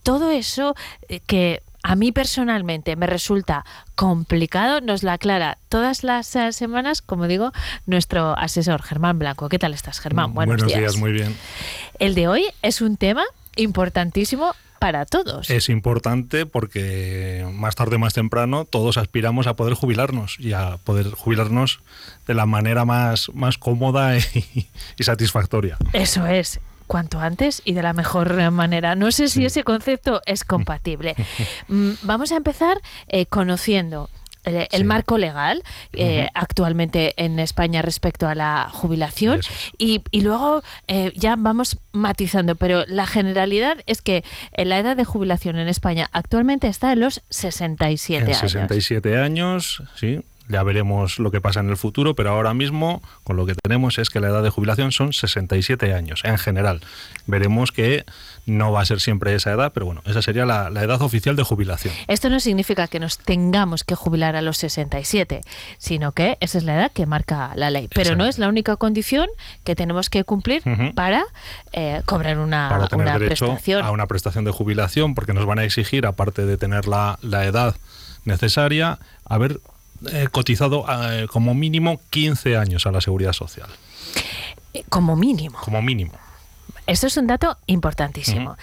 todo 0.03 0.29
eso 0.29 0.75
que 1.25 1.63
a 1.83 1.95
mí 1.95 2.11
personalmente 2.11 2.95
me 2.95 3.05
resulta 3.05 3.65
complicado, 3.95 4.81
nos 4.81 5.03
la 5.03 5.13
aclara 5.13 5.57
todas 5.67 6.03
las 6.03 6.33
eh, 6.35 6.53
semanas, 6.53 7.01
como 7.01 7.27
digo, 7.27 7.51
nuestro 7.85 8.37
asesor 8.37 8.81
Germán 8.81 9.19
Blanco. 9.19 9.49
¿Qué 9.49 9.59
tal 9.59 9.73
estás, 9.73 9.99
Germán? 9.99 10.33
Buenos, 10.33 10.65
días. 10.65 10.97
muy 10.97 11.11
bien. 11.11 11.35
El 11.99 12.15
de 12.15 12.27
hoy 12.29 12.45
es 12.61 12.81
un 12.81 12.95
tema 12.95 13.23
importantísimo 13.57 14.55
para 14.79 15.05
todos. 15.05 15.49
Es 15.49 15.69
importante 15.69 16.45
porque 16.45 17.45
más 17.53 17.75
tarde 17.75 17.97
o 17.97 17.99
más 17.99 18.13
temprano 18.13 18.65
todos 18.65 18.97
aspiramos 18.97 19.47
a 19.47 19.55
poder 19.55 19.73
jubilarnos 19.75 20.37
y 20.39 20.53
a 20.53 20.77
poder 20.77 21.11
jubilarnos 21.11 21.81
de 22.27 22.33
la 22.33 22.45
manera 22.45 22.85
más, 22.85 23.29
más 23.33 23.57
cómoda 23.57 24.17
y, 24.17 24.23
y 24.97 25.03
satisfactoria. 25.03 25.77
Eso 25.93 26.25
es. 26.27 26.59
Cuanto 26.93 27.19
antes 27.19 27.63
y 27.65 27.73
de 27.73 27.81
la 27.81 27.93
mejor 27.93 28.51
manera. 28.51 28.93
No 28.93 29.11
sé 29.11 29.27
si 29.27 29.43
ese 29.45 29.63
concepto 29.63 30.21
es 30.27 30.43
compatible. 30.53 31.15
Mm, 31.67 31.93
Vamos 32.03 32.31
a 32.31 32.35
empezar 32.35 32.77
eh, 33.07 33.25
conociendo 33.25 34.09
eh, 34.45 34.67
el 34.71 34.83
marco 34.85 35.17
legal 35.17 35.63
eh, 35.93 36.27
actualmente 36.33 37.13
en 37.17 37.39
España 37.39 37.81
respecto 37.81 38.27
a 38.27 38.35
la 38.35 38.69
jubilación 38.71 39.39
y, 39.77 40.01
y 40.11 40.21
luego 40.21 40.61
eh, 40.87 41.11
ya 41.15 41.35
vamos 41.37 41.77
matizando, 41.93 42.55
pero 42.55 42.83
la 42.87 43.07
generalidad 43.07 43.77
es 43.87 44.01
que 44.01 44.23
eh, 44.51 44.65
la 44.65 44.77
edad 44.79 44.95
de 44.97 45.05
jubilación 45.05 45.57
en 45.57 45.67
España 45.69 46.09
actualmente 46.11 46.67
está 46.67 46.91
en 46.91 46.99
los 46.99 47.21
67 47.29 48.23
en 48.23 48.27
años. 48.27 48.39
67 48.39 49.17
años, 49.17 49.81
sí. 49.95 50.21
Ya 50.49 50.61
veremos 50.63 51.19
lo 51.19 51.31
que 51.31 51.41
pasa 51.41 51.61
en 51.61 51.69
el 51.69 51.77
futuro, 51.77 52.15
pero 52.15 52.31
ahora 52.31 52.53
mismo 52.53 53.01
con 53.23 53.37
lo 53.37 53.45
que 53.45 53.55
tenemos 53.55 53.97
es 53.97 54.09
que 54.09 54.19
la 54.19 54.27
edad 54.27 54.43
de 54.43 54.49
jubilación 54.49 54.91
son 54.91 55.13
67 55.13 55.93
años 55.93 56.21
en 56.25 56.37
general. 56.37 56.81
Veremos 57.27 57.71
que 57.71 58.03
no 58.45 58.71
va 58.71 58.81
a 58.81 58.85
ser 58.85 58.99
siempre 58.99 59.33
esa 59.35 59.51
edad, 59.53 59.71
pero 59.73 59.85
bueno, 59.85 60.01
esa 60.05 60.21
sería 60.21 60.45
la, 60.45 60.69
la 60.69 60.83
edad 60.83 61.01
oficial 61.01 61.35
de 61.35 61.43
jubilación. 61.43 61.93
Esto 62.07 62.29
no 62.29 62.39
significa 62.39 62.87
que 62.87 62.99
nos 62.99 63.17
tengamos 63.17 63.83
que 63.83 63.95
jubilar 63.95 64.35
a 64.35 64.41
los 64.41 64.57
67, 64.57 65.41
sino 65.77 66.11
que 66.11 66.37
esa 66.41 66.57
es 66.57 66.63
la 66.65 66.75
edad 66.75 66.91
que 66.91 67.05
marca 67.05 67.51
la 67.55 67.69
ley. 67.69 67.87
Pero 67.93 68.15
no 68.15 68.25
es 68.25 68.37
la 68.37 68.49
única 68.49 68.75
condición 68.75 69.29
que 69.63 69.75
tenemos 69.75 70.09
que 70.09 70.23
cumplir 70.23 70.63
para 70.93 71.23
eh, 71.71 72.01
cobrar 72.05 72.39
una, 72.39 72.69
para 72.69 72.87
tener 72.87 73.07
una 73.07 73.19
derecho 73.19 73.45
prestación. 73.45 73.83
a 73.83 73.91
una 73.91 74.07
prestación 74.07 74.43
de 74.43 74.51
jubilación, 74.51 75.15
porque 75.15 75.33
nos 75.33 75.45
van 75.45 75.59
a 75.59 75.63
exigir, 75.63 76.05
aparte 76.05 76.45
de 76.45 76.57
tener 76.57 76.87
la, 76.87 77.17
la 77.21 77.45
edad 77.45 77.75
necesaria, 78.25 78.99
haber 79.25 79.59
eh, 80.11 80.27
cotizado 80.31 80.85
eh, 80.89 81.27
como 81.29 81.53
mínimo 81.53 82.01
15 82.09 82.57
años 82.57 82.85
a 82.85 82.91
la 82.91 83.01
seguridad 83.01 83.33
social. 83.33 83.69
Como 84.89 85.15
mínimo. 85.15 85.59
Como 85.59 85.81
mínimo. 85.81 86.13
Esto 86.87 87.07
es 87.07 87.17
un 87.17 87.27
dato 87.27 87.57
importantísimo. 87.67 88.57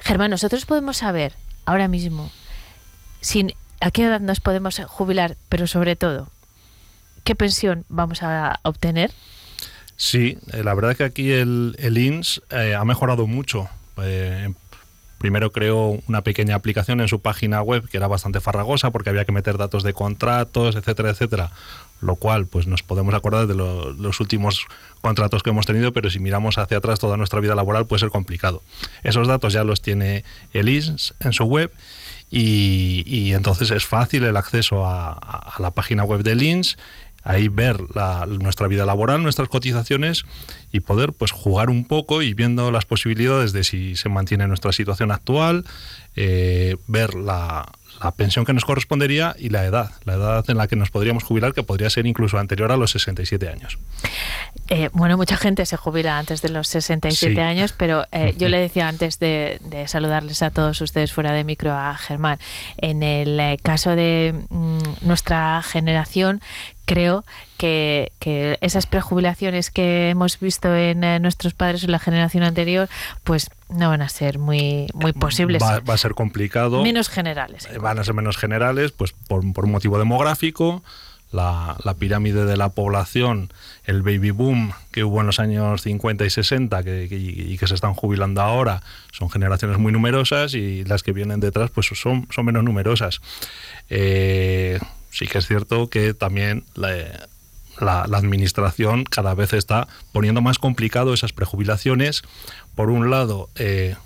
Germán, 0.00 0.30
nosotros 0.30 0.66
podemos 0.66 0.98
saber 0.98 1.34
ahora 1.64 1.88
mismo 1.88 2.30
sin, 3.20 3.54
a 3.80 3.90
qué 3.90 4.04
edad 4.04 4.20
nos 4.20 4.40
podemos 4.40 4.80
jubilar, 4.86 5.36
pero 5.48 5.66
sobre 5.66 5.96
todo, 5.96 6.28
qué 7.24 7.34
pensión 7.34 7.84
vamos 7.88 8.22
a 8.22 8.60
obtener? 8.62 9.12
Sí, 9.96 10.38
eh, 10.52 10.62
la 10.64 10.74
verdad 10.74 10.92
es 10.92 10.98
que 10.98 11.04
aquí 11.04 11.32
el, 11.32 11.76
el 11.78 11.98
INS 11.98 12.42
eh, 12.50 12.74
ha 12.74 12.84
mejorado 12.84 13.26
mucho. 13.26 13.68
Eh, 14.02 14.52
primero 15.24 15.52
creó 15.52 15.98
una 16.06 16.20
pequeña 16.20 16.54
aplicación 16.54 17.00
en 17.00 17.08
su 17.08 17.20
página 17.22 17.62
web 17.62 17.88
que 17.88 17.96
era 17.96 18.08
bastante 18.08 18.42
farragosa 18.42 18.90
porque 18.90 19.08
había 19.08 19.24
que 19.24 19.32
meter 19.32 19.56
datos 19.56 19.82
de 19.82 19.94
contratos, 19.94 20.76
etcétera, 20.76 21.08
etcétera. 21.08 21.50
Lo 22.02 22.16
cual, 22.16 22.44
pues 22.46 22.66
nos 22.66 22.82
podemos 22.82 23.14
acordar 23.14 23.46
de 23.46 23.54
lo- 23.54 23.94
los 23.94 24.20
últimos 24.20 24.66
contratos 25.00 25.42
que 25.42 25.48
hemos 25.48 25.64
tenido, 25.64 25.94
pero 25.94 26.10
si 26.10 26.18
miramos 26.18 26.58
hacia 26.58 26.76
atrás 26.76 27.00
toda 27.00 27.16
nuestra 27.16 27.40
vida 27.40 27.54
laboral 27.54 27.86
puede 27.86 28.00
ser 28.00 28.10
complicado. 28.10 28.62
Esos 29.02 29.26
datos 29.26 29.54
ya 29.54 29.64
los 29.64 29.80
tiene 29.80 30.24
el 30.52 30.68
INS 30.68 31.14
en 31.20 31.32
su 31.32 31.44
web 31.44 31.72
y, 32.30 33.32
entonces 33.32 33.70
es 33.70 33.86
fácil 33.86 34.24
el 34.24 34.36
acceso 34.36 34.84
a, 34.84 35.12
a- 35.12 35.54
la 35.58 35.70
página 35.70 36.04
web 36.04 36.22
del 36.22 36.42
INS, 36.42 36.76
ahí 37.24 37.48
ver 37.48 37.78
la- 37.94 38.26
nuestra 38.26 38.68
vida 38.68 38.84
laboral, 38.86 39.22
nuestras 39.22 39.48
cotizaciones 39.48 40.24
y 40.72 40.80
poder 40.80 41.12
pues 41.12 41.30
jugar 41.32 41.70
un 41.70 41.84
poco 41.86 42.22
y 42.22 42.34
viendo 42.34 42.70
las 42.70 42.84
posibilidades 42.84 43.52
de 43.52 43.64
si 43.64 43.96
se 43.96 44.08
mantiene 44.08 44.46
nuestra 44.46 44.72
situación 44.72 45.10
actual, 45.10 45.64
eh, 46.16 46.76
ver 46.86 47.14
la, 47.14 47.72
la 48.02 48.10
pensión 48.12 48.44
que 48.44 48.52
nos 48.52 48.64
correspondería 48.64 49.34
y 49.38 49.48
la 49.50 49.64
edad, 49.64 49.90
la 50.04 50.14
edad 50.14 50.44
en 50.48 50.56
la 50.56 50.66
que 50.66 50.76
nos 50.76 50.90
podríamos 50.90 51.22
jubilar, 51.24 51.52
que 51.54 51.62
podría 51.62 51.88
ser 51.90 52.06
incluso 52.06 52.38
anterior 52.38 52.70
a 52.72 52.76
los 52.76 52.90
67 52.90 53.48
años. 53.48 53.78
Eh, 54.68 54.90
bueno, 54.92 55.16
mucha 55.16 55.36
gente 55.36 55.64
se 55.66 55.76
jubila 55.76 56.18
antes 56.18 56.42
de 56.42 56.48
los 56.48 56.68
67 56.68 57.34
Sí. 57.34 57.40
años, 57.40 57.72
pero 57.76 58.06
eh, 58.12 58.34
yo 58.38 58.48
le 58.48 58.58
decía 58.58 58.88
antes 58.88 59.18
de, 59.18 59.58
de 59.64 59.86
saludarles 59.88 60.42
a 60.42 60.50
todos 60.50 60.80
ustedes 60.80 61.12
fuera 61.12 61.32
de 61.32 61.44
micro 61.44 61.72
a 61.72 61.94
Germán, 61.96 62.38
en 62.78 63.02
el 63.02 63.38
eh, 63.40 63.58
caso 63.62 63.90
de 63.96 64.34
mm, 64.50 64.78
nuestra 65.02 65.62
generación, 65.62 66.40
creo 66.86 67.24
que, 67.64 68.12
que 68.18 68.58
esas 68.60 68.84
prejubilaciones 68.86 69.70
que 69.70 70.10
hemos 70.10 70.38
visto 70.38 70.74
en 70.76 71.02
eh, 71.02 71.18
nuestros 71.18 71.54
padres 71.54 71.82
o 71.82 71.86
en 71.86 71.92
la 71.92 71.98
generación 71.98 72.42
anterior, 72.44 72.90
pues 73.22 73.48
no 73.70 73.88
van 73.88 74.02
a 74.02 74.08
ser 74.10 74.38
muy, 74.38 74.86
muy 74.92 75.14
posibles. 75.14 75.62
Va, 75.62 75.80
va 75.80 75.94
a 75.94 75.98
ser 75.98 76.12
complicado. 76.12 76.82
Menos 76.82 77.08
generales. 77.08 77.66
Eh, 77.72 77.78
van 77.78 77.98
a 77.98 78.04
ser 78.04 78.12
menos 78.12 78.36
generales, 78.36 78.92
pues 78.92 79.14
por, 79.28 79.40
por 79.54 79.64
un 79.64 79.70
motivo 79.72 79.98
demográfico. 79.98 80.82
La, 81.32 81.76
la 81.82 81.94
pirámide 81.94 82.44
de 82.44 82.56
la 82.56 82.68
población, 82.68 83.52
el 83.86 84.02
baby 84.02 84.30
boom 84.30 84.72
que 84.92 85.02
hubo 85.02 85.20
en 85.20 85.26
los 85.26 85.40
años 85.40 85.82
50 85.82 86.24
y 86.24 86.30
60 86.30 86.84
que, 86.84 87.08
que- 87.08 87.16
y 87.18 87.58
que 87.58 87.66
se 87.66 87.74
están 87.74 87.94
jubilando 87.94 88.40
ahora, 88.40 88.82
son 89.10 89.28
generaciones 89.30 89.78
muy 89.78 89.90
numerosas 89.90 90.54
y 90.54 90.84
las 90.84 91.02
que 91.02 91.10
vienen 91.12 91.40
detrás 91.40 91.70
pues 91.70 91.86
son, 91.88 92.28
son 92.30 92.44
menos 92.44 92.62
numerosas. 92.62 93.20
Eh, 93.90 94.78
sí 95.10 95.26
que 95.26 95.38
es 95.38 95.46
cierto 95.48 95.88
que 95.88 96.14
también 96.14 96.62
la, 96.76 96.90
la- 97.80 98.06
la 98.08 98.18
administración 98.18 99.04
cada 99.04 99.34
vez 99.34 99.52
está 99.52 99.88
poniendo 100.12 100.40
más 100.40 100.58
complicado 100.58 101.12
esas 101.14 101.32
prejubilaciones. 101.32 102.22
Por 102.74 102.90
un 102.90 103.10
lado, 103.10 103.48
eh, 103.56 103.96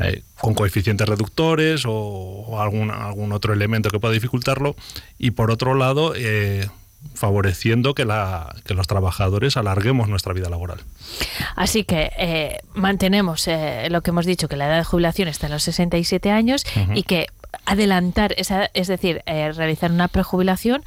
eh, 0.00 0.22
con 0.40 0.54
coeficientes 0.54 1.08
reductores 1.08 1.84
o, 1.86 1.92
o 1.92 2.60
algún, 2.60 2.90
algún 2.90 3.32
otro 3.32 3.52
elemento 3.52 3.90
que 3.90 4.00
pueda 4.00 4.14
dificultarlo. 4.14 4.74
Y 5.18 5.32
por 5.32 5.50
otro 5.50 5.74
lado, 5.74 6.14
eh, 6.16 6.66
favoreciendo 7.14 7.94
que, 7.94 8.04
la, 8.04 8.54
que 8.64 8.74
los 8.74 8.86
trabajadores 8.86 9.56
alarguemos 9.56 10.08
nuestra 10.08 10.32
vida 10.32 10.48
laboral. 10.48 10.78
Así 11.56 11.84
que 11.84 12.10
eh, 12.16 12.60
mantenemos 12.74 13.46
eh, 13.48 13.88
lo 13.90 14.02
que 14.02 14.10
hemos 14.10 14.24
dicho, 14.24 14.48
que 14.48 14.56
la 14.56 14.66
edad 14.66 14.78
de 14.78 14.84
jubilación 14.84 15.28
está 15.28 15.46
en 15.46 15.52
los 15.52 15.62
67 15.64 16.30
años 16.30 16.64
Ujú. 16.76 16.92
y 16.94 17.02
que 17.02 17.26
adelantar, 17.66 18.34
esa, 18.38 18.70
es 18.72 18.88
decir, 18.88 19.22
eh, 19.26 19.52
realizar 19.52 19.90
una 19.90 20.08
prejubilación, 20.08 20.84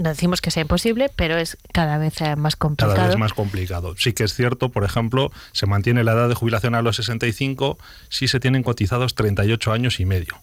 no 0.00 0.08
decimos 0.08 0.40
que 0.40 0.50
sea 0.50 0.62
imposible, 0.62 1.10
pero 1.14 1.36
es 1.36 1.58
cada 1.72 1.98
vez 1.98 2.14
más 2.36 2.56
complicado. 2.56 2.94
Cada 2.94 3.08
vez 3.08 3.18
más 3.18 3.34
complicado. 3.34 3.94
Sí 3.98 4.14
que 4.14 4.24
es 4.24 4.34
cierto, 4.34 4.70
por 4.70 4.84
ejemplo, 4.84 5.30
se 5.52 5.66
mantiene 5.66 6.04
la 6.04 6.12
edad 6.12 6.28
de 6.28 6.34
jubilación 6.34 6.74
a 6.74 6.82
los 6.82 6.96
65 6.96 7.78
si 8.08 8.26
se 8.26 8.40
tienen 8.40 8.62
cotizados 8.62 9.14
38 9.14 9.72
años 9.72 10.00
y 10.00 10.06
medio. 10.06 10.38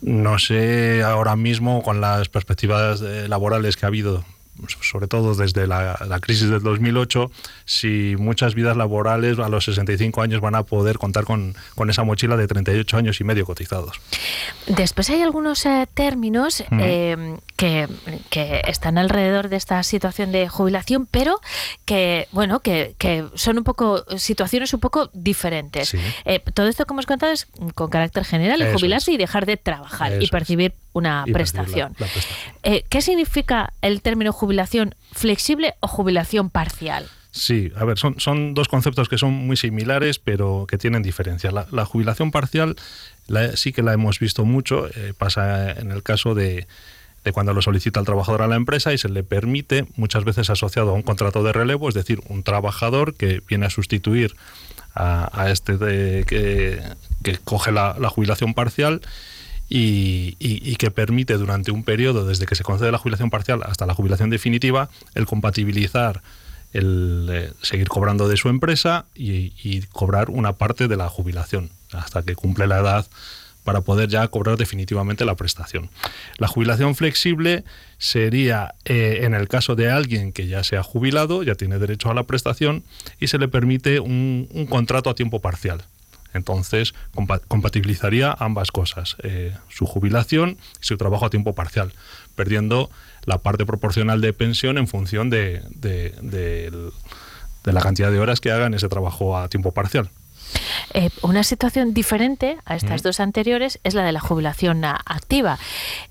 No 0.00 0.38
sé 0.38 1.02
ahora 1.02 1.36
mismo 1.36 1.82
con 1.82 2.00
las 2.00 2.30
perspectivas 2.30 3.02
eh, 3.02 3.28
laborales 3.28 3.76
que 3.76 3.84
ha 3.84 3.88
habido, 3.88 4.24
sobre 4.68 5.06
todo 5.08 5.34
desde 5.34 5.66
la, 5.66 5.98
la 6.08 6.20
crisis 6.20 6.48
del 6.50 6.62
2008, 6.62 7.30
si 7.64 8.14
muchas 8.18 8.54
vidas 8.54 8.76
laborales 8.76 9.38
a 9.38 9.48
los 9.48 9.64
65 9.64 10.22
años 10.22 10.40
van 10.40 10.54
a 10.54 10.62
poder 10.64 10.98
contar 10.98 11.24
con, 11.24 11.54
con 11.74 11.90
esa 11.90 12.04
mochila 12.04 12.36
de 12.36 12.46
38 12.46 12.96
años 12.96 13.20
y 13.20 13.24
medio 13.24 13.46
cotizados. 13.46 14.00
Después 14.66 15.08
hay 15.10 15.22
algunos 15.22 15.64
eh, 15.66 15.86
términos 15.94 16.62
eh, 16.72 17.36
que, 17.56 17.88
que 18.28 18.60
están 18.66 18.98
alrededor 18.98 19.48
de 19.48 19.56
esta 19.56 19.82
situación 19.82 20.32
de 20.32 20.48
jubilación, 20.48 21.06
pero 21.10 21.40
que, 21.84 22.28
bueno, 22.32 22.60
que, 22.60 22.94
que 22.98 23.24
son 23.34 23.58
un 23.58 23.64
poco 23.64 24.04
situaciones 24.18 24.72
un 24.74 24.80
poco 24.80 25.10
diferentes. 25.12 25.88
Sí. 25.88 25.98
Eh, 26.24 26.40
todo 26.54 26.68
esto 26.68 26.84
que 26.84 26.92
hemos 26.92 27.06
contado 27.06 27.32
es 27.32 27.46
con 27.74 27.88
carácter 27.90 28.24
general, 28.24 28.60
Eso 28.62 28.78
jubilarse 28.78 29.12
y 29.12 29.16
dejar 29.16 29.46
de 29.46 29.56
trabajar 29.56 30.12
Eso 30.12 30.22
y 30.22 30.28
percibir 30.28 30.74
una 30.92 31.24
Y 31.26 31.32
percibir 31.32 31.60
la- 31.60 31.64
prestación. 31.64 31.96
la 31.98 32.06
prestación. 32.06 32.82
¿Qué 32.88 33.00
significa 33.02 33.72
el 33.80 34.02
término 34.02 34.32
jubilación 34.32 34.49
flexible 35.12 35.74
o 35.80 35.88
jubilación 35.88 36.50
parcial? 36.50 37.06
Sí, 37.32 37.70
a 37.76 37.84
ver, 37.84 37.96
son, 37.96 38.54
dos 38.54 38.68
conceptos 38.68 39.08
que 39.08 39.16
son 39.16 39.32
muy 39.32 39.56
similares, 39.56 40.18
pero 40.18 40.66
que 40.68 40.78
tienen 40.78 41.02
diferencias. 41.02 41.52
La, 41.52 41.66
la 41.70 41.84
jubilación 41.84 42.32
parcial 42.32 42.76
sí 43.54 43.72
que 43.72 43.82
la 43.82 43.92
hemos 43.92 44.18
visto 44.18 44.44
mucho, 44.44 44.88
eh, 44.88 45.14
pasa 45.16 45.70
en 45.70 45.92
el 45.92 46.02
caso 46.02 46.34
de, 46.34 46.66
cuando 47.32 47.54
lo 47.54 47.62
solicita 47.62 48.00
el 48.00 48.06
trabajador 48.06 48.42
a 48.42 48.48
la 48.48 48.56
empresa 48.56 48.92
y 48.92 48.98
se 48.98 49.08
le 49.08 49.22
permite, 49.22 49.86
muchas 49.94 50.24
veces 50.24 50.50
asociado 50.50 50.90
a 50.90 50.94
un 50.94 51.02
contrato 51.02 51.44
de 51.44 51.52
relevo, 51.52 51.88
es 51.88 51.94
decir, 51.94 52.20
un 52.28 52.42
trabajador 52.42 53.14
que 53.14 53.42
viene 53.46 53.66
a 53.66 53.70
sustituir 53.70 54.34
a, 54.96 55.50
este 55.50 55.76
de- 55.76 56.24
que, 56.26 57.38
coge 57.44 57.70
la 57.70 58.08
jubilación 58.08 58.54
parcial 58.54 59.02
y, 59.70 60.76
que 60.76 60.90
permite 60.90 61.34
durante 61.34 61.70
un 61.70 61.84
periodo, 61.84 62.26
desde 62.26 62.46
que 62.46 62.56
se 62.56 62.64
concede 62.64 62.90
la 62.90 62.98
jubilación 62.98 63.30
parcial 63.30 63.62
hasta 63.64 63.86
la 63.86 63.94
jubilación 63.94 64.28
definitiva, 64.28 64.90
el 65.14 65.26
compatibilizar 65.26 66.22
el 66.72 67.28
eh, 67.32 67.52
seguir 67.62 67.88
cobrando 67.88 68.28
de 68.28 68.36
su 68.36 68.48
empresa 68.48 69.06
y, 69.14 69.52
y 69.62 69.82
cobrar 69.92 70.30
una 70.30 70.52
parte 70.52 70.86
de 70.86 70.96
la 70.96 71.08
jubilación 71.08 71.70
hasta 71.92 72.22
que 72.22 72.36
cumple 72.36 72.68
la 72.68 72.78
edad 72.78 73.06
para 73.64 73.82
poder 73.82 74.08
ya 74.08 74.26
cobrar 74.28 74.56
definitivamente 74.56 75.24
la 75.24 75.34
prestación. 75.34 75.90
La 76.38 76.48
jubilación 76.48 76.94
flexible 76.94 77.64
sería 77.98 78.74
eh, 78.84 79.20
en 79.22 79.34
el 79.34 79.48
caso 79.48 79.76
de 79.76 79.90
alguien 79.90 80.32
que 80.32 80.46
ya 80.46 80.64
se 80.64 80.76
ha 80.76 80.82
jubilado, 80.82 81.42
ya 81.42 81.54
tiene 81.54 81.78
derecho 81.78 82.10
a 82.10 82.14
la 82.14 82.24
prestación 82.24 82.84
y 83.20 83.26
se 83.26 83.38
le 83.38 83.48
permite 83.48 84.00
un, 84.00 84.48
un 84.52 84.66
contrato 84.66 85.10
a 85.10 85.14
tiempo 85.14 85.40
parcial. 85.40 85.82
Entonces 86.34 86.94
compa- 87.14 87.40
compatibilizaría 87.48 88.34
ambas 88.38 88.70
cosas, 88.70 89.16
eh, 89.22 89.56
su 89.68 89.86
jubilación 89.86 90.58
y 90.80 90.84
su 90.84 90.96
trabajo 90.96 91.26
a 91.26 91.30
tiempo 91.30 91.54
parcial, 91.54 91.92
perdiendo 92.36 92.90
la 93.24 93.38
parte 93.38 93.66
proporcional 93.66 94.20
de 94.20 94.32
pensión 94.32 94.78
en 94.78 94.86
función 94.88 95.28
de, 95.30 95.62
de- 95.70 96.90
la 97.64 97.80
cantidad 97.80 98.10
de 98.10 98.18
horas 98.18 98.40
que 98.40 98.50
hagan 98.50 98.74
ese 98.74 98.88
trabajo 98.88 99.36
a 99.36 99.48
tiempo 99.48 99.72
parcial. 99.72 100.10
Eh, 100.94 101.10
una 101.22 101.44
situación 101.44 101.94
diferente 101.94 102.56
a 102.64 102.74
estas 102.74 103.02
dos 103.04 103.20
anteriores 103.20 103.78
es 103.84 103.94
la 103.94 104.02
de 104.02 104.10
la 104.12 104.18
jubilación 104.20 104.84
activa. 104.84 105.58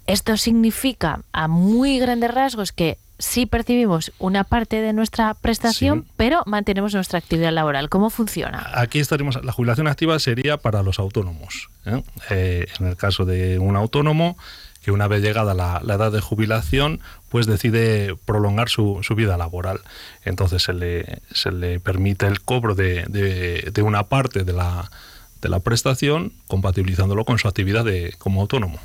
Esto 0.07 0.37
significa 0.37 1.21
a 1.33 1.47
muy 1.49 1.99
grandes 1.99 2.33
rasgos 2.33 2.71
que 2.71 2.97
sí 3.19 3.45
percibimos 3.45 4.11
una 4.17 4.43
parte 4.43 4.81
de 4.81 4.93
nuestra 4.93 5.33
prestación, 5.35 6.05
pero 6.17 6.41
mantenemos 6.45 6.93
nuestra 6.93 7.19
actividad 7.19 7.51
laboral. 7.51 7.89
¿Cómo 7.89 8.09
funciona? 8.09 8.65
Aquí 8.73 8.99
estaríamos, 8.99 9.43
la 9.43 9.51
jubilación 9.51 9.87
activa 9.87 10.17
sería 10.19 10.57
para 10.57 10.81
los 10.81 10.97
autónomos. 10.99 11.69
¿eh? 11.85 12.01
Eh, 12.29 12.67
en 12.79 12.87
el 12.87 12.95
caso 12.95 13.25
de 13.25 13.59
un 13.59 13.75
autónomo 13.75 14.37
que 14.81 14.91
una 14.91 15.07
vez 15.09 15.21
llegada 15.21 15.53
la, 15.53 15.81
la 15.83 15.95
edad 15.95 16.11
de 16.11 16.21
jubilación, 16.21 17.01
pues 17.27 17.45
decide 17.45 18.15
prolongar 18.25 18.69
su, 18.69 18.99
su 19.03 19.13
vida 19.13 19.35
laboral. 19.37 19.81
Entonces 20.23 20.63
se 20.63 20.71
le, 20.73 21.19
se 21.33 21.51
le 21.51 21.81
permite 21.81 22.25
el 22.27 22.39
cobro 22.41 22.73
de, 22.75 23.03
de- 23.09 23.71
de 23.73 23.81
una 23.81 24.03
parte 24.03 24.45
de 24.45 24.53
la, 24.53 24.89
de 25.41 25.49
la 25.49 25.59
prestación, 25.59 26.31
compatibilizándolo 26.47 27.25
con 27.25 27.37
su 27.39 27.49
actividad 27.49 27.83
de, 27.83 28.15
como 28.17 28.39
autónomo. 28.39 28.79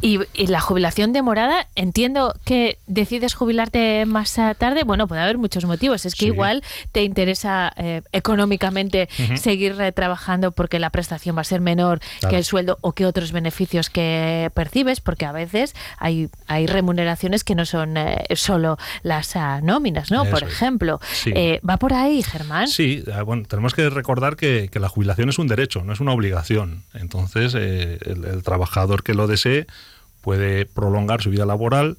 Y, 0.00 0.20
y 0.34 0.46
la 0.48 0.60
jubilación 0.60 1.12
demorada, 1.12 1.68
entiendo 1.74 2.34
que 2.44 2.78
decides 2.86 3.34
jubilarte 3.34 4.06
más 4.06 4.34
tarde. 4.58 4.84
Bueno, 4.84 5.06
puede 5.08 5.20
haber 5.22 5.38
muchos 5.38 5.64
motivos. 5.64 6.04
Es 6.06 6.14
que 6.14 6.24
Sí. 6.24 6.26
igual 6.26 6.62
te 6.92 7.02
interesa 7.02 7.72
eh, 7.76 8.02
económicamente 8.12 9.08
seguir 9.36 9.76
eh, 9.80 9.92
trabajando 9.92 10.52
porque 10.52 10.78
la 10.78 10.90
prestación 10.90 11.36
va 11.36 11.42
a 11.42 11.44
ser 11.44 11.60
menor 11.60 12.00
Claro. 12.20 12.30
que 12.30 12.38
el 12.38 12.44
sueldo 12.44 12.78
o 12.80 12.92
que 12.92 13.06
otros 13.06 13.32
beneficios 13.32 13.90
que 13.90 14.50
percibes, 14.54 15.00
porque 15.00 15.26
a 15.26 15.32
veces 15.32 15.74
hay, 15.98 16.28
hay 16.46 16.66
remuneraciones 16.66 17.44
que 17.44 17.54
no 17.54 17.64
son 17.66 17.96
eh, 17.96 18.24
solo 18.34 18.78
las 19.02 19.36
ah, 19.36 19.60
nóminas, 19.62 20.10
¿no? 20.10 20.24
Por 20.24 20.38
Eso 20.42 20.46
ejemplo. 20.46 21.00
Sí. 21.12 21.30
Eh, 21.34 21.60
¿Va 21.68 21.76
por 21.76 21.92
ahí, 21.92 22.22
Germán? 22.22 22.68
Sí, 22.68 23.04
eh, 23.06 23.20
bueno, 23.22 23.44
tenemos 23.48 23.74
que 23.74 23.88
recordar 23.90 24.36
que, 24.36 24.68
que 24.72 24.80
la 24.80 24.88
jubilación 24.88 25.28
es 25.28 25.38
un 25.38 25.46
derecho, 25.48 25.82
no 25.84 25.92
es 25.92 26.00
una 26.00 26.12
obligación. 26.12 26.82
Entonces, 26.94 27.54
eh, 27.56 27.98
el, 28.04 28.24
el 28.24 28.42
trabajador 28.42 29.02
que 29.02 29.14
lo 29.14 29.26
puede 30.20 30.66
prolongar 30.66 31.22
su 31.22 31.30
vida 31.30 31.46
laboral 31.46 31.96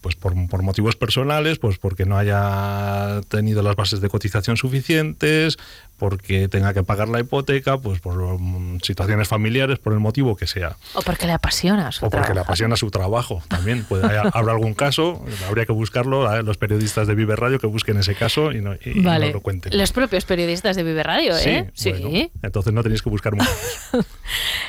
pues 0.00 0.14
por, 0.16 0.34
por, 0.48 0.62
motivos 0.62 0.96
personales, 0.96 1.58
pues 1.58 1.78
porque 1.78 2.06
no 2.06 2.16
haya 2.16 3.20
tenido 3.28 3.62
las 3.62 3.76
bases 3.76 4.00
de 4.00 4.08
cotización 4.08 4.56
suficientes, 4.56 5.58
porque 5.98 6.48
tenga 6.48 6.72
que 6.72 6.82
pagar 6.82 7.08
la 7.10 7.20
hipoteca, 7.20 7.76
pues 7.76 8.00
por 8.00 8.18
um, 8.18 8.80
situaciones 8.80 9.28
familiares, 9.28 9.78
por 9.78 9.92
el 9.92 9.98
motivo 10.00 10.36
que 10.36 10.46
sea. 10.46 10.76
O 10.94 11.02
porque 11.02 11.26
le 11.26 11.32
apasiona 11.32 11.92
su 11.92 12.06
O 12.06 12.10
porque 12.10 12.28
le 12.28 12.32
trabajo. 12.32 12.48
apasiona 12.48 12.76
su 12.76 12.90
trabajo 12.90 13.42
también. 13.48 13.84
Puede, 13.84 14.06
hay- 14.06 14.30
habrá 14.32 14.52
algún 14.52 14.72
caso, 14.72 15.22
habría 15.46 15.66
que 15.66 15.72
buscarlo, 15.72 16.34
¿eh? 16.34 16.42
los 16.42 16.56
periodistas 16.56 17.06
de 17.06 17.14
Vive 17.14 17.36
Radio 17.36 17.58
que 17.58 17.66
busquen 17.66 17.98
ese 17.98 18.14
caso 18.14 18.52
y, 18.52 18.62
no, 18.62 18.74
y- 18.74 18.78
y 18.84 19.00
Vale. 19.02 19.26
nos 19.26 19.34
lo 19.34 19.40
cuenten. 19.42 19.76
Los 19.76 19.92
propios 19.92 20.24
periodistas 20.24 20.76
de 20.76 20.82
Vive 20.82 21.02
Radio, 21.02 21.36
¿eh? 21.36 21.70
Sí, 21.74 21.92
bueno, 21.92 22.30
entonces 22.42 22.72
no 22.72 22.82
tenéis 22.82 23.02
que 23.02 23.10
buscar 23.10 23.34
mucho. 23.34 23.50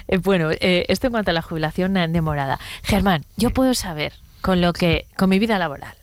Eh, 0.08 0.18
bueno, 0.18 0.50
eh, 0.52 0.86
esto 0.90 1.08
en 1.08 1.12
cuanto 1.12 1.32
a 1.32 1.34
la 1.34 1.42
jubilación 1.44 1.96
eh, 1.96 2.08
demorada. 2.08 2.60
Germán, 2.84 3.24
yo 3.38 3.52
puedo 3.52 3.74
saber 3.76 4.14
con 4.42 4.62
lo 4.62 4.74
que, 4.74 5.06
con 5.18 5.30
mi 5.30 5.40
vida 5.40 5.58
laboral, 5.60 5.94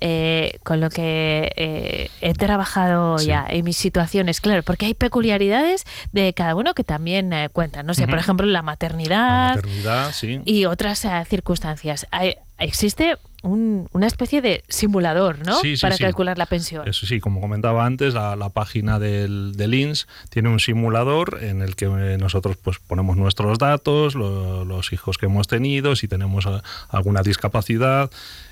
eh, 0.00 0.58
con 0.64 0.80
lo 0.80 0.90
que 0.90 1.52
eh, 1.56 2.10
he 2.20 2.34
trabajado 2.34 3.18
ya 3.18 3.46
en 3.48 3.64
mis 3.64 3.76
situaciones, 3.76 4.40
claro, 4.40 4.62
porque 4.62 4.86
hay 4.86 4.94
peculiaridades 4.94 5.84
de 6.12 6.32
cada 6.34 6.54
uno 6.54 6.74
que 6.74 6.84
también 6.84 7.32
eh, 7.32 7.48
cuentan. 7.52 7.86
No 7.86 7.94
sé, 7.94 8.06
por 8.06 8.18
ejemplo, 8.18 8.46
la 8.46 8.62
maternidad 8.62 9.56
Maternidad, 9.56 10.12
sí. 10.12 10.40
y 10.44 10.64
otras 10.66 11.04
eh, 11.04 11.10
circunstancias. 11.28 12.06
Hay- 12.10 12.36
existe 12.58 13.16
un- 13.46 13.88
una 13.92 14.06
especie 14.06 14.42
de 14.42 14.62
simulador, 14.68 15.38
¿no? 15.46 15.60
Sí, 15.60 15.76
sí, 15.76 15.82
Para 15.82 15.96
sí. 15.96 16.02
calcular 16.02 16.36
la 16.38 16.46
pensión. 16.46 16.86
Eso 16.86 17.06
sí, 17.06 17.20
como 17.20 17.40
comentaba 17.40 17.86
antes, 17.86 18.14
la, 18.14 18.36
la 18.36 18.48
página 18.50 18.98
del, 18.98 19.52
del 19.56 19.74
INS 19.74 20.06
tiene 20.30 20.48
un 20.48 20.60
simulador 20.60 21.38
en 21.42 21.62
el 21.62 21.76
que 21.76 21.86
eh, 21.86 22.18
nosotros 22.18 22.56
pues 22.62 22.78
ponemos 22.78 23.16
nuestros 23.16 23.58
datos, 23.58 24.14
lo- 24.14 24.64
los 24.64 24.92
hijos 24.92 25.18
que 25.18 25.26
hemos 25.26 25.46
tenido, 25.48 25.96
si 25.96 26.08
tenemos 26.08 26.46
eh, 26.46 26.60
alguna 26.88 27.22
discapacidad, 27.22 28.10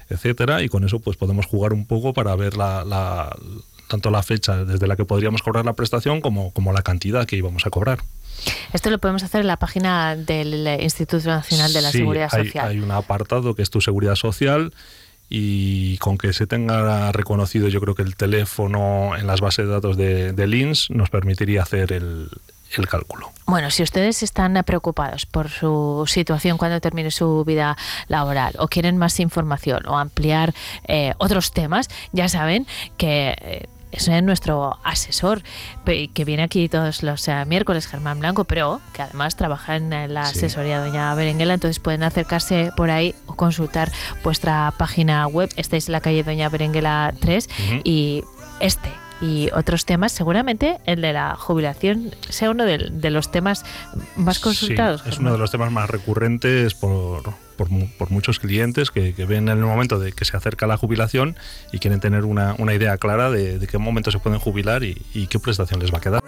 etcétera, 0.09 0.63
y 0.63 0.69
con 0.69 0.85
eso 0.85 1.01
pues 1.01 1.17
podemos 1.17 1.47
jugar 1.47 1.73
un 1.73 1.87
poco 1.87 2.13
para 2.13 2.35
ver 2.37 2.57
la, 2.57 2.85
la- 2.85 3.37
tanto 3.89 4.11
la 4.11 4.23
fecha 4.23 4.65
desde 4.65 4.87
la 4.87 4.97
que 4.97 5.05
podríamos 5.05 5.43
cobrar 5.43 5.65
la 5.65 5.75
prestación 5.75 6.21
como, 6.21 6.53
como 6.53 6.73
la 6.73 6.83
cantidad 6.83 7.27
que 7.27 7.37
íbamos 7.37 7.67
a 7.67 7.71
cobrar. 7.71 7.99
Esto 8.73 8.91
lo 8.91 8.99
podemos 8.99 9.23
hacer 9.23 9.41
en 9.43 9.47
la 9.47 9.57
página 9.57 10.17
del 10.17 10.67
Instituto 10.81 11.29
Nacional 11.29 11.73
de 11.73 11.81
la 11.83 11.91
Sí, 11.91 11.99
Seguridad 11.99 12.29
hay, 12.33 12.47
Social. 12.47 12.69
hay 12.69 12.81
un 12.81 12.91
apartado 12.91 13.55
que 13.55 13.63
es 13.63 13.71
tu 13.71 13.81
seguridad 13.81 14.15
social 14.17 14.73
y 15.29 15.97
con 15.99 16.19
que 16.19 16.33
se 16.33 16.47
tenga 16.47 17.11
reconocido 17.13 17.69
yo 17.69 17.81
creo 17.81 17.95
que 17.95 18.03
el 18.03 18.15
teléfono 18.17 19.17
en 19.17 19.27
las 19.27 19.41
bases 19.41 19.67
de 19.67 19.73
datos 19.73 19.97
de, 19.97 20.33
del 20.33 20.55
INS 20.55 20.91
nos 20.91 21.09
permitiría 21.09 21.63
hacer 21.63 21.93
el, 21.93 22.29
el 22.77 22.89
cálculo. 22.89 23.31
Bueno, 23.47 23.71
si 23.71 23.83
ustedes 23.83 24.23
están 24.23 24.63
preocupados 24.65 25.27
por 25.27 25.49
su 25.49 26.05
situación 26.07 26.59
cuando 26.59 26.81
termine 26.81 27.11
su 27.11 27.45
vida 27.45 27.77
laboral 28.09 28.55
o 28.59 28.69
quieren 28.69 28.99
más 28.99 29.19
información 29.21 29.87
o 29.87 29.99
ampliar 29.99 30.55
eh, 30.87 31.15
otros 31.19 31.53
temas, 31.53 31.89
ya 32.13 32.29
saben 32.29 32.67
que 32.97 33.35
eh, 33.41 33.67
es 33.95 34.09
nuestro 34.23 34.79
asesor 34.85 35.43
que 35.85 36.25
viene 36.25 36.43
aquí 36.43 36.69
todos 36.69 37.03
los 37.03 37.27
eh, 37.29 37.45
miércoles, 37.47 37.87
Germán 37.87 38.21
Blanco, 38.21 38.45
pero 38.45 38.81
que 38.93 39.03
además 39.03 39.37
trabaja 39.37 39.77
en 39.77 39.93
eh, 39.93 40.09
la 40.09 40.27
Sí. 40.27 40.39
asesoría 40.39 40.81
Doña 40.81 41.15
Berenguela, 41.15 41.55
entonces 41.55 41.79
pueden 41.79 42.03
acercarse 42.03 42.71
por 42.77 42.91
ahí 42.91 43.15
o 43.27 43.35
consultar 43.35 43.91
vuestra 44.23 44.73
página 44.79 45.27
web. 45.27 45.51
Estáis 45.57 45.89
en 45.89 45.93
la 45.93 46.01
calle 46.01 46.23
Doña 46.23 46.49
Berenguela 46.49 47.13
3 47.21 47.49
Ujú. 47.49 47.81
y 47.85 48.23
este 48.61 48.89
y 49.21 49.49
otros 49.55 49.87
temas, 49.87 50.13
seguramente 50.13 50.79
el 50.87 51.01
de 51.01 51.13
la 51.13 51.37
jubilación 51.37 52.15
sea 52.29 52.51
uno 52.51 52.65
de, 52.65 52.91
de 52.91 53.11
los 53.11 53.31
temas 53.31 53.65
más 54.17 54.39
consultados. 54.41 55.03
Sí, 55.03 55.11
es 55.11 55.19
uno 55.19 55.33
de 55.33 55.39
los 55.39 55.51
temas 55.51 55.71
más 55.71 55.89
recurrentes 55.89 56.75
por, 56.75 57.23
por, 57.57 57.69
por 57.99 58.11
muchos 58.11 58.39
clientes 58.39 58.91
que, 58.91 59.15
que 59.15 59.25
ven 59.25 59.49
en 59.49 59.59
el 59.59 59.65
momento 59.65 59.99
de 59.99 60.13
que 60.13 60.25
se 60.25 60.37
acerca 60.37 60.67
la 60.67 60.77
jubilación 60.77 61.37
y 61.73 61.79
quieren 61.79 62.01
tener 62.01 62.25
una, 62.25 62.55
una 62.59 62.75
idea 62.75 62.97
clara 62.99 63.31
de, 63.31 63.65
qué 63.67 63.79
momento 63.79 64.11
se 64.11 64.19
pueden 64.19 64.39
jubilar 64.39 64.83
y 64.83 65.27
qué 65.29 65.39
prestación 65.39 65.81
les 65.81 65.93
va 65.93 65.99
a 65.99 66.01
quedar. 66.01 66.23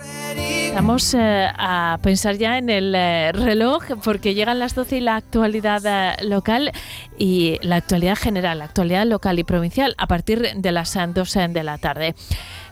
Vamos 0.77 1.15
eh, 1.15 1.49
a 1.57 1.99
pensar 2.03 2.37
ya 2.37 2.59
en 2.59 2.69
el 2.69 2.95
eh, 2.95 3.33
reloj 3.33 3.83
porque 4.05 4.35
llegan 4.35 4.59
las 4.59 4.75
12 4.75 4.99
y 4.99 5.01
la 5.01 5.17
actualidad 5.17 5.81
eh, 5.87 6.23
local 6.23 6.71
y 7.17 7.57
la 7.63 7.77
actualidad 7.77 8.15
general, 8.15 8.59
la 8.59 8.67
actualidad 8.67 9.07
local 9.07 9.39
y 9.39 9.45
provincial 9.45 9.95
a 9.97 10.07
partir 10.07 10.55
de 10.55 10.73
las 10.73 10.95
eh, 10.95 11.07
2 11.09 11.33
de 11.49 11.63
la 11.63 11.79
tarde. 11.79 12.15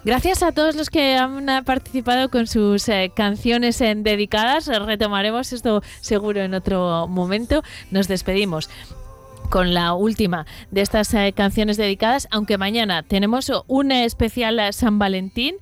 Gracias 0.05 0.43
a 0.43 0.53
todos 0.53 0.77
los 0.77 0.91
que 0.91 1.17
han 1.17 1.49
eh, 1.49 1.63
participado 1.65 2.29
con 2.29 2.47
sus 2.47 2.87
eh, 2.91 3.11
canciones 3.17 3.81
eh, 3.81 3.95
dedicadas. 3.97 4.67
Retomaremos 4.67 5.55
esto 5.55 5.83
seguro 6.03 6.43
en 6.43 6.53
otro 6.53 7.09
momento. 7.09 7.63
Nos 7.91 8.07
despedimos 8.07 8.69
con 9.55 9.75
la 9.75 9.95
última 9.95 10.47
de 10.71 10.81
estas 10.81 11.13
eh, 11.15 11.33
canciones 11.33 11.77
dedicadas, 11.77 12.29
aunque 12.31 12.59
mañana 12.59 13.03
tenemos 13.03 13.53
un 13.67 13.93
eh, 13.93 14.05
especial 14.05 14.59
eh, 14.59 14.73
San 14.73 14.99
Valentín, 14.99 15.57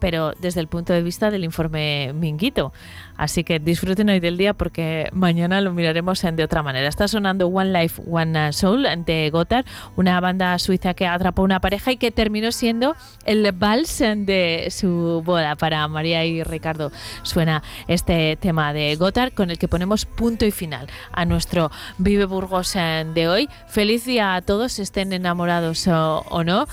pero 0.00 0.32
desde 0.40 0.60
el 0.60 0.66
punto 0.66 0.92
de 0.92 1.02
vista 1.02 1.30
del 1.30 1.44
informe 1.44 2.12
Minguito. 2.14 2.72
Así 3.16 3.44
que 3.44 3.58
disfruten 3.58 4.08
hoy 4.08 4.18
del 4.18 4.38
día 4.38 4.54
porque 4.54 5.10
mañana 5.12 5.60
lo 5.60 5.72
miraremos 5.72 6.22
de 6.22 6.42
otra 6.42 6.62
manera. 6.62 6.88
Está 6.88 7.06
sonando 7.06 7.48
One 7.48 7.70
Life, 7.70 8.02
One 8.10 8.52
Soul 8.54 8.86
de 9.04 9.28
Gotthard, 9.30 9.66
una 9.96 10.18
banda 10.20 10.58
suiza 10.58 10.94
que 10.94 11.06
atrapó 11.06 11.42
una 11.42 11.60
pareja 11.60 11.92
y 11.92 11.98
que 11.98 12.10
terminó 12.10 12.50
siendo 12.50 12.96
el 13.26 13.52
vals 13.52 13.98
de 13.98 14.68
su 14.70 15.22
boda 15.24 15.54
para 15.56 15.86
María 15.88 16.24
y 16.24 16.42
Ricardo. 16.42 16.92
Suena 17.22 17.62
este 17.88 18.36
tema 18.36 18.72
de 18.72 18.96
Gotthard 18.96 19.34
con 19.34 19.50
el 19.50 19.58
que 19.58 19.68
ponemos 19.68 20.06
punto 20.06 20.46
y 20.46 20.50
final 20.50 20.86
a 21.12 21.26
nuestro 21.26 21.70
Vive 21.98 22.24
Burgos 22.24 22.72
de 22.72 23.28
hoy. 23.28 23.48
Feliz 23.68 24.06
día 24.06 24.34
a 24.34 24.40
todos, 24.40 24.78
estén 24.78 25.12
enamorados 25.12 25.86
o, 25.88 26.24
o 26.30 26.42
no. 26.42 26.66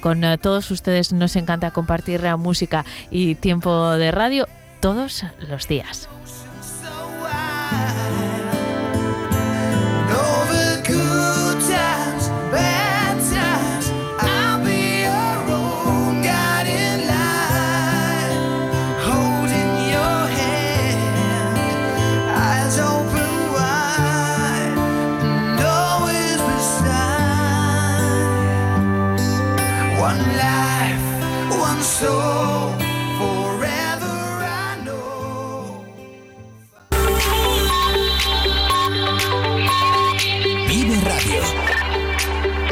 Con 0.00 0.24
eh, 0.24 0.38
todos 0.38 0.70
ustedes 0.70 1.12
nos 1.12 1.36
encanta 1.36 1.70
compartir 1.70 2.22
la 2.22 2.36
música 2.36 2.84
y 3.10 3.34
tiempo 3.34 3.90
de 3.90 4.10
radio 4.10 4.48
todos 4.80 5.24
los 5.48 5.68
días. 5.68 6.08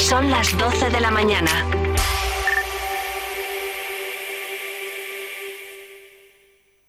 Son 0.09 0.31
las 0.31 0.57
12 0.57 0.91
de 0.91 1.01
la 1.01 1.11
mañana. 1.11 1.86